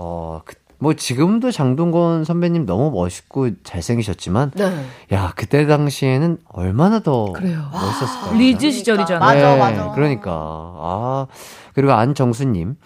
어, 0.00 0.40
그, 0.44 0.54
뭐 0.80 0.94
지금도 0.94 1.50
장동건 1.50 2.24
선배님 2.24 2.64
너무 2.64 2.90
멋있고 2.92 3.50
잘생기셨지만 3.64 4.52
네. 4.54 4.84
야, 5.12 5.32
그때 5.34 5.66
당시에는 5.66 6.38
얼마나 6.48 7.00
더 7.00 7.32
그래요. 7.32 7.68
멋있었을까요? 7.72 8.38
리즈 8.38 8.70
시절이잖아요. 8.70 9.18
맞아, 9.18 9.54
네, 9.54 9.58
맞아. 9.58 9.90
그러니까. 9.92 10.30
아, 10.32 11.26
그리고 11.74 11.92
안정수님. 11.92 12.76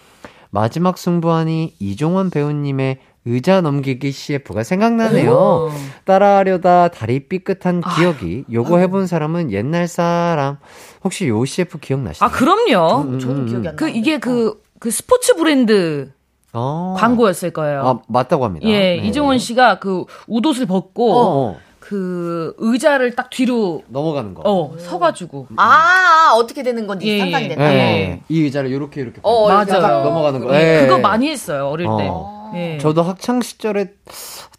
마지막 0.50 0.98
승부하니 0.98 1.76
이종원 1.78 2.28
배우님의 2.30 2.98
의자 3.24 3.60
넘기기 3.60 4.10
CF가 4.10 4.64
생각나네요. 4.64 5.70
따라하려다 6.04 6.88
다리 6.88 7.20
삐끗한 7.20 7.82
기억이 7.96 8.44
요거 8.52 8.78
해본 8.78 9.06
사람은 9.06 9.50
옛날 9.52 9.86
사람. 9.86 10.56
혹시 11.04 11.28
요 11.28 11.44
CF 11.44 11.78
기억나시나요? 11.78 12.28
아, 12.28 12.32
그럼요. 12.32 13.02
음, 13.02 13.18
저는 13.18 13.36
음, 13.42 13.46
기억이 13.46 13.66
음. 13.66 13.68
안 13.68 13.76
나. 13.76 13.76
그, 13.76 13.88
이게 13.88 14.18
그, 14.18 14.60
그 14.78 14.90
스포츠 14.90 15.36
브랜드 15.36 16.12
어. 16.52 16.94
광고였을 16.98 17.50
거예요. 17.52 17.80
아, 17.86 17.98
맞다고 18.08 18.44
합니다. 18.44 18.66
예, 18.68 18.96
네. 19.00 19.06
이종원 19.08 19.38
씨가 19.38 19.78
그 19.78 20.04
옷옷을 20.26 20.66
벗고, 20.66 21.12
어, 21.14 21.50
어. 21.52 21.56
그 21.80 22.54
의자를 22.58 23.14
딱 23.16 23.30
뒤로, 23.30 23.82
넘어가는 23.88 24.34
거. 24.34 24.42
어, 24.44 24.74
서가지고. 24.78 25.48
아, 25.56 25.62
아, 25.64 26.34
어떻게 26.36 26.62
되는 26.62 26.86
건지 26.86 27.08
예, 27.08 27.18
상상이 27.18 27.44
예. 27.44 27.48
된다. 27.48 27.64
네. 27.68 28.20
이 28.28 28.42
의자를 28.42 28.70
이렇게 28.70 29.00
이렇게 29.00 29.18
어, 29.22 29.48
맞아요. 29.48 29.60
하다가 29.60 30.02
넘어가는 30.02 30.40
거. 30.40 30.54
예, 30.54 30.82
예. 30.82 30.86
그거 30.86 30.98
많이 30.98 31.28
했어요, 31.28 31.68
어릴 31.68 31.86
때. 31.86 32.08
어. 32.10 32.52
예. 32.54 32.78
저도 32.78 33.02
학창 33.02 33.40
시절에 33.40 33.94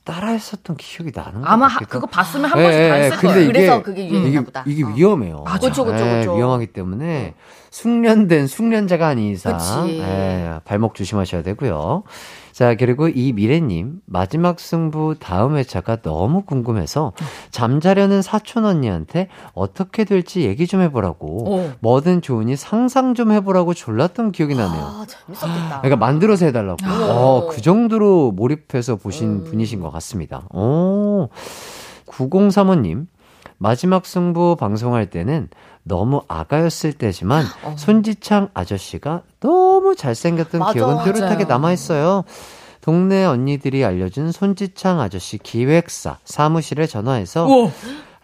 따라했었던 0.04 0.76
기억이 0.78 1.12
나는 1.16 1.42
것 1.42 1.48
아마 1.48 1.68
하- 1.68 1.80
그거 1.80 2.08
봤으면 2.08 2.50
한 2.52 2.60
예, 2.60 2.64
번씩 2.64 2.80
다 2.82 2.98
예, 3.00 3.04
했을 3.06 3.18
근데 3.18 3.28
거예요. 3.34 3.42
이게, 3.44 3.52
그래서 3.54 3.84
그게 3.84 4.04
이게, 4.04 4.44
보다. 4.44 4.64
이게 4.68 4.84
어. 4.84 4.88
위험해요. 4.90 5.44
맞아. 5.46 5.70
그쵸, 5.70 5.86
그쵸, 5.86 6.06
예, 6.06 6.20
그쵸. 6.20 6.36
위험하기 6.36 6.68
때문에 6.68 7.36
숙련된 7.74 8.46
숙련자가 8.46 9.08
아닌 9.08 9.32
이상 9.32 9.58
그치. 9.58 10.00
예, 10.00 10.60
발목 10.64 10.94
조심하셔야 10.94 11.42
되고요. 11.42 12.04
자, 12.52 12.76
그리고 12.76 13.08
이 13.08 13.34
미래님, 13.34 14.00
마지막 14.06 14.60
승부 14.60 15.16
다음 15.20 15.58
회차가 15.58 16.04
너무 16.04 16.44
궁금해서 16.44 17.14
잠자려는 17.50 18.22
사촌 18.22 18.66
언니한테 18.66 19.28
어떻게 19.56 20.04
될지 20.04 20.42
얘기 20.42 20.68
좀 20.68 20.82
해보라고, 20.82 21.52
오. 21.52 21.72
뭐든 21.80 22.22
좋으니 22.22 22.56
상상 22.56 23.16
좀 23.16 23.32
해보라고 23.32 23.74
졸랐던 23.74 24.34
기억이 24.34 24.54
나네요. 24.54 24.84
아, 24.84 25.06
재밌었겠다. 25.08 25.82
그러니까 25.82 25.96
만들어서 25.96 26.46
해달라고. 26.46 26.78
아. 26.84 27.08
어, 27.10 27.48
그 27.50 27.60
정도로 27.60 28.34
몰입해서 28.34 28.98
보신 28.98 29.30
음. 29.30 29.44
분이신 29.46 29.80
것 29.80 29.90
같습니다. 29.90 30.44
오, 30.54 31.28
9035님. 32.06 33.08
마지막 33.68 34.06
승부 34.06 34.58
방송할 34.60 35.10
때는 35.10 35.48
너무 35.84 36.22
아가였을 36.28 36.92
때지만 36.92 37.46
손지창 37.78 38.50
아저씨가 38.54 39.22
너무 39.40 39.96
잘생겼던 39.96 40.60
맞아, 40.60 40.74
기억은 40.74 41.04
뚜렷하게. 41.06 41.46
남아있어요. 41.46 42.26
동네 42.82 43.24
언니들이 43.24 43.86
알려준 43.86 44.34
손지창 44.34 45.00
아저씨 45.00 45.38
기획사 45.38 46.18
사무실에 46.26 46.88
전화해서 46.88 47.46
우와. 47.46 47.72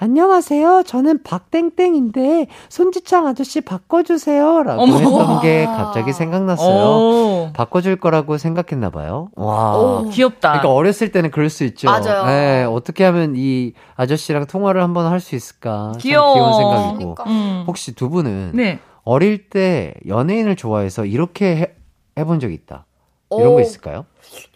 안녕하세요. 0.01 0.83
저는 0.85 1.23
박땡땡인데 1.23 2.47
손지창 2.69 3.27
아저씨 3.27 3.59
바꿔주세요. 3.59 4.63
라고 4.63 4.81
어머. 4.83 4.93
했던 4.97 5.41
게 5.41 5.65
갑자기 5.65 6.13
생각났어요. 6.13 6.85
오. 7.49 7.49
바꿔줄 7.53 7.97
거라고 7.97 8.37
생각했나 8.37 8.91
봐요. 8.91 9.27
와. 9.35 9.77
오. 9.77 10.09
귀엽다. 10.09 10.51
그러니까 10.53 10.73
어렸을 10.73 11.11
때는 11.11 11.31
그럴 11.31 11.49
수 11.49 11.65
있죠. 11.65 11.87
맞아요. 11.89 12.25
네, 12.27 12.63
어떻게 12.63 13.03
하면 13.03 13.33
이 13.35 13.73
아저씨랑 13.97 14.45
통화를 14.47 14.81
한번 14.81 15.05
할 15.07 15.19
수 15.19 15.35
있을까? 15.35 15.91
참 15.95 15.99
귀여워. 15.99 16.33
귀여운 16.33 16.53
생각이고. 16.53 17.15
그러니까. 17.15 17.23
음. 17.27 17.63
혹시 17.67 17.93
두 17.93 18.09
분은 18.09 18.51
네. 18.53 18.79
어릴 19.03 19.49
때 19.49 19.93
연예인을 20.07 20.55
좋아해서 20.55 21.03
이렇게 21.03 21.57
해, 21.57 21.73
해본 22.17 22.39
적 22.39 22.53
있다. 22.53 22.85
이런 23.31 23.47
오. 23.51 23.55
거 23.55 23.61
있을까요? 23.61 24.05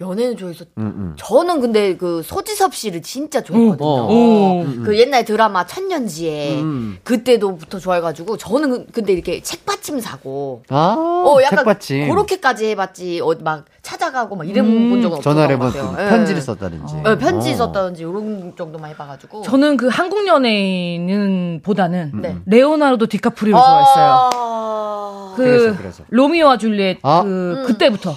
연예인 0.01 0.37
좋아해서 0.37 0.65
음, 0.77 0.83
음. 0.83 1.15
저는 1.17 1.61
근데 1.61 1.95
그 1.97 2.21
소지섭 2.23 2.75
씨를 2.75 3.01
진짜 3.01 3.41
좋아했거든요. 3.41 3.87
어. 3.87 4.07
오. 4.11 4.65
그 4.83 4.97
옛날 4.97 5.25
드라마 5.25 5.65
천년지에 5.65 6.59
음. 6.61 6.97
그때도부터 7.03 7.79
좋아해가지고 7.79 8.37
저는 8.37 8.69
그- 8.69 8.85
근데 8.91 9.13
이렇게 9.13 9.41
책받침 9.41 9.99
사고 9.99 10.63
아, 10.69 10.95
어 10.97 11.41
약간 11.43 11.59
책받침. 11.59 12.09
그렇게까지 12.09 12.67
해봤지 12.67 13.21
어디 13.23 13.43
막 13.43 13.65
찾아가고 13.81 14.35
막 14.35 14.47
이런 14.47 14.65
음. 14.65 14.89
본 14.89 15.01
적은 15.01 15.21
전화를 15.21 15.57
것 15.59 15.67
해본 15.75 15.91
같아요. 15.93 16.09
편지를 16.09 16.37
예. 16.37 16.41
썼다든지. 16.41 16.95
예, 17.05 17.17
편지 17.17 17.53
어. 17.53 17.55
썼다든지 17.55 18.01
이런 18.01 18.53
정도만 18.55 18.91
해봐가지고 18.91 19.41
저는 19.43 19.77
그 19.77 19.87
한국 19.87 20.25
연예인은 20.27 21.61
보다는 21.63 22.11
네. 22.21 22.37
레오나르도 22.45 23.07
디카프리오를 23.07 23.59
좋아했어요. 23.61 24.29
아... 24.33 25.33
그 25.35 25.43
그래서, 25.43 25.77
그래서. 25.77 26.03
로미오와 26.09 26.57
줄리엣 26.57 26.99
아. 27.01 27.23
그 27.23 27.63
그때부터. 27.67 28.15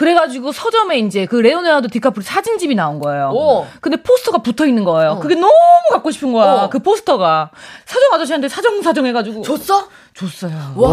그래가지고 0.00 0.52
서점에 0.52 0.98
이제 0.98 1.26
그 1.26 1.36
레오나르도 1.36 1.88
디카프리오 1.88 2.22
사진집이 2.22 2.74
나온 2.74 3.00
거예요. 3.00 3.32
오. 3.34 3.66
근데 3.82 4.02
포스터가 4.02 4.38
붙어 4.38 4.64
있는 4.66 4.82
거예요. 4.82 5.18
그게 5.18 5.34
너무 5.34 5.52
갖고 5.90 6.10
싶은 6.10 6.32
거야. 6.32 6.52
어. 6.52 6.70
그 6.70 6.78
포스터가 6.78 7.50
서점 7.84 8.14
아저씨한테 8.14 8.48
사정 8.48 8.80
사정 8.80 9.04
해가지고 9.04 9.42
줬어? 9.42 9.88
줬어요. 10.14 10.72
와. 10.76 10.90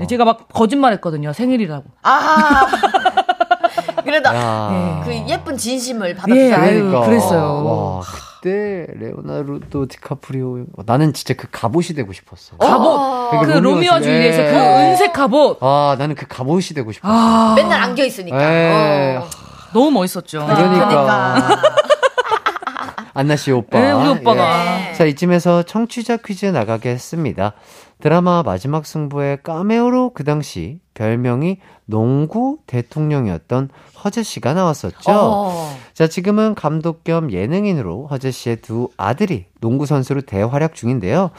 와. 0.00 0.06
제가 0.08 0.24
막 0.24 0.48
거짓말했거든요. 0.48 1.32
생일이라고. 1.32 1.84
아. 2.02 2.66
그래도 4.02 4.28
야. 4.30 5.02
그 5.04 5.12
예쁜 5.28 5.56
진심을 5.56 6.08
예, 6.10 6.14
받았어요. 6.16 6.54
아유, 6.56 7.00
그랬어요. 7.06 7.64
와, 7.64 8.02
때 8.44 8.86
레오나르도 9.00 9.86
디카프리오 9.88 10.66
나는 10.84 11.14
진짜 11.14 11.32
그 11.32 11.48
갑옷이 11.50 11.96
되고 11.96 12.12
싶었어. 12.12 12.58
갑옷. 12.58 13.30
그러니까 13.30 13.54
그 13.54 13.58
로미오와. 13.58 14.00
줄리엣의 14.02 14.52
그 14.52 14.58
예. 14.58 14.90
은색 14.90 15.12
갑옷. 15.14 15.58
아 15.62 15.96
나는 15.98 16.14
그 16.14 16.26
갑옷이 16.28 16.74
되고 16.74 16.92
싶었어. 16.92 17.10
아, 17.10 17.54
맨날 17.56 17.80
안겨 17.80 18.04
있으니까. 18.04 18.36
에 18.38 19.16
어. 19.16 19.26
너무 19.72 19.90
멋있었죠. 19.92 20.44
그러니까. 20.44 21.62
안나 23.14 23.36
씨 23.36 23.50
오빠. 23.50 23.80
네, 23.80 23.92
우리 23.92 24.08
오빠가. 24.08 24.64
네. 24.64 24.92
자, 24.92 25.04
이쯤에서 25.04 25.62
청취자 25.62 26.18
퀴즈 26.18 26.46
나가겠습니다. 26.46 27.54
드라마 28.00 28.42
마지막 28.42 28.86
승부의 28.86 29.42
까메오로 29.42 30.12
그 30.14 30.24
당시 30.24 30.80
별명이 30.94 31.58
농구 31.86 32.58
대통령이었던 32.66 33.68
허재 34.04 34.22
씨가 34.22 34.54
나왔었죠. 34.54 35.12
어. 35.12 35.76
자, 35.92 36.06
지금은 36.06 36.54
감독 36.54 37.04
겸 37.04 37.32
예능인으로 37.32 38.06
허재 38.08 38.30
씨의 38.30 38.56
두 38.56 38.88
아들이 38.96 39.46
농구 39.60 39.86
선수로 39.86 40.22
대활약 40.22 40.74
중인데요. 40.74 41.30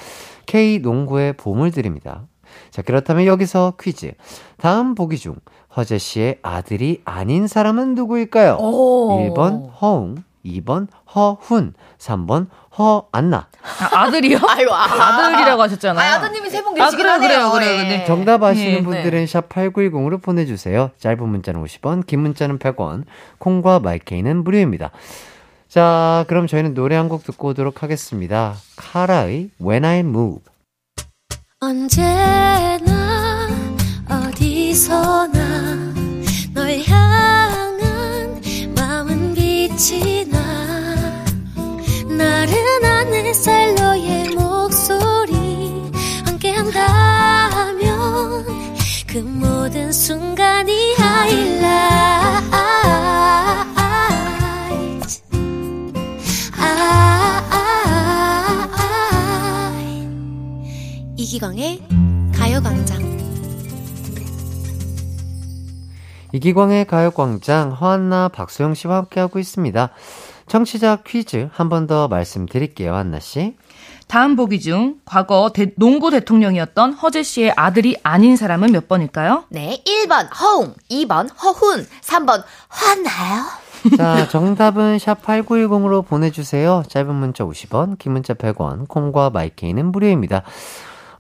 K 0.46 0.80
농구의 0.80 1.34
보물들입니다. 1.34 2.28
자, 2.72 2.82
그렇다면 2.82 3.26
여기서 3.26 3.74
퀴즈. 3.80 4.12
다음 4.58 4.96
보기 4.96 5.18
중 5.18 5.36
허재 5.76 5.98
씨의 5.98 6.40
아들이 6.42 7.02
아닌 7.06 7.48
사람은 7.48 7.96
누구일까요? 7.96 8.58
오. 8.60 9.34
1번 9.34 9.70
허웅, 9.82 10.16
2번 10.46 10.88
허훈, 11.14 11.74
3번 11.98 12.48
허 12.78 13.08
안나. 13.12 13.48
아, 13.64 14.00
아들이요? 14.04 14.38
아이고, 14.48 14.74
아. 14.74 14.84
아들이라고 14.86 15.62
하셨잖아요. 15.64 16.12
아, 16.14 16.16
아드님이 16.18 16.50
세번 16.50 16.74
아, 16.80 16.86
계시긴 16.86 16.98
그래요, 17.06 17.14
하네요. 17.14 17.30
그래요, 17.30 17.52
그래요. 17.52 17.80
예. 17.80 17.98
네. 18.00 18.06
정답 18.06 18.44
아시는 18.44 18.72
예, 18.80 18.82
분들은 18.84 19.28
샵 19.28 19.48
8910으로 19.50 20.22
보내주세요. 20.22 20.92
짧은 21.00 21.28
문자는 21.28 21.64
50원, 21.64 22.06
긴 22.06 22.20
문자는 22.22 22.60
100원, 22.60 23.04
콩과 23.40 23.80
마이케이는 23.80 24.44
무료입니다. 24.44 24.92
자, 25.70 26.26
그럼 26.28 26.48
저희는 26.48 26.74
노래 26.74 26.96
한 26.96 27.10
곡 27.10 27.24
듣고 27.24 27.50
오도록 27.50 27.82
하겠습니다. 27.84 28.56
카라의 28.78 29.50
When 29.62 29.86
I 29.86 30.00
Move. 30.00 30.40
언제나 31.62 33.48
어디서나 34.10 35.94
널 36.54 36.80
향한 36.88 38.42
마음은 38.76 39.34
빛이 39.34 40.26
나 40.30 40.40
나른한 42.18 43.14
햇살 43.14 43.76
너의 43.76 44.30
목소리 44.36 45.92
함께한다면 46.26 47.86
그 49.08 49.18
모든 49.20 49.92
순간이 49.92 50.96
이기광의 61.36 61.82
가요광장. 62.34 63.04
이기광의 66.32 66.86
가요광장 66.86 67.72
허한나 67.72 68.30
박소영 68.30 68.74
씨와 68.74 68.98
함께하고 68.98 69.40
있습니다. 69.40 69.90
청취자 70.48 70.98
퀴즈 71.06 71.50
한 71.54 71.70
번 71.70 71.88
더 71.88 72.08
말씀드릴게요, 72.08 72.94
한나 72.96 73.20
씨. 73.20 73.56
다음 74.08 74.36
보기 74.36 74.60
중 74.60 74.96
과거 75.04 75.50
대- 75.52 75.72
농구 75.78 76.12
대통령이었던 76.12 76.94
허재 76.94 77.24
씨의 77.24 77.54
아들이 77.56 77.98
아닌 78.04 78.36
사람은 78.38 78.72
몇 78.72 78.88
번일까요? 78.88 79.46
네, 79.50 79.82
1번 79.84 80.28
허웅, 80.40 80.76
2번 80.92 81.30
허훈, 81.42 81.88
3번 82.02 82.44
화나요? 82.70 83.44
자, 83.98 84.28
정답은 84.30 85.00
샵 85.00 85.24
8910으로 85.24 86.06
보내주세요. 86.06 86.84
짧은 86.88 87.14
문자 87.16 87.44
50원, 87.44 87.98
긴 87.98 88.14
문자 88.14 88.34
100원, 88.36 88.88
콩과 88.88 89.32
마이케이는 89.32 89.92
무료입니다. 89.92 90.44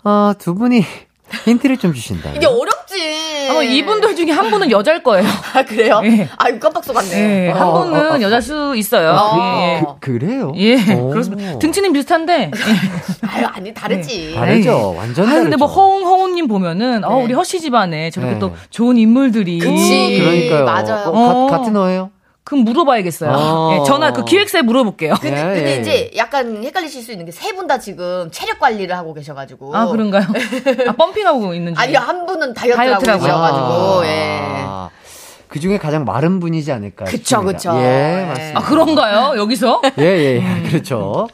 어, 0.03 0.33
두 0.37 0.53
분이 0.53 0.83
힌트를 1.45 1.77
좀 1.77 1.93
주신다. 1.93 2.31
이게 2.35 2.45
어렵지. 2.45 3.24
아마 3.49 3.63
이분들 3.63 4.15
중에 4.15 4.31
한 4.31 4.49
분은 4.49 4.71
여자일 4.71 5.03
거예요. 5.03 5.27
아, 5.53 5.63
그래요? 5.63 6.01
예. 6.03 6.27
아유, 6.37 6.59
깜빡 6.59 6.83
예, 6.83 6.87
속았네요. 6.87 7.53
한 7.55 7.67
어, 7.67 7.83
분은 7.83 8.11
어, 8.11 8.15
어. 8.15 8.21
여자일 8.21 8.41
수 8.41 8.75
있어요. 8.75 9.11
어. 9.11 9.37
예, 9.39 9.83
그, 9.99 10.19
그래요? 10.19 10.51
예. 10.55 10.77
예, 10.87 10.93
오. 10.93 11.09
그렇습니다. 11.09 11.59
등치는 11.59 11.93
비슷한데. 11.93 12.51
예. 12.51 12.51
아유, 13.27 13.45
아니, 13.51 13.73
다르지. 13.73 14.33
다르죠. 14.35 14.95
완전 14.97 15.25
아, 15.25 15.29
다르죠. 15.29 15.43
근데 15.43 15.57
뭐 15.57 15.67
허웅 15.67 16.05
허웅님 16.05 16.47
보면은 16.47 17.03
어 17.03 17.17
네. 17.17 17.23
우리 17.23 17.33
허씨 17.33 17.59
집안에 17.61 18.09
저렇게 18.11 18.33
네. 18.33 18.39
또 18.39 18.53
좋은 18.69 18.97
인물들이 18.97 19.59
그치. 19.59 20.19
그러니까요. 20.19 20.65
맞아요. 20.65 21.09
어, 21.09 21.45
어. 21.45 21.47
가, 21.47 21.57
같은 21.57 21.75
어예요? 21.75 22.11
그럼 22.45 22.63
물어봐야겠어요. 22.63 23.31
어. 23.33 23.73
예, 23.73 23.83
전화 23.87 24.13
그 24.13 24.23
기획사에 24.23 24.61
물어볼게요. 24.61 25.15
근데, 25.19 25.35
예, 25.39 25.43
근데 25.55 25.75
예, 25.77 25.81
이제 25.81 26.11
약간 26.15 26.63
헷갈리실 26.63 27.01
수 27.01 27.11
있는 27.11 27.25
게 27.25 27.31
세 27.31 27.51
분 27.53 27.65
다 27.67 27.79
지금 27.79 28.29
체력 28.31 28.59
관리를 28.59 28.95
하고 28.95 29.13
계셔가지고. 29.15 29.75
아 29.75 29.87
그런가요? 29.87 30.23
아 30.87 30.91
펌핑하고 30.93 31.53
있는 31.55 31.73
중. 31.73 31.81
아니, 31.81 31.95
한 31.95 32.25
분은 32.27 32.53
다이어트를 32.53 32.93
하고? 33.13 33.23
계셔가지고, 33.23 34.05
예. 34.05 34.39
아, 34.67 34.89
그 35.47 35.59
중에 35.59 35.79
가장 35.79 36.05
마른 36.05 36.39
분이지 36.39 36.71
않을까. 36.71 37.05
그쵸, 37.05 37.17
싶습니다. 37.17 37.51
그쵸. 37.53 37.71
예, 37.77 38.21
예. 38.21 38.25
맞습니다. 38.27 38.59
아 38.59 38.63
그런가요? 38.63 39.39
여기서? 39.41 39.81
예, 39.97 40.03
예, 40.03 40.35
예. 40.63 40.69
그렇죠. 40.69 41.27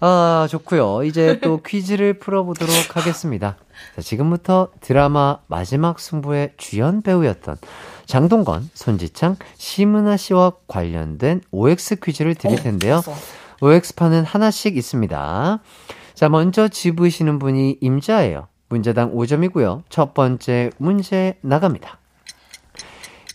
아, 0.00 0.46
좋고요. 0.50 1.02
이제 1.04 1.40
또 1.42 1.60
퀴즈를 1.62 2.18
풀어보도록 2.18 2.96
하겠습니다. 2.96 3.56
자, 3.96 4.02
지금부터 4.02 4.68
드라마 4.80 5.38
마지막 5.48 5.98
승부의 5.98 6.52
주연 6.56 7.02
배우였던 7.02 7.56
장동건, 8.08 8.70
손지창, 8.72 9.36
심은하 9.58 10.16
씨와 10.16 10.52
관련된 10.66 11.42
OX 11.50 11.96
퀴즈를 12.00 12.34
드릴 12.34 12.60
텐데요. 12.62 13.02
OX판은 13.60 14.24
하나씩 14.24 14.78
있습니다. 14.78 15.60
자, 16.14 16.28
먼저 16.30 16.68
집으시는 16.68 17.38
분이 17.38 17.76
임자예요. 17.82 18.48
문제당 18.70 19.14
5점이고요. 19.14 19.82
첫 19.90 20.14
번째 20.14 20.70
문제 20.78 21.38
나갑니다. 21.42 21.98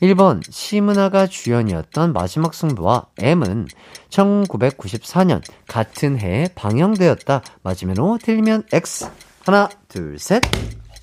1번 0.01 0.41
시문화가 0.49 1.27
주연이었던 1.27 2.11
마지막 2.11 2.55
승부와 2.55 3.05
M은 3.19 3.67
1994년 4.09 5.43
같은 5.67 6.19
해에 6.19 6.49
방영되었다. 6.55 7.43
맞으면 7.61 7.99
O, 7.99 8.17
틀리면 8.17 8.63
X. 8.73 9.07
하나, 9.45 9.69
둘, 9.87 10.17
셋. 10.17 10.41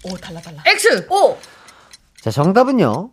오, 0.05 0.17
달라, 0.17 0.41
달라. 0.41 0.61
X. 0.67 1.07
오! 1.09 1.39
자, 2.21 2.31
정답은요. 2.31 3.13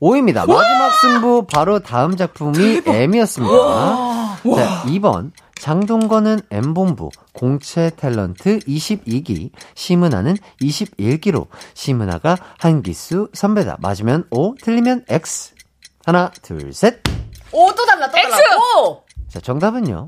O입니다. 0.00 0.46
마지막 0.46 0.90
승부 1.00 1.44
바로 1.46 1.80
다음 1.80 2.16
작품이 2.16 2.82
M이었습니다. 2.86 3.54
자, 4.54 4.82
2번. 4.86 5.32
장동건은 5.58 6.40
M본부 6.50 7.10
공채 7.32 7.90
탤런트 7.90 8.64
22기, 8.64 9.50
심은하는 9.74 10.36
21기로 10.62 11.48
심은하가 11.74 12.36
한기수 12.58 13.30
선배다. 13.32 13.78
맞으면 13.80 14.24
O, 14.30 14.54
틀리면 14.54 15.04
X. 15.08 15.54
하나, 16.06 16.30
둘, 16.42 16.72
셋. 16.72 17.02
오, 17.50 17.74
또 17.74 17.84
달라, 17.84 18.06
또 18.06 18.12
달라. 18.12 18.36
X! 18.36 18.42
오! 18.86 19.02
자, 19.28 19.40
정답은요. 19.40 20.06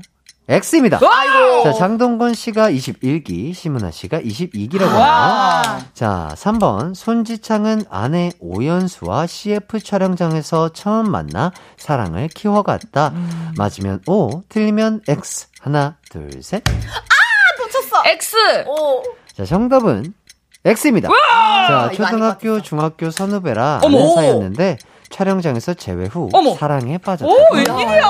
X입니다. 0.51 0.99
아이고. 1.01 1.63
자, 1.63 1.73
장동건 1.73 2.33
씨가 2.33 2.71
21기, 2.71 3.53
심은하 3.53 3.89
씨가 3.89 4.19
22기라고 4.19 4.81
하네요. 4.87 4.99
와. 4.99 5.79
자, 5.93 6.33
3번. 6.35 6.93
손지창은 6.93 7.85
아내 7.89 8.31
오연수와 8.39 9.27
CF 9.27 9.79
촬영장에서 9.79 10.69
처음 10.73 11.09
만나 11.09 11.51
사랑을 11.77 12.27
키워갔다. 12.27 13.13
맞으면 13.57 14.01
O, 14.07 14.43
틀리면 14.49 15.01
X. 15.07 15.47
하나, 15.61 15.95
둘, 16.09 16.43
셋. 16.43 16.63
놓쳤어. 17.59 18.03
X. 18.05 18.35
오. 18.67 19.03
자, 19.37 19.45
정답은 19.45 20.13
X입니다. 20.65 21.09
자, 21.09 21.77
아닌 21.89 21.97
것 21.97 22.05
초등학교. 22.09 22.61
중학교 22.61 23.09
선후배라. 23.09 23.81
아는 23.83 24.15
사이였는데 24.15 24.77
촬영장에서 25.11 25.73
재회 25.75 26.05
후 26.05 26.29
어머. 26.33 26.55
사랑에 26.55 26.97
빠졌다. 26.97 27.31
오 27.31 27.37
웬일이야. 27.53 28.01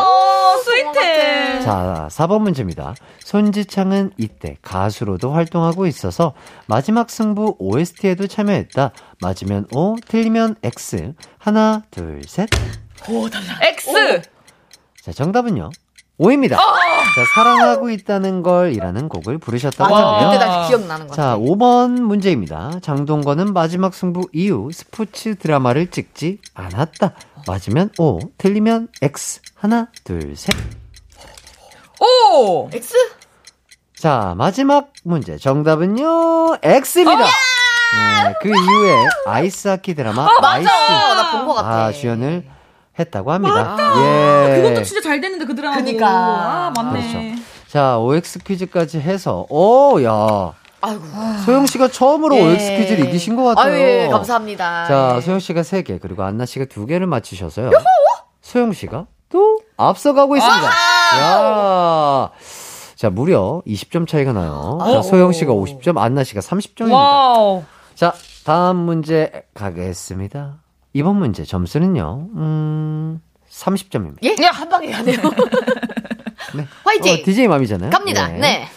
스윗해. 0.64 1.62
자, 1.62 2.08
4번 2.12 2.42
문제입니다. 2.42 2.96
손지창은 3.20 4.12
이때 4.18 4.58
가수로도 4.62 5.32
활동하고 5.32 5.88
있어서 5.88 6.34
마지막 6.68 7.10
승부 7.10 7.56
OST에도 7.60 8.28
참여했다. 8.28 8.92
맞으면 9.22 9.68
O, 9.74 9.96
틀리면 10.08 10.56
X. 10.64 11.14
하나, 11.38 11.82
둘, 11.92 12.22
셋. 12.28 12.50
X. 13.62 14.22
자, 15.02 15.12
정답은요. 15.12 15.70
O입니다. 16.24 16.56
자, 16.56 17.26
사랑하고 17.34 17.90
있다는 17.90 18.44
걸 18.44 18.74
이라는 18.74 19.10
곡을 19.10 19.40
부르셨다고 19.40 19.92
맞아. 19.92 20.08
하네요. 20.14 20.30
그때 20.30 20.46
다시 20.46 20.70
기억나는 20.70 21.08
것 21.08 21.16
자, 21.16 21.24
같아. 21.24 21.38
5번 21.40 22.00
문제입니다. 22.02 22.74
장동건은 22.84 23.54
마지막 23.54 23.96
승부 23.96 24.28
이후 24.32 24.70
스포츠 24.72 25.36
드라마를 25.36 25.90
찍지 25.90 26.38
않았다. 26.54 27.14
맞으면 27.48 27.90
O, 27.98 28.20
틀리면 28.38 28.90
X. 29.02 29.42
하나, 29.56 29.88
둘, 30.04 30.36
셋. 30.36 30.54
오. 32.00 32.70
X? 32.72 32.94
자, 33.98 34.36
마지막 34.38 34.94
문제. 35.04 35.38
정답은요, 35.38 36.58
X입니다. 36.62 37.24
네, 37.24 38.34
그 38.44 38.50
이후에 38.50 39.06
아이스하키 39.26 39.96
드라마 39.96 40.28
아이스. 40.42 40.70
어, 40.70 41.14
나본 41.16 41.48
것 41.48 41.54
같아. 41.56 41.86
아, 41.86 41.92
주연을 41.92 42.46
했다고 43.00 43.32
합니다. 43.32 43.78
예. 43.98 44.62
그것도 44.62 44.84
진짜 44.84 45.02
잘 45.02 45.22
됐는데 45.22 45.46
그 45.46 45.56
드라마. 45.56 45.78
그니까. 45.78 46.08
아 46.08 46.74
맞네. 46.76 47.00
그렇죠. 47.00 47.42
자, 47.68 47.98
OX 48.00 48.40
퀴즈까지 48.40 49.00
해서, 49.00 49.46
오, 49.50 50.04
야. 50.04 50.54
아이고. 50.82 51.04
소영 51.46 51.66
씨가 51.68 51.88
처음으로 51.88 52.36
예. 52.36 52.42
OX 52.42 52.78
퀴즈를 52.78 53.08
이기신 53.08 53.38
것 53.38 53.44
같아요. 53.44 53.74
아유, 53.74 53.82
예, 53.82 54.08
감사합니다. 54.12 54.88
자, 54.88 55.14
예. 55.16 55.22
소영 55.22 55.40
씨가 55.40 55.62
3개, 55.62 56.02
그리고 56.02 56.24
안나 56.24 56.46
씨가 56.46 56.66
2개를 56.66 57.06
맞히셔서요. 57.06 57.72
소영 58.42 58.74
씨가 58.74 59.06
또 59.30 59.60
앞서가고 59.78 60.36
있습니다. 60.36 60.68
야 60.68 62.30
자, 62.96 63.10
무려 63.10 63.62
20점 63.66 64.08
차이가 64.08 64.34
나요. 64.34 64.80
자, 64.82 65.02
소영 65.02 65.32
씨가 65.32 65.54
50점, 65.54 65.98
안나 65.98 66.24
씨가 66.26 66.42
30점입니다. 66.42 66.92
wow. 66.92 67.64
자, 67.96 68.14
다음 68.44 68.76
문제 68.78 69.46
가겠습니다. 69.54 70.56
이번 70.94 71.18
문제 71.18 71.44
점수는요, 71.44 72.30
음, 72.36 73.22
30점입니다. 73.50 74.24
예? 74.24 74.36
한 74.46 74.70
방에 74.70 74.92
가네요. 74.92 75.18
화이팅! 76.84 77.14
어, 77.14 77.24
DJ 77.24 77.48
맘이잖아요. 77.48 77.90
갑니다. 77.92 78.34
예. 78.36 78.40
네. 78.40 78.68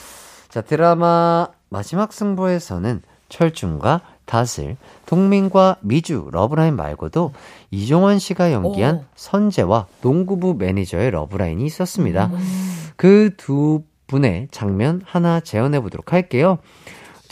자, 0.48 0.60
드라마 0.60 1.48
마지막 1.68 2.12
승부에서는 2.12 3.02
철준과 3.28 4.00
다슬, 4.26 4.76
동민과 5.06 5.76
미주, 5.80 6.28
러브라인 6.32 6.76
말고도 6.76 7.32
이종원 7.70 8.18
씨가 8.18 8.52
연기한 8.52 8.96
오. 8.96 9.04
선재와 9.16 9.86
농구부 10.02 10.54
매니저의 10.54 11.10
러브라인이 11.10 11.64
있었습니다. 11.66 12.30
그 12.96 13.30
두 13.36 13.82
분의 14.06 14.48
장면 14.50 15.02
하나 15.04 15.40
재현해 15.40 15.80
보도록 15.80 16.12
할게요. 16.12 16.58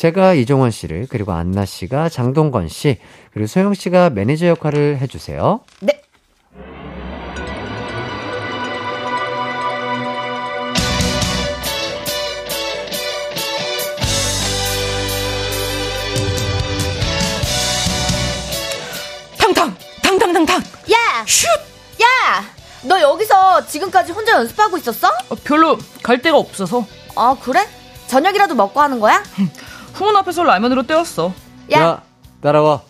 제가 0.03 0.35
이종원 0.35 0.73
씨를, 0.73 1.07
그리고 1.09 1.31
안나 1.31 1.65
씨가 1.65 2.09
장동건 2.09 2.67
씨, 2.67 2.99
그리고 3.33 3.47
소영 3.47 3.73
씨가 3.73 4.11
매니저 4.11 4.49
역할을 4.49 4.99
해주세요. 5.01 5.61
네. 5.79 6.03
탕탕 19.39 19.77
탕탕탕탕. 20.03 20.57
야! 20.91 21.25
슛. 21.29 21.47
야! 22.03 22.45
너 22.83 23.01
여기서 23.01 23.69
지금까지 23.69 24.11
혼자 24.11 24.33
연습하고 24.33 24.79
있었어? 24.79 25.07
어, 25.29 25.37
별로 25.45 25.79
갈 26.03 26.21
데가 26.21 26.39
없어서 26.39 26.85
아, 27.15 27.37
그래? 27.41 27.69
저녁이라도 28.09 28.57
먹고 28.57 28.81
하는 28.81 28.99
거야? 28.99 29.23
후문 29.95 30.17
앞에서 30.17 30.43
라면으로 30.45 30.83
때웠어. 30.85 31.33
야! 31.73 32.03
따라와. 32.43 32.83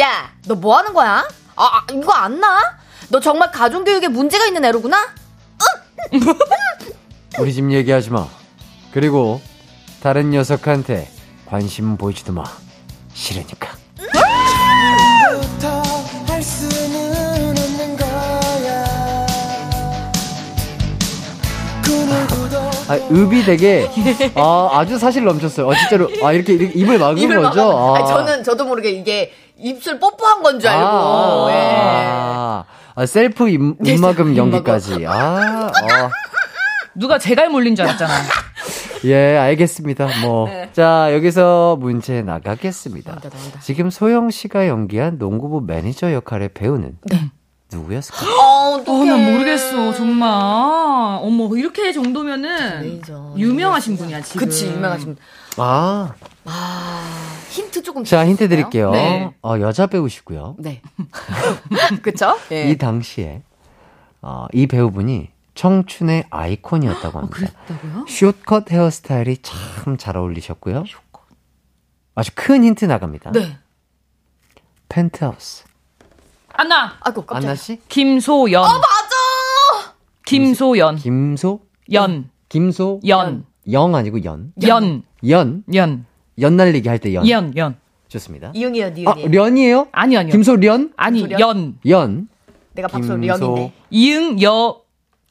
야, 0.00 0.30
너 0.46 0.54
뭐 0.54 0.76
하는 0.78 0.92
거야? 0.94 1.26
아, 1.56 1.64
아, 1.64 1.86
이거 1.92 2.12
안 2.12 2.40
나? 2.40 2.78
너 3.10 3.20
정말 3.20 3.50
가정교육에 3.50 4.08
문제가 4.08 4.46
있는 4.46 4.64
애로구나? 4.64 4.96
우리 7.40 7.52
집 7.52 7.70
얘기하지 7.70 8.10
마. 8.10 8.26
그리고 8.92 9.40
다른 10.02 10.30
녀석한테 10.30 11.10
관심 11.46 11.96
보이지도 11.96 12.32
마. 12.32 12.44
싫으니까. 13.14 13.68
아, 22.88 22.94
읍이 23.10 23.44
되게 23.44 23.88
아, 24.34 24.70
아주 24.72 24.98
사실 24.98 25.24
넘쳤어요. 25.24 25.70
아, 25.70 25.74
진짜로 25.74 26.08
아 26.22 26.32
이렇게, 26.32 26.54
이렇게 26.54 26.78
입을 26.78 26.98
막은 26.98 27.18
입을 27.18 27.42
거죠. 27.42 27.72
막아. 27.72 28.02
아. 28.02 28.06
저는 28.06 28.44
저도 28.44 28.64
모르게 28.64 28.90
이게 28.90 29.32
입술 29.56 29.98
뽀뽀한 29.98 30.42
건 30.42 30.60
줄 30.60 30.70
알고. 30.70 30.86
아, 30.86 31.46
예. 31.50 31.54
아, 31.56 32.64
아, 32.94 33.06
셀프 33.06 33.48
입, 33.48 33.60
입막음 33.84 34.36
연기까지. 34.36 35.04
아, 35.06 35.66
어. 35.66 36.10
누가 36.94 37.18
재갈 37.18 37.48
물린 37.48 37.76
줄 37.76 37.84
알았잖아. 37.86 38.12
예, 39.04 39.36
알겠습니다. 39.36 40.08
뭐. 40.22 40.48
네. 40.48 40.70
자, 40.72 41.12
여기서 41.14 41.76
문제 41.78 42.22
나가겠습니다. 42.22 43.10
나온다, 43.12 43.28
나온다. 43.36 43.60
지금 43.60 43.90
소영 43.90 44.30
씨가 44.30 44.66
연기한 44.66 45.18
농구부 45.18 45.60
매니저 45.66 46.12
역할의 46.12 46.50
배우는 46.54 46.96
네. 47.10 47.30
누구였을까요? 47.72 48.28
어, 48.30 48.42
어, 48.42 48.74
어떡해. 48.76 49.08
난 49.10 49.24
모르겠어, 49.32 49.92
정말. 49.94 50.28
어머, 50.30 51.54
이렇게 51.56 51.92
정도면은 51.92 52.80
레이저. 52.82 53.34
유명하신 53.36 53.96
분이야, 53.96 54.22
지금. 54.22 54.40
그치, 54.46 54.66
유명하신 54.66 55.14
분. 55.14 55.16
아, 55.56 56.14
힌트 57.50 57.82
조금 57.82 58.04
자, 58.04 58.26
힌트? 58.26 58.48
드릴게요. 58.48 58.90
네. 58.92 59.34
어, 59.42 59.58
여자 59.60 59.86
배우시고요. 59.86 60.56
네. 60.58 60.80
그쵸? 62.02 62.38
예. 62.52 62.70
이 62.70 62.78
당시에 62.78 63.42
어, 64.22 64.46
이 64.52 64.66
배우분이 64.66 65.30
청춘의 65.54 66.24
아이콘이었다고 66.30 67.18
합니다. 67.18 67.36
그랬다고요? 67.66 68.06
숏컷 68.08 68.70
헤어스타일이 68.70 69.38
참 69.42 69.96
잘 69.98 70.16
어울리셨고요. 70.16 70.84
아주 72.14 72.30
큰 72.34 72.62
힌트 72.64 72.84
나갑니다. 72.84 73.32
네. 73.32 73.58
펜트하우스. 74.88 75.64
안나! 76.58 76.96
아이고, 77.00 77.24
깜짝이야. 77.24 77.50
안나 77.50 77.54
씨? 77.54 77.78
김소연. 77.88 78.64
어, 78.64 78.66
맞아! 78.66 79.94
김소연. 80.26 80.96
김소? 80.96 81.60
연. 81.92 82.30
김소? 82.48 83.00
연. 83.06 83.46
영 83.70 83.94
아니고 83.94 84.24
연. 84.24 84.52
연. 84.66 85.04
연. 85.28 85.62
연. 85.72 86.04
연 86.40 86.56
날리기 86.56 86.88
할 86.88 86.98
때 86.98 87.14
연. 87.14 87.28
연. 87.28 87.56
연. 87.56 87.76
좋습니다. 88.08 88.50
이응이요, 88.56 88.86
아, 88.86 88.90
니은이. 88.90 89.28
련이에요? 89.30 89.86
아니, 89.92 90.16
아니요. 90.16 90.32
김소련? 90.32 90.92
아니, 90.96 91.20
김소연? 91.28 91.40
연. 91.40 91.78
연. 91.86 92.28
내가 92.72 92.88
박소 92.88 93.14
김소- 93.14 93.40
련인데. 93.40 93.72
이응, 93.90 94.42
여, 94.42 94.80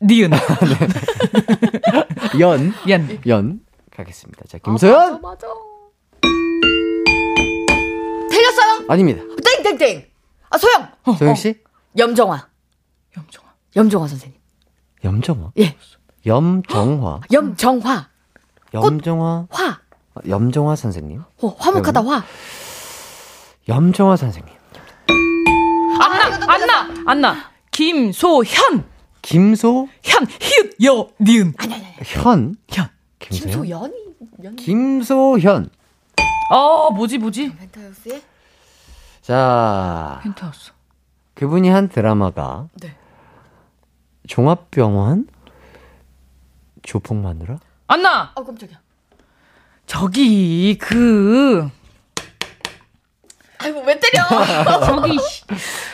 니은. 0.02 0.32
연. 2.40 2.74
연. 2.88 3.20
연. 3.28 3.60
가겠습니다. 3.92 4.46
자, 4.48 4.60
김소연? 4.60 4.96
아, 5.16 5.20
맞아. 5.22 5.46
틀렸어요? 8.30 8.86
아닙니다. 8.88 9.24
땡땡땡. 9.64 10.06
아 10.50 10.58
소영. 10.58 10.90
소영 11.18 11.36
씨? 11.36 11.56
염정화. 11.98 12.48
염정아. 13.18 13.48
염정화 13.76 14.08
선생님. 14.08 14.40
염정화. 15.04 15.52
예. 15.60 15.76
염정화. 16.26 17.22
염정화. 17.32 18.10
염정화. 18.74 19.48
화. 19.50 19.80
염정화 20.28 20.76
선생님. 20.76 21.24
어, 21.42 21.48
화목하다 21.60 22.02
화. 22.04 22.24
염정화 23.68 24.16
선생님. 24.16 24.56
안나! 26.00 26.54
안나! 26.54 27.04
안나! 27.06 27.52
김소현! 27.72 28.86
김소 29.22 29.90
현, 30.04 30.26
히읗, 30.26 30.76
여, 30.86 31.10
니은. 31.20 31.54
현. 32.04 32.56
현. 32.70 32.90
김소현. 33.20 33.92
연. 34.44 34.56
김소현. 34.56 35.70
어, 36.52 36.92
뭐지, 36.92 37.18
뭐지? 37.18 37.54
펜타우스의 37.58 38.22
자, 39.28 40.22
펜트하우스. 40.24 40.72
그분이 41.34 41.68
한 41.68 41.90
드라마가 41.90 42.70
네. 42.76 42.96
종합병원 44.26 45.28
조폭 46.82 47.18
마누라? 47.18 47.60
안나! 47.88 48.32
아 48.34 48.42
깜짝이야. 48.42 48.80
저기, 49.86 50.78
그, 50.80 51.70
아이고 53.58 53.82
왜 53.82 54.00
때려? 54.00 54.24
저기, 54.86 55.20
씨, 55.20 55.44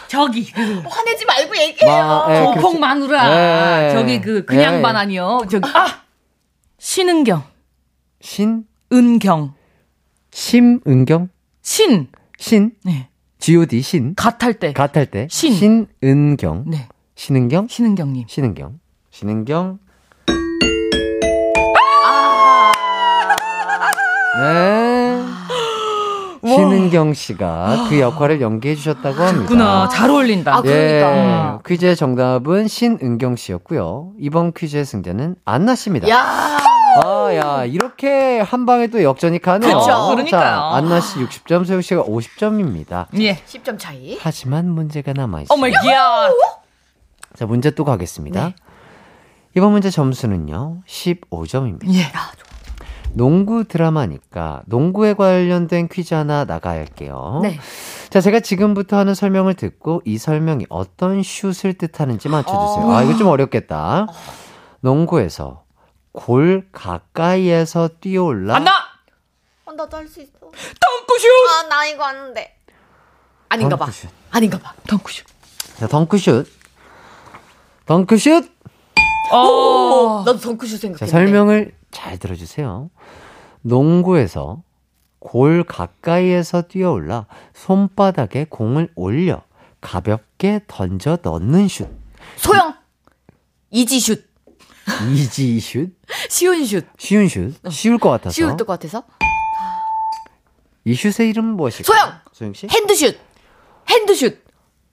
저기, 0.08 0.52
그, 0.52 0.62
화내지 0.88 1.26
말고 1.26 1.58
얘기해요. 1.58 2.04
마- 2.06 2.26
예, 2.30 2.40
그렇지. 2.40 2.62
조폭 2.62 2.80
마누라. 2.80 3.86
예. 3.88 3.94
저기, 3.94 4.22
그, 4.22 4.46
그냥 4.46 4.76
예. 4.76 4.82
반 4.84 4.96
아니요. 4.96 5.42
저기, 5.50 5.68
아! 5.74 6.04
신은경. 6.78 7.44
신? 8.22 8.68
은경. 8.92 9.56
심은경? 10.30 11.30
신. 11.64 12.12
신? 12.38 12.76
네. 12.84 13.10
G.O.D. 13.44 13.82
신? 13.82 14.16
갓할 14.16 14.54
때. 14.54 14.72
같할 14.72 15.06
때? 15.06 15.28
신. 15.30 15.52
신은경? 16.00 16.64
네. 16.66 16.88
신은경? 17.16 17.68
신은경님. 17.68 18.24
신은경? 18.30 18.80
신은경? 19.12 19.80
네. 24.40 25.24
신은경 26.46 27.14
씨가 27.14 27.88
그 27.90 28.00
역할을 28.00 28.40
연기해 28.40 28.76
주셨다고 28.76 29.22
합니다. 29.22 29.46
구나. 29.50 29.90
잘 29.90 30.10
어울린다. 30.10 30.56
아, 30.56 30.62
그러니까. 30.62 31.56
예, 31.56 31.60
퀴즈의 31.68 31.98
정답은 31.98 32.70
신은경 32.70 33.36
씨였고요. 33.36 34.14
이번 34.20 34.54
퀴즈의 34.54 34.86
승자는 34.86 35.36
안나 35.44 35.76
씨입니다. 35.76 36.08
야. 36.08 36.63
아, 37.02 37.36
야, 37.36 37.66
이렇게 37.66 38.40
한 38.40 38.66
방에 38.66 38.88
또 38.88 39.02
역전이 39.02 39.40
가네요. 39.40 39.80
그쵸. 39.80 40.10
그러니까요. 40.12 40.30
자, 40.30 40.70
안나 40.76 41.00
씨 41.00 41.20
60점, 41.20 41.66
소영 41.66 41.82
씨가 41.82 42.04
50점입니다. 42.04 43.08
예. 43.20 43.36
10점 43.38 43.80
차이. 43.80 44.18
하지만 44.22 44.70
문제가 44.70 45.14
남아있어요. 45.14 45.56
어머, 45.56 45.70
야 45.70 46.30
자, 47.36 47.46
문제 47.46 47.72
또 47.72 47.84
가겠습니다. 47.84 48.46
네. 48.48 48.56
이번 49.56 49.72
문제 49.72 49.90
점수는요, 49.90 50.82
15점입니다. 50.88 51.94
예. 51.94 52.12
농구 53.16 53.64
드라마니까 53.64 54.64
농구에 54.66 55.14
관련된 55.14 55.88
퀴즈 55.88 56.16
하나 56.16 56.46
나가야 56.46 56.80
할게요. 56.80 57.40
네. 57.44 57.60
자, 58.10 58.22
제가 58.22 58.40
지금부터 58.40 58.98
하는 58.98 59.14
설명을 59.14 59.54
듣고 59.54 60.02
이 60.06 60.18
설명이 60.18 60.66
어떤 60.70 61.22
슛을 61.22 61.76
뜻하는지 61.76 62.30
맞춰주세요. 62.30 62.92
아, 62.92 63.04
이거 63.04 63.16
좀 63.16 63.28
어렵겠다. 63.28 64.08
농구에서 64.82 65.63
골 66.24 66.68
가까이에서 66.72 67.90
뛰어올라. 68.00 68.56
안나 68.56 68.72
어, 69.66 69.72
나도 69.74 69.98
할 69.98 70.08
수 70.08 70.22
있어. 70.22 70.32
덩크슛 70.40 71.30
아, 71.50 71.68
나 71.68 71.86
이거 71.86 72.04
아는데. 72.06 72.56
아닌가 73.50 73.76
봐. 73.76 73.86
덩크슛. 73.86 74.10
아닌가 74.32 74.58
봐. 74.60 74.74
덩크슛 74.88 75.26
자, 75.78 75.88
덩크슛. 75.88 76.48
덩크슛. 77.86 78.52
어 79.32 80.24
나도 80.26 80.40
덩크슛 80.40 80.78
자, 80.78 80.82
생각했는데. 80.82 81.12
설명을 81.12 81.76
잘 81.92 82.18
들어주세요. 82.20 82.90
농구에서 83.62 84.62
골 85.20 85.64
가까이에서 85.64 86.64
뛰어올라 86.64 87.26
손바닥에 87.54 88.46
공을 88.50 88.92
올려 88.96 89.42
가볍게 89.82 90.62
던져 90.68 91.18
넣는 91.24 91.68
슛. 91.68 91.88
소영. 92.38 92.76
easy슛. 93.72 94.33
easy 95.14 95.60
슛. 95.60 95.90
쉬운 96.30 96.66
슛. 96.66 96.86
쉬운 96.98 97.28
슛. 97.28 97.54
쉬울 97.72 97.98
것 97.98 98.10
같아서. 98.10 98.34
쉬울 98.34 98.58
것 98.58 98.66
같아서. 98.66 99.04
이 100.86 100.94
슛의 100.96 101.30
이름은 101.30 101.56
무엇일까요? 101.56 101.98
소영! 101.98 102.14
소영 102.34 102.54
씨? 102.54 102.68
hand슛. 102.68 103.18
hand슛. 103.90 104.44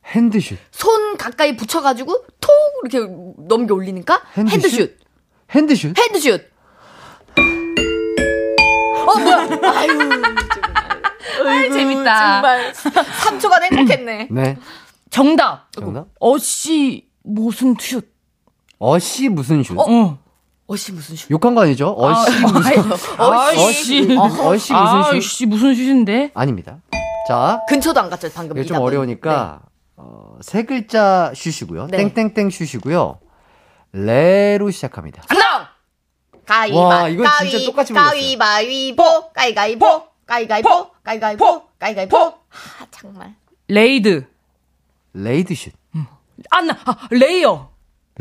hand슛. 0.07 0.59
손 0.71 1.17
가까이 1.17 1.57
붙여가지고 1.57 2.27
톡 2.41 2.51
이렇게 2.85 3.13
넘겨 3.49 3.75
올리니까 3.75 4.23
hand슛? 4.37 4.99
hand슛. 5.51 5.99
hand슛. 5.99 6.51
어 9.07 9.19
뭐야? 9.19 9.39
아유. 9.75 9.99
아이고, 11.47 11.75
재밌다. 11.75 12.33
정말 12.43 12.73
3초간 12.73 13.63
행복했네. 13.63 14.29
네. 14.31 14.59
정답 15.11 15.73
정답. 15.73 16.07
어씨 16.21 17.09
무슨 17.25 17.75
슛 17.81 18.09
어씨 18.85 19.29
무슨 19.29 19.63
슛? 19.63 19.79
어. 19.79 20.19
어씨 20.67 20.93
무슨 20.93 21.15
슛? 21.17 21.31
욕한 21.31 21.55
거 21.55 21.63
아니죠? 21.63 21.95
어씨 21.97 22.41
무슨 22.41 22.63
아이씨 23.19 24.17
어씨 24.41 24.73
무슨 24.73 25.03
슛? 25.03 25.13
아이씨 25.13 25.47
무슨 25.47 25.75
슛인데 25.75 26.31
아닙니다. 26.35 26.79
자, 27.29 27.61
근처도 27.69 28.01
안 28.01 28.09
갔죠 28.11 28.31
방금. 28.35 28.57
이게 28.57 28.65
좀 28.67 28.77
미담은. 28.77 28.87
어려우니까 28.87 29.61
어, 29.97 30.39
세 30.41 30.63
글자 30.65 31.31
슛이고요. 31.35 31.89
네. 31.89 32.09
땡땡땡 32.11 32.49
슛이고요. 32.51 33.21
레로 33.93 34.71
시작합니다. 34.71 35.23
안녕. 35.29 35.45
가위바 36.47 36.79
와, 36.81 37.09
이거 37.09 37.23
진짜 37.25 37.57
가위, 37.59 37.67
똑같이 37.67 37.93
불렀어요. 37.93 38.11
가위바위보 38.11 39.31
가위가위보 39.33 40.03
가위가위보 40.27 40.91
가위가위보 41.05 41.63
가위가위보 41.79 42.17
아 42.19 42.87
정말 42.91 43.29
네. 43.29 43.75
레이드 43.75 44.27
레이드 45.13 45.55
슛. 45.55 45.73
안나 46.51 46.77
아, 46.87 46.97
레이어 47.11 47.70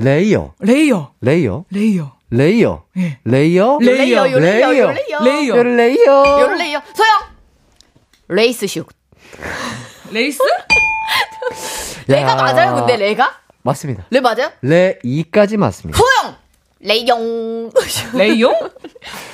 레이어. 0.01 0.53
레이어 0.59 1.11
레이어. 1.21 1.65
레이어 1.71 2.11
레이어. 2.31 2.83
예. 2.97 3.19
레이어. 3.25 3.77
레이어. 3.81 4.31
요레이어 4.31 4.91
레이어 5.19 5.57
요 5.57 5.63
레이어. 5.63 6.39
요레이어 6.41 6.81
소영 6.93 7.09
레이스 8.29 8.67
슛 8.67 8.85
레이스 10.11 10.39
레가 12.07 12.31
야. 12.31 12.35
맞아요 12.35 12.75
근데 12.75 12.95
레가 12.95 13.39
맞습니다. 13.61 14.05
레 14.09 14.21
맞아요 14.21 14.51
레이까지 14.61 15.57
맞습니다. 15.57 15.97
소영 15.97 16.35
레이용 16.79 17.71
레이용 18.13 18.51
요 18.53 18.69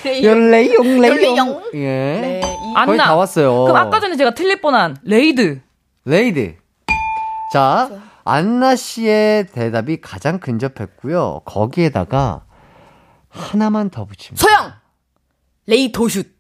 레이용 0.03 0.49
레이용 0.51 1.01
레이용. 1.01 1.63
예. 1.75 2.19
레이 2.21 2.41
거의 2.41 2.73
안나 2.75 3.03
다 3.03 3.15
왔어요. 3.15 3.65
그럼 3.65 3.77
아까 3.77 3.99
전에 3.99 4.15
제가 4.17 4.31
틀릴 4.33 4.61
뻔한 4.61 4.97
레이드 5.03 5.61
레이드. 6.05 6.55
자, 7.53 7.89
안나 8.35 8.75
씨의 8.75 9.47
대답이 9.47 10.01
가장 10.01 10.39
근접했고요. 10.39 11.41
거기에다가 11.45 12.45
하나만 13.29 13.91
더 13.91 14.05
붙입니다. 14.05 14.41
소영! 14.45 14.73
레이도 15.67 16.09
슛. 16.09 16.35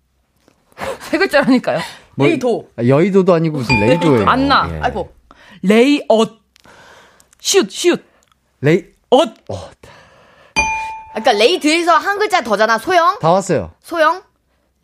세 1.01 1.17
글자라니까요. 1.19 1.79
뭐, 2.15 2.27
레이도. 2.27 2.71
여의도도 2.85 3.33
아니고 3.35 3.57
무슨 3.59 3.79
레이도예요. 3.79 4.27
안나. 4.27 4.67
예. 4.71 4.79
아이고. 4.81 5.13
레이엇. 5.61 6.39
슛 7.39 7.69
슛. 7.71 8.03
레이 8.61 8.85
엇. 9.11 9.35
그러니까 11.13 11.31
레이드에서 11.33 11.95
한 11.97 12.17
글자 12.17 12.41
더잖아. 12.41 12.79
소영? 12.79 13.19
다 13.19 13.31
왔어요. 13.31 13.73
소영? 13.81 14.23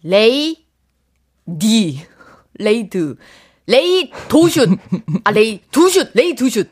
레이 0.03 0.65
디. 1.59 2.05
레이드 2.59 3.15
레이 3.67 4.11
도슛 4.27 4.69
아 5.23 5.31
레이 5.31 5.61
두슛 5.71 6.11
레이 6.13 6.35
두슛 6.35 6.69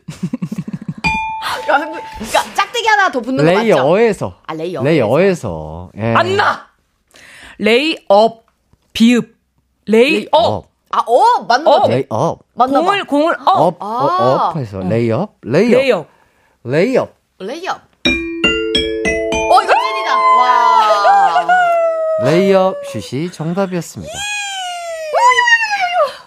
그러니까 1.66 2.44
짝대기 2.56 2.88
하나 2.88 3.12
더 3.12 3.22
붙는 3.22 3.46
거 3.46 3.52
맞죠? 3.52 3.64
레이어에서. 3.64 4.40
아 4.46 4.54
레이 4.54 4.76
어 4.76 4.84
레이 4.84 5.00
어에서. 5.02 5.92
예. 5.98 6.14
안나 6.16 6.68
레이 7.60 7.98
업 8.08 8.46
비읍 8.94 9.36
레이업 9.86 10.30
업. 10.34 10.70
아어 10.92 11.44
맞는 11.48 11.66
거 11.66 11.72
어. 11.72 11.82
같아 11.82 11.94
레이 11.94 12.06
업. 12.10 12.40
맞나 12.56 12.80
봐 12.82 12.86
공을 12.86 13.04
공을 13.06 13.36
업 13.46 13.48
up. 13.48 13.78
아. 13.80 13.86
어, 13.86 14.50
up 14.50 14.58
해서 14.58 14.80
레이 14.80 15.12
업. 15.12 15.36
레이 15.44 15.74
업. 15.74 15.80
레이 15.80 15.92
업 15.92 16.08
레이 16.64 16.98
업. 16.98 17.14
레이 17.40 17.68
업 17.68 17.82
어 19.52 19.64
이거 19.64 19.74
찐이다 19.74 20.18
와 20.38 21.48
레이업 22.24 22.76
슛이 22.86 23.32
정답이었습니다. 23.32 24.14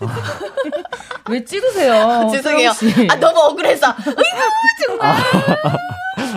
왜 1.31 1.45
찌르세요 1.45 2.29
죄송해요 2.33 2.73
소영 2.73 2.93
씨. 2.95 3.09
아 3.11 3.17
너무 3.17 3.39
억울해서 3.41 3.95
으이구 4.07 4.87
정말 4.87 5.17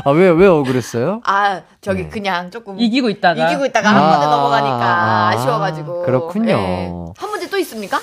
아, 0.04 0.12
왜, 0.12 0.30
왜 0.30 0.48
억울했어요? 0.48 1.22
아 1.26 1.62
저기 1.82 2.04
네. 2.04 2.10
그냥 2.10 2.52
조금 2.52 2.80
이기고 2.80 3.10
있다가 3.10 3.48
이기고 3.48 3.66
있다가 3.68 3.90
한 3.90 3.98
아, 4.04 4.16
번에 4.20 4.26
넘어가니까 4.26 4.84
아, 4.86 5.30
아쉬워가지고 5.30 6.04
그렇군요. 6.04 7.14
한 7.18 7.30
문제 7.30 7.50
또 7.50 7.58
있습니까? 7.58 8.00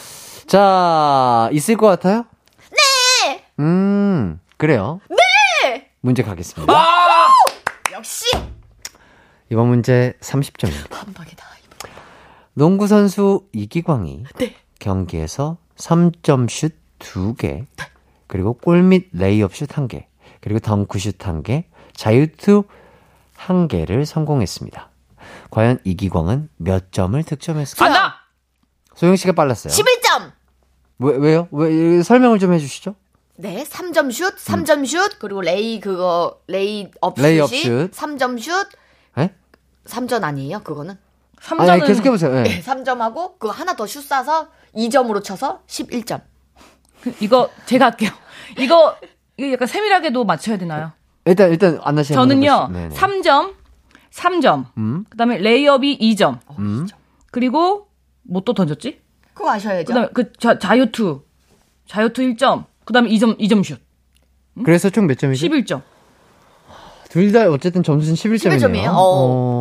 자, 0.47 1.49
있을 1.53 1.77
것 1.77 1.87
같아요? 1.87 2.25
네! 2.71 3.45
음, 3.61 4.41
그래요. 4.57 5.01
네! 5.09 5.91
문제 6.01 6.23
가겠습니다. 6.23 6.73
역시 7.93 8.27
이번 9.51 9.69
문제 9.69 10.15
30점입니다. 10.21 10.91
한 10.91 11.08
방이다 11.08 11.47
농구 12.55 12.87
선수 12.87 13.47
이기광이 13.53 14.25
네. 14.37 14.55
경기에서 14.83 15.59
3점 15.77 16.51
슛 16.51 16.75
2개, 16.99 17.67
그리고 18.27 18.55
골밑 18.55 19.11
레이업 19.13 19.55
슛 19.55 19.69
1개, 19.69 20.07
그리고 20.41 20.59
덩크 20.59 20.99
슛 20.99 21.19
1개, 21.19 21.65
자유투 21.95 22.65
1개를 23.37 24.05
성공했습니다. 24.05 24.91
과연 25.51 25.79
이기광은 25.85 26.49
몇 26.57 26.91
점을 26.93 27.23
득점했을까요? 27.23 27.89
안나 27.89 28.15
소영 28.95 29.15
씨가 29.17 29.33
빨랐어요. 29.33 29.73
11점 29.73 30.33
왜, 30.99 31.17
왜요? 31.17 31.49
왜, 31.53 32.03
설명을 32.03 32.39
좀 32.41 32.53
해주시죠. 32.53 32.95
네, 33.37 33.65
3점 33.65 34.13
슛, 34.13 34.37
3점 34.37 34.87
슛, 34.87 35.19
그리고 35.19 35.41
레이 35.41 35.81
그거 35.81 36.41
레이 36.49 36.91
업 37.01 37.17
슛이 37.17 37.27
레이 37.29 37.41
업 37.41 37.49
슛. 37.51 37.91
3점 37.93 38.41
슛, 38.41 38.69
에? 39.19 39.31
3점 39.85 40.25
아니에요, 40.25 40.61
그거는? 40.63 40.99
아니, 41.51 41.59
3점은 41.61 41.71
아니, 41.71 41.83
계속해 41.87 42.11
보세요. 42.11 42.37
예. 42.39 42.43
네, 42.43 42.63
3점하고 42.63 43.39
그거 43.39 43.51
하나 43.51 43.75
더 43.75 43.87
슛 43.87 44.09
쏴서 44.09 44.49
2점으로 44.77 45.23
쳐서 45.23 45.61
11점. 45.67 46.21
이거 47.21 47.51
제가 47.67 47.87
할게요 47.87 48.11
이거 48.59 48.97
이거 49.37 49.53
약간 49.53 49.67
세밀하게도 49.67 50.25
맞춰야 50.25 50.57
되나요 50.57 50.93
일단, 51.25 51.51
일단, 51.51 51.81
안나 51.83 52.03
씨. 52.05 52.15
한번 52.15 52.29
저는요 52.29 52.53
해보시죠. 52.53 52.79
네네. 52.79 52.95
3점 52.95 53.55
3점 54.13 54.67
음, 54.79 55.05
그다음에 55.11 55.39
레이업이 55.39 55.99
2점 55.99 56.39
음. 56.61 56.87
그리고 57.33 57.89
뭐 58.23 58.43
또 58.45 58.55
던졌지 58.55 59.01
그거 59.35 59.51
아셔야죠. 59.51 59.87
그다음에 59.87 60.09
그 60.15 60.33
자, 60.35 60.59
자유투 60.59 61.23
자유투 61.89 62.23
1점 62.23 62.67
그다음에 62.85 63.09
2점 63.11 63.39
2점 63.41 63.65
슛 63.65 63.81
그래서 64.65 64.89
총 64.91 65.07
몇 65.09 65.19
점이죠? 65.19 65.47
11점 65.49 65.83
둘 67.11 67.33
다 67.33 67.51
어쨌든 67.51 67.83
점수는 67.83 68.15
11점이네요. 68.15 68.59
11점 68.61 68.77
이에요? 68.77 68.91
어. 68.95 69.52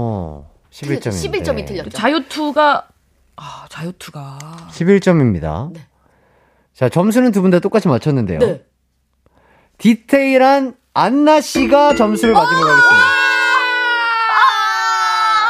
11점입니다. 0.72 1.44
11점이 1.44 1.66
틀렸죠. 1.68 1.90
자유투가 1.92 2.88
아 3.36 3.66
자유투가 3.70 4.38
11점입니다. 4.72 5.72
네. 5.74 5.82
자, 6.74 6.90
점수는 6.90 7.32
두 7.32 7.42
분 7.42 7.52
다 7.52 7.60
똑같이 7.60 7.88
맞췄는데요. 7.88 8.40
네. 8.40 8.64
디테일한 9.78 10.76
안나 10.94 11.42
씨가 11.42 11.96
점수를 11.96 12.34
마지막으로 12.34 12.70
하겠습니다. 12.70 13.06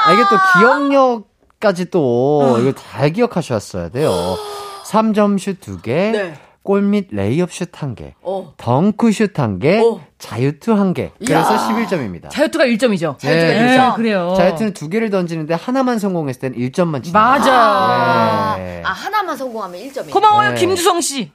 아, 0.05 0.13
이게 0.13 0.24
또 0.30 0.38
기억력까지 0.59 1.91
또, 1.91 2.57
이거 2.59 2.72
잘 2.74 3.11
기억하셨어야 3.11 3.89
돼요. 3.89 4.09
3점 4.86 5.38
슛 5.39 5.59
2개, 5.61 5.86
네. 6.11 6.39
골밑 6.64 7.07
레이업 7.12 7.51
슛 7.51 7.72
1개, 7.72 8.14
어. 8.22 8.53
덩크 8.57 9.12
슛 9.12 9.34
1개, 9.34 9.82
어. 9.84 9.99
자유투 10.20 10.74
1개. 10.76 11.09
그래서 11.18 11.57
11점입니다. 11.57 12.30
자유투가 12.30 12.66
1점이죠. 12.66 13.18
자유투가 13.18 13.28
네, 13.53 13.78
1점. 13.78 13.95
그래요. 13.95 14.34
자유투는 14.38 14.74
두 14.74 14.88
개를 14.89 15.09
던지는데 15.09 15.55
하나만 15.55 15.97
성공했을 15.97 16.39
때는 16.41 16.57
1점만 16.59 17.03
칩니다. 17.03 17.20
맞아. 17.20 17.51
아, 17.53 18.55
네. 18.57 18.84
아, 18.86 18.91
하나만 18.91 19.36
성공하면 19.36 19.82
1점이에요. 19.82 20.12
고마워요, 20.12 20.49
네. 20.49 20.55
김주성 20.55 21.01
씨. 21.01 21.32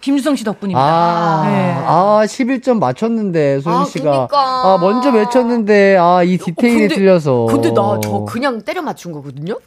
김주성 0.00 0.36
씨 0.36 0.44
덕분입니다. 0.44 0.80
아, 0.80 1.44
네. 1.48 1.72
아, 1.86 2.22
11점 2.24 2.78
맞췄는데, 2.78 3.60
소영 3.60 3.80
아, 3.80 3.84
씨가. 3.86 4.10
그니까. 4.28 4.38
아, 4.38 4.78
먼저 4.80 5.10
외쳤는데, 5.10 5.96
아, 5.98 6.22
이 6.22 6.36
디테일이 6.38 6.80
근데- 6.80 6.94
틀려서. 6.94 7.46
근데 7.48 7.70
나 7.72 7.98
저 8.02 8.24
그냥 8.24 8.60
때려 8.62 8.82
맞춘 8.82 9.12
거거든요? 9.12 9.58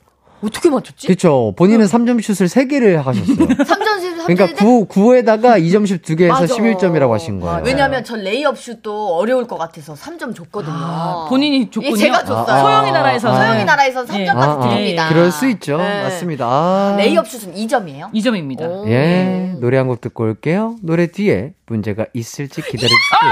어떻게 0.43 0.69
맞췄지? 0.69 1.07
그쵸. 1.07 1.53
본인은 1.57 1.85
3점 1.85 2.21
슛을 2.21 2.47
3개를 2.47 2.95
하셨어요. 2.97 3.35
3점씩 3.47 4.07
그러니까 4.27 4.53
9, 4.57 4.87
9에다가 4.87 5.57
2점씩 5.63 6.01
2개 6.03 6.23
해서 6.23 6.33
맞아. 6.41 6.53
11점이라고 6.55 7.11
하신 7.11 7.39
거예요. 7.39 7.61
왜냐면 7.65 8.03
전 8.03 8.21
레이업 8.23 8.59
슛도 8.59 9.15
어려울 9.15 9.47
것 9.47 9.57
같아서 9.57 9.93
3점 9.93 10.35
줬거든요. 10.35 10.73
아, 10.75 11.25
본인이 11.29 11.71
줬군요. 11.71 11.93
예, 11.95 11.97
제가 11.97 12.25
줬어요. 12.25 12.45
아, 12.47 12.59
아. 12.59 12.61
소영이 12.61 12.91
나라에서 12.91 13.33
소영이 13.33 13.61
아. 13.61 13.63
나라에선 13.63 14.05
3점까지 14.05 14.65
예. 14.65 14.69
드립니다. 14.75 15.09
그럴 15.09 15.31
수 15.31 15.47
있죠. 15.49 15.77
네. 15.77 16.03
맞습니다. 16.03 16.45
아. 16.45 16.95
레이업 16.97 17.27
슛은 17.27 17.53
2점이에요? 17.55 18.13
2점입니다. 18.13 18.87
예, 18.89 19.55
노래 19.59 19.77
한 19.77 19.87
곡 19.87 20.01
듣고 20.01 20.23
올게요. 20.25 20.75
노래 20.83 21.07
뒤에 21.07 21.53
문제가 21.67 22.05
있을지 22.13 22.61
기다려주시고요. 22.61 23.31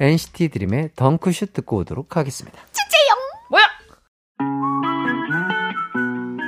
NCT 0.00 0.48
드림의 0.50 0.90
덩크슛 0.96 1.52
듣고 1.52 1.78
오도록 1.78 2.16
하겠습니다. 2.16 2.56
뭐야? 2.58 3.21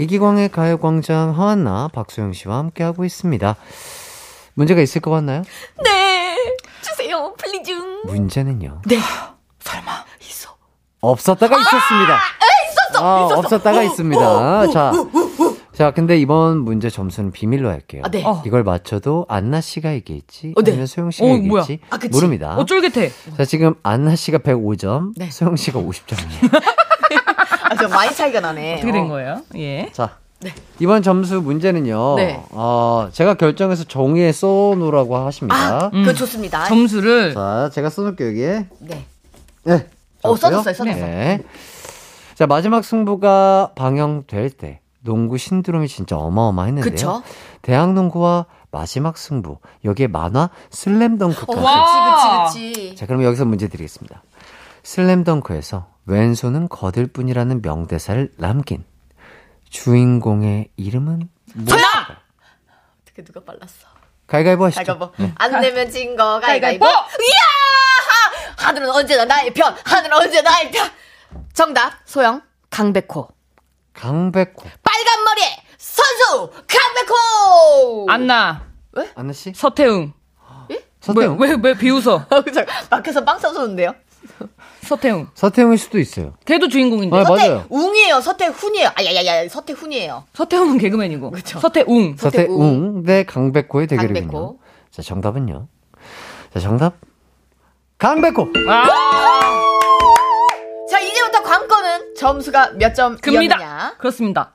이기광의 0.00 0.48
가요광장 0.48 1.38
허안나 1.38 1.88
박소영 1.92 2.32
씨와 2.32 2.56
함께하고 2.56 3.04
있습니다. 3.04 3.54
문제가 4.54 4.80
있을 4.80 5.02
것 5.02 5.10
같나요? 5.10 5.42
네. 5.84 6.36
주세요. 6.80 7.34
Please. 7.36 7.72
문제는요. 8.06 8.80
네. 8.86 8.98
설마 9.58 10.04
있어. 10.22 10.56
없었다가 11.00 11.54
있었습니다. 11.58 12.18
있었어. 12.70 13.04
아, 13.04 13.26
있었어. 13.26 13.38
없었다가 13.40 13.78
어, 13.78 13.82
있습니다. 13.82 14.20
어, 14.20 14.62
어, 14.62 14.70
자, 14.70 14.90
어, 14.90 14.94
어, 14.94 15.44
어. 15.44 15.56
자, 15.74 15.90
근데 15.90 16.18
이번 16.18 16.58
문제 16.60 16.88
점수는 16.88 17.30
비밀로 17.30 17.68
할게요. 17.68 18.00
아, 18.04 18.10
네. 18.10 18.24
어. 18.24 18.42
이걸 18.46 18.64
맞춰도 18.64 19.26
안나 19.28 19.60
씨가 19.60 19.92
얘기했지, 19.92 20.54
어, 20.56 20.62
네. 20.62 20.70
아니면 20.70 20.86
소영 20.86 21.10
씨가 21.10 21.26
어, 21.26 21.30
얘기했지? 21.30 21.80
아. 21.90 21.98
모릅니다. 22.10 22.56
어, 22.56 22.64
쫄깃해. 22.64 23.10
자, 23.36 23.44
지금 23.44 23.74
안나 23.82 24.16
씨가 24.16 24.38
105점, 24.38 25.12
네. 25.16 25.30
소영 25.30 25.56
씨가 25.56 25.78
50점이에요. 25.78 26.62
아, 27.70 27.76
저 27.76 27.86
많이 27.88 28.12
차이가 28.12 28.40
나네. 28.40 28.74
어떻게 28.78 28.90
된 28.90 29.04
어. 29.04 29.08
거예요? 29.08 29.42
예. 29.54 29.90
자, 29.92 30.18
이번 30.80 31.02
점수 31.02 31.40
문제는요. 31.40 32.16
네. 32.16 32.42
어, 32.50 33.08
제가 33.12 33.34
결정해서 33.34 33.84
종이에 33.84 34.32
써놓으라고 34.32 35.16
하십니다. 35.18 35.84
아, 35.84 35.90
그거 35.90 36.12
좋습니다. 36.12 36.64
점수를 36.64 37.32
자, 37.32 37.70
제가 37.72 37.88
써놓을게요, 37.88 38.28
여기에. 38.28 38.66
네. 38.80 39.06
네. 39.62 39.86
어. 40.24 40.34
써줬어요, 40.34 40.74
써줬어. 40.74 40.84
네. 40.84 41.42
자, 42.34 42.48
마지막 42.48 42.84
승부가 42.84 43.70
방영될 43.76 44.50
때, 44.50 44.80
농구 45.04 45.38
신드롬이 45.38 45.86
진짜 45.86 46.16
어마어마했는데요. 46.16 46.90
그쵸? 46.90 47.22
대학 47.62 47.92
농구와 47.92 48.46
마지막 48.72 49.16
승부, 49.16 49.58
여기에 49.84 50.08
만화 50.08 50.50
슬램덩크까지. 50.70 51.60
와. 51.60 52.46
그치, 52.46 52.58
그치, 52.72 52.72
그치. 52.72 52.96
자, 52.96 53.06
그럼 53.06 53.22
여기서 53.22 53.44
문제 53.44 53.68
드리겠습니다. 53.68 54.22
슬램덩크에서 54.82 55.88
왼손은 56.06 56.68
거들 56.68 57.06
뿐이라는 57.06 57.62
명대사를 57.62 58.32
남긴 58.36 58.84
주인공의 59.68 60.70
이름은 60.76 61.28
무엇일까요? 61.54 62.16
어떻게 63.02 63.24
누가 63.24 63.40
빨랐어? 63.44 63.88
가위가위보 64.26 64.64
하시죠. 64.66 64.84
가위바위보. 64.98 65.12
네. 65.22 65.32
안 65.38 65.60
내면 65.60 65.90
진 65.90 66.16
거 66.16 66.40
가위바위보. 66.40 66.84
가위바위보. 66.84 66.86
이야! 66.86 68.56
하! 68.56 68.66
하늘은 68.68 68.90
언제나 68.90 69.24
나의 69.24 69.52
편. 69.52 69.74
하늘은 69.84 70.16
언제나 70.16 70.50
나의 70.50 70.70
편. 70.70 70.90
정답. 71.52 71.92
소영. 72.04 72.42
강백호. 72.70 73.28
강백호. 73.92 74.54
빨간 74.82 75.24
머리 75.24 75.40
선수 75.76 76.50
강백호. 76.68 78.06
안나, 78.08 78.66
안나 79.16 79.32
씨? 79.32 79.52
서태웅. 79.54 80.12
서태웅? 81.00 81.38
왜, 81.40 81.48
왜, 81.48 81.56
왜 81.62 81.74
비웃어? 81.74 82.26
밖에서 82.90 83.24
빵 83.24 83.38
써주는데요. 83.38 83.94
서태웅. 84.90 85.28
서태웅일 85.34 85.78
수도 85.78 86.00
있어요. 86.00 86.34
걔도 86.44 86.66
주인공인데. 86.66 87.16
아, 87.16 87.22
맞아요. 87.22 87.64
서태웅이에요. 87.68 88.20
서태훈이에요. 88.20 88.88
아야야야. 88.96 89.48
서태훈이에요. 89.48 90.24
서태웅은 90.32 90.78
개그맨이고. 90.78 91.30
그쵸. 91.30 91.60
서태웅. 91.60 92.16
서태웅 92.16 93.04
대 93.04 93.22
강백호의 93.22 93.86
대결이군요. 93.86 94.20
강백호. 94.26 94.58
자, 94.90 95.02
정답은요. 95.02 95.68
자, 96.52 96.58
정답. 96.58 96.94
강백호! 97.98 98.48
아, 98.68 98.88
자 100.90 100.98
이제부터 100.98 101.42
관건은 101.42 102.14
점수가 102.16 102.72
몇. 102.78 102.94
금니다. 103.20 103.94
그렇습니다. 103.98 104.54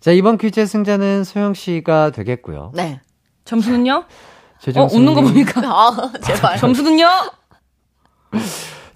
자, 0.00 0.10
이번 0.10 0.38
퀴즈의 0.38 0.66
승자는 0.66 1.22
소영 1.22 1.54
씨가 1.54 2.10
되겠고요. 2.10 2.72
네. 2.74 3.00
점수는요? 3.44 4.06
최종 4.58 4.84
어, 4.84 4.88
웃는 4.90 5.14
거 5.14 5.20
보니까. 5.20 5.60
아 5.64 6.12
제발. 6.24 6.56
점수는요? 6.56 7.06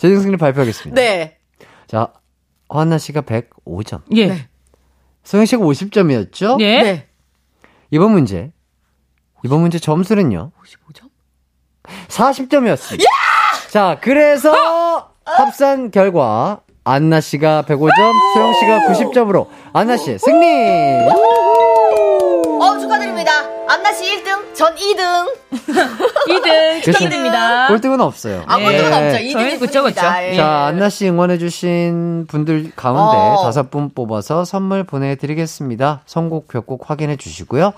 최종 0.01 0.23
승리 0.23 0.39
발표하겠습니다. 0.39 0.99
네. 0.99 1.37
자, 1.87 2.11
허한나 2.73 2.97
씨가 2.97 3.21
105점. 3.21 4.01
예. 4.17 4.29
네. 4.29 4.49
소영 5.25 5.45
씨가 5.45 5.63
50점이었죠? 5.63 6.59
예. 6.61 6.83
네. 6.83 7.09
이번 7.91 8.13
문제. 8.13 8.51
이번 9.45 9.61
문제 9.61 9.79
점수는요? 9.79 10.53
55점? 10.59 11.11
40점이었습니다. 12.09 13.05
자, 13.71 13.99
그래서 14.01 15.13
합산 15.27 15.91
결과 15.91 16.63
안나 16.83 17.21
씨가 17.21 17.65
105점, 17.69 18.35
소영 18.35 18.55
씨가 18.55 18.79
90점으로 18.89 19.49
안나 19.75 19.99
씨 19.99 20.17
승리! 20.19 20.47
어 22.59 22.79
축하드립니다. 22.79 22.81
축하드립니다. 22.81 23.33
안나 23.69 23.93
씨 23.93 24.05
1등, 24.05 24.40
전 24.61 24.75
2등. 24.75 25.35
2등 26.29 26.83
축하드립니다. 26.85 27.69
꼴등은 27.69 27.99
없어요. 28.03 28.45
아, 28.47 28.59
꼴등은 28.59 28.91
네. 28.91 29.07
없죠. 29.09 29.23
2등이 29.25 29.33
저희는 29.33 29.59
그쵸, 29.59 29.83
그쵸. 29.83 30.03
예. 30.21 30.37
자, 30.37 30.67
안나 30.67 30.91
씨 30.91 31.09
응원해주신 31.09 32.27
분들 32.29 32.73
가운데 32.77 33.17
어. 33.17 33.43
다섯 33.43 33.71
분 33.71 33.89
뽑아서 33.89 34.45
선물 34.45 34.85
보내드리겠습니다. 34.85 36.03
선곡표 36.05 36.61
꼭 36.63 36.91
확인해 36.91 37.17
주시고요. 37.17 37.73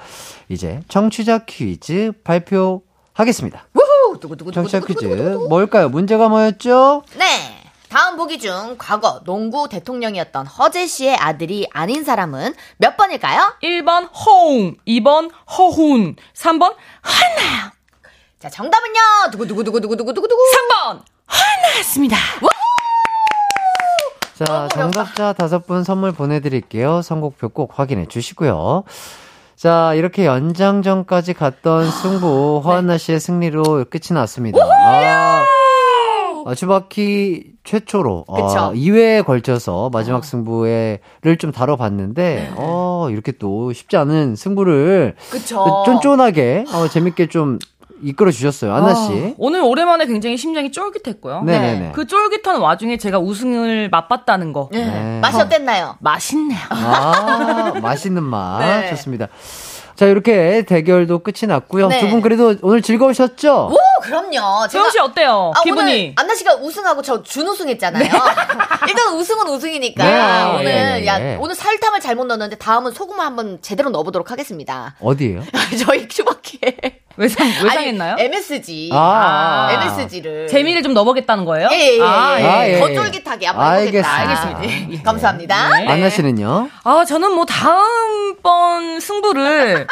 이제 0.48 0.80
청취자 0.88 1.44
퀴즈 1.46 2.10
발표하겠습니다. 2.24 3.66
우후, 3.74 4.18
두구두구 4.18 4.50
청취자 4.50 4.80
퀴즈 4.80 5.04
뭘까요? 5.48 5.88
문제가 5.88 6.28
뭐였죠? 6.28 7.04
네. 7.16 7.51
다음 7.92 8.16
보기 8.16 8.38
중 8.38 8.76
과거 8.78 9.20
농구 9.24 9.68
대통령이었던 9.68 10.46
허재 10.46 10.86
씨의 10.86 11.14
아들이 11.16 11.68
아닌 11.74 12.04
사람은 12.04 12.54
몇 12.78 12.96
번일까요? 12.96 13.56
1번 13.62 14.08
허웅, 14.14 14.76
2번 14.88 15.30
허훈, 15.58 16.16
3번 16.32 16.74
하나, 17.02 17.72
자, 18.38 18.48
정답은요. 18.48 18.98
두구두구두구두구두구두구. 19.32 20.26
3번 20.26 21.02
하나였습니다. 21.26 22.16
자. 24.38 24.68
정답자 24.72 25.34
다섯 25.34 25.66
분 25.66 25.84
선물 25.84 26.12
보내드릴게요. 26.12 27.02
선곡표 27.02 27.50
꼭 27.50 27.78
확인해 27.78 28.06
주시고요. 28.06 28.84
자, 29.54 29.92
이렇게 29.94 30.24
연장전까지 30.24 31.34
갔던 31.34 31.90
승부, 31.90 32.62
허한나 32.64 32.96
씨의 32.96 33.20
승리로 33.20 33.84
끝이 33.90 34.14
났습니다. 34.14 34.58
아, 34.64 35.41
아, 36.46 36.54
추바키 36.54 37.52
최초로 37.64 38.24
아, 38.28 38.34
그쵸. 38.34 38.72
2회에 38.74 39.24
걸쳐서 39.24 39.90
마지막 39.92 40.24
승부를 40.24 40.98
좀 41.38 41.52
다뤄봤는데, 41.52 42.52
어, 42.56 43.08
이렇게 43.10 43.32
또 43.32 43.72
쉽지 43.72 43.96
않은 43.96 44.36
승부를 44.36 45.14
그쵸. 45.30 45.84
쫀쫀하게, 45.86 46.64
어, 46.72 46.88
재밌게 46.88 47.26
좀 47.28 47.58
이끌어 48.02 48.30
주셨어요. 48.32 48.74
안나 48.74 48.94
씨. 48.94 49.12
아, 49.12 49.34
오늘 49.38 49.60
오랜만에 49.62 50.06
굉장히 50.06 50.36
심장이 50.36 50.72
쫄깃했고요. 50.72 51.42
네네네. 51.42 51.92
그 51.94 52.06
쫄깃한 52.06 52.60
와중에 52.60 52.96
제가 52.96 53.18
우승을 53.20 53.88
맛봤다는 53.90 54.52
거. 54.52 54.68
네. 54.72 54.84
네. 54.84 55.20
맛이 55.20 55.40
어땠나요? 55.40 55.96
맛있네요. 56.00 56.58
아, 56.70 57.72
맛있는 57.80 58.24
맛. 58.24 58.58
네. 58.80 58.88
좋습니다. 58.90 59.28
자, 59.94 60.06
이렇게 60.06 60.62
대결도 60.62 61.20
끝이 61.20 61.46
났고요. 61.46 61.88
네. 61.88 62.00
두분 62.00 62.22
그래도 62.22 62.54
오늘 62.62 62.82
즐거우셨죠? 62.82 63.68
오, 63.70 63.76
그럼요. 64.02 64.68
소영 64.68 64.90
씨 64.90 64.98
어때요? 64.98 65.52
아, 65.54 65.62
기분이? 65.62 65.92
오늘 65.92 66.12
안나 66.16 66.34
씨가 66.34 66.54
우승하고 66.56 67.02
저 67.02 67.22
준우승했잖아요. 67.22 68.04
일단 68.88 69.14
우승은 69.14 69.46
우승이니까 69.48 70.04
네, 70.04 70.58
오늘 70.58 70.66
예, 70.66 71.00
예, 71.02 71.06
야 71.06 71.20
예. 71.20 71.36
오늘 71.40 71.54
설탕을 71.54 72.00
잘못 72.00 72.24
넣었는데 72.26 72.56
다음은 72.56 72.92
소금을 72.92 73.24
한번 73.24 73.58
제대로 73.62 73.90
넣어보도록 73.90 74.30
하겠습니다. 74.30 74.96
어디에요? 75.00 75.42
저희 75.86 76.08
큐바키에 76.08 77.00
외상, 77.16 77.46
외상했나요? 77.46 78.16
MSG, 78.18 78.90
아. 78.92 79.68
MSG를 79.72 80.48
재미를 80.48 80.82
좀 80.82 80.94
넣어보겠다는 80.94 81.44
거예요? 81.44 81.68
예, 81.72 81.76
예, 81.76 81.96
예. 81.98 82.02
아, 82.02 82.40
예. 82.40 82.46
아, 82.46 82.68
예. 82.68 82.80
더 82.80 82.92
쫄깃하게 82.92 83.46
한번 83.46 83.74
해보겠다. 83.80 84.12
알겠습니다. 84.14 84.56
알겠습니다. 84.58 84.92
예. 84.98 85.02
감사합니다. 85.02 85.68
네. 85.78 85.88
안나 85.88 86.10
씨는요? 86.10 86.68
아, 86.84 87.04
저는 87.04 87.32
뭐 87.32 87.44
다음번 87.44 89.00
승부를 89.00 89.86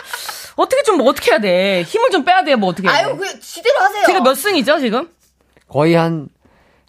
어떻게 0.61 0.82
좀 0.82 1.01
어떻게 1.01 1.31
해야 1.31 1.41
돼? 1.41 1.82
힘을 1.82 2.11
좀 2.11 2.24
빼야 2.24 2.45
돼요. 2.45 2.57
뭐 2.59 2.69
어떻게 2.69 2.87
해야 2.87 2.99
돼? 2.99 3.05
아유, 3.05 3.16
그 3.16 3.41
지대로 3.41 3.78
하세요. 3.81 4.07
제가 4.07 4.20
몇 4.20 4.35
승이죠, 4.35 4.78
지금? 4.81 5.09
거의 5.69 5.95
한, 5.95 6.28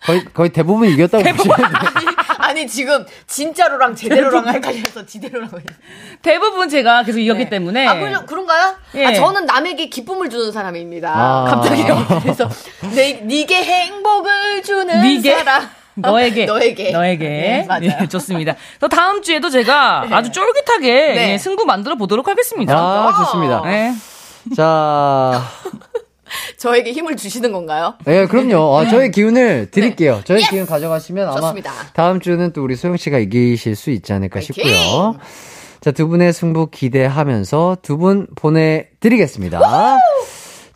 거의, 0.04 0.26
거의 0.26 0.50
대부분 0.50 0.90
이겼다고 0.90 1.24
보시면 1.24 1.58
돼요. 1.58 1.72
아니 2.40 2.68
지금 2.68 3.06
진짜로랑 3.28 3.96
제대로랑 3.96 4.50
헷갈려서 4.50 5.06
지대로라고. 5.06 5.60
대부분 6.22 6.68
제가 6.68 7.04
계속 7.04 7.20
이겼기 7.20 7.46
네. 7.46 7.50
때문에. 7.50 7.88
아, 7.88 7.98
그러, 7.98 8.26
그런가요? 8.26 8.76
예. 8.96 9.06
아, 9.06 9.14
저는 9.14 9.46
남에게 9.46 9.88
기쁨을 9.88 10.30
주는 10.30 10.52
사람입니다. 10.52 11.14
아. 11.16 11.46
갑자기요. 11.46 12.06
그래서 12.24 12.50
내, 12.94 13.22
니게 13.24 13.64
행복을 13.64 14.64
주는 14.64 15.02
니게? 15.02 15.38
사람. 15.38 15.70
너에게. 15.96 16.46
너에게. 16.48 16.92
너에게. 16.92 17.28
네, 17.28 17.66
맞아요. 17.68 17.92
예, 18.02 18.08
좋습니다. 18.08 18.56
또 18.80 18.88
다음 18.88 19.22
주에도 19.22 19.50
제가 19.50 20.08
아주 20.12 20.32
쫄깃하게 20.32 20.88
네. 21.14 21.34
예, 21.34 21.38
승부 21.38 21.66
만들어 21.66 21.96
보도록 21.96 22.28
하겠습니다. 22.28 22.76
아, 22.78 23.14
좋습니다. 23.26 23.62
네. 23.66 23.94
자, 24.56 25.42
저에게 26.58 26.92
힘을 26.94 27.18
주시는 27.18 27.52
건가요? 27.52 27.96
네, 28.06 28.26
그럼요. 28.26 28.78
아, 28.80 28.88
저의 28.88 29.12
기운을 29.12 29.70
드릴게요. 29.72 30.22
저의 30.24 30.42
기운 30.44 30.66
가져가시면 30.66 31.28
아마 31.28 31.36
네. 31.36 31.42
좋습니다. 31.42 31.72
다음 31.94 32.20
주는 32.20 32.54
또 32.54 32.64
우리 32.64 32.76
소영 32.76 32.98
씨가 32.98 33.18
이기실 33.20 33.76
수 33.76 33.92
있지 33.92 34.14
않을까 34.14 34.40
화이팅! 34.40 34.54
싶고요. 34.64 35.16
자, 35.82 35.92
두 35.92 36.08
분의 36.08 36.32
승부 36.32 36.68
기대하면서 36.70 37.78
두 37.82 37.98
분 37.98 38.28
보내드리겠습니다. 38.36 39.60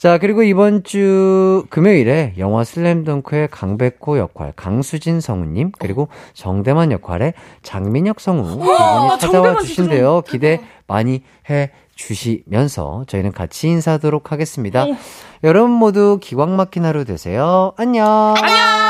자, 0.05 0.19
그리고 0.19 0.43
이번 0.43 0.83
주 0.83 1.65
금요일에 1.71 2.35
영화 2.37 2.63
슬램덩크의 2.63 3.47
강백호 3.47 4.19
역할 4.19 4.53
강수진 4.55 5.19
성우님, 5.19 5.71
그리고 5.79 6.09
정대만 6.35 6.91
역할의 6.91 7.33
장민혁 7.63 8.19
성우 8.19 8.43
두 8.51 8.57
분이 8.59 9.19
찾아와 9.19 9.57
주신대요. 9.57 10.21
기대 10.27 10.61
많이 10.85 11.23
해 11.49 11.71
주시면서 11.95 13.05
저희는 13.07 13.31
같이 13.31 13.67
인사하도록 13.67 14.31
하겠습니다. 14.31 14.85
여러분 15.43 15.71
모두 15.71 16.19
기광 16.21 16.55
막힌 16.55 16.85
하루 16.85 17.03
되세요. 17.03 17.73
안녕. 17.75 18.35
안녕! 18.37 18.84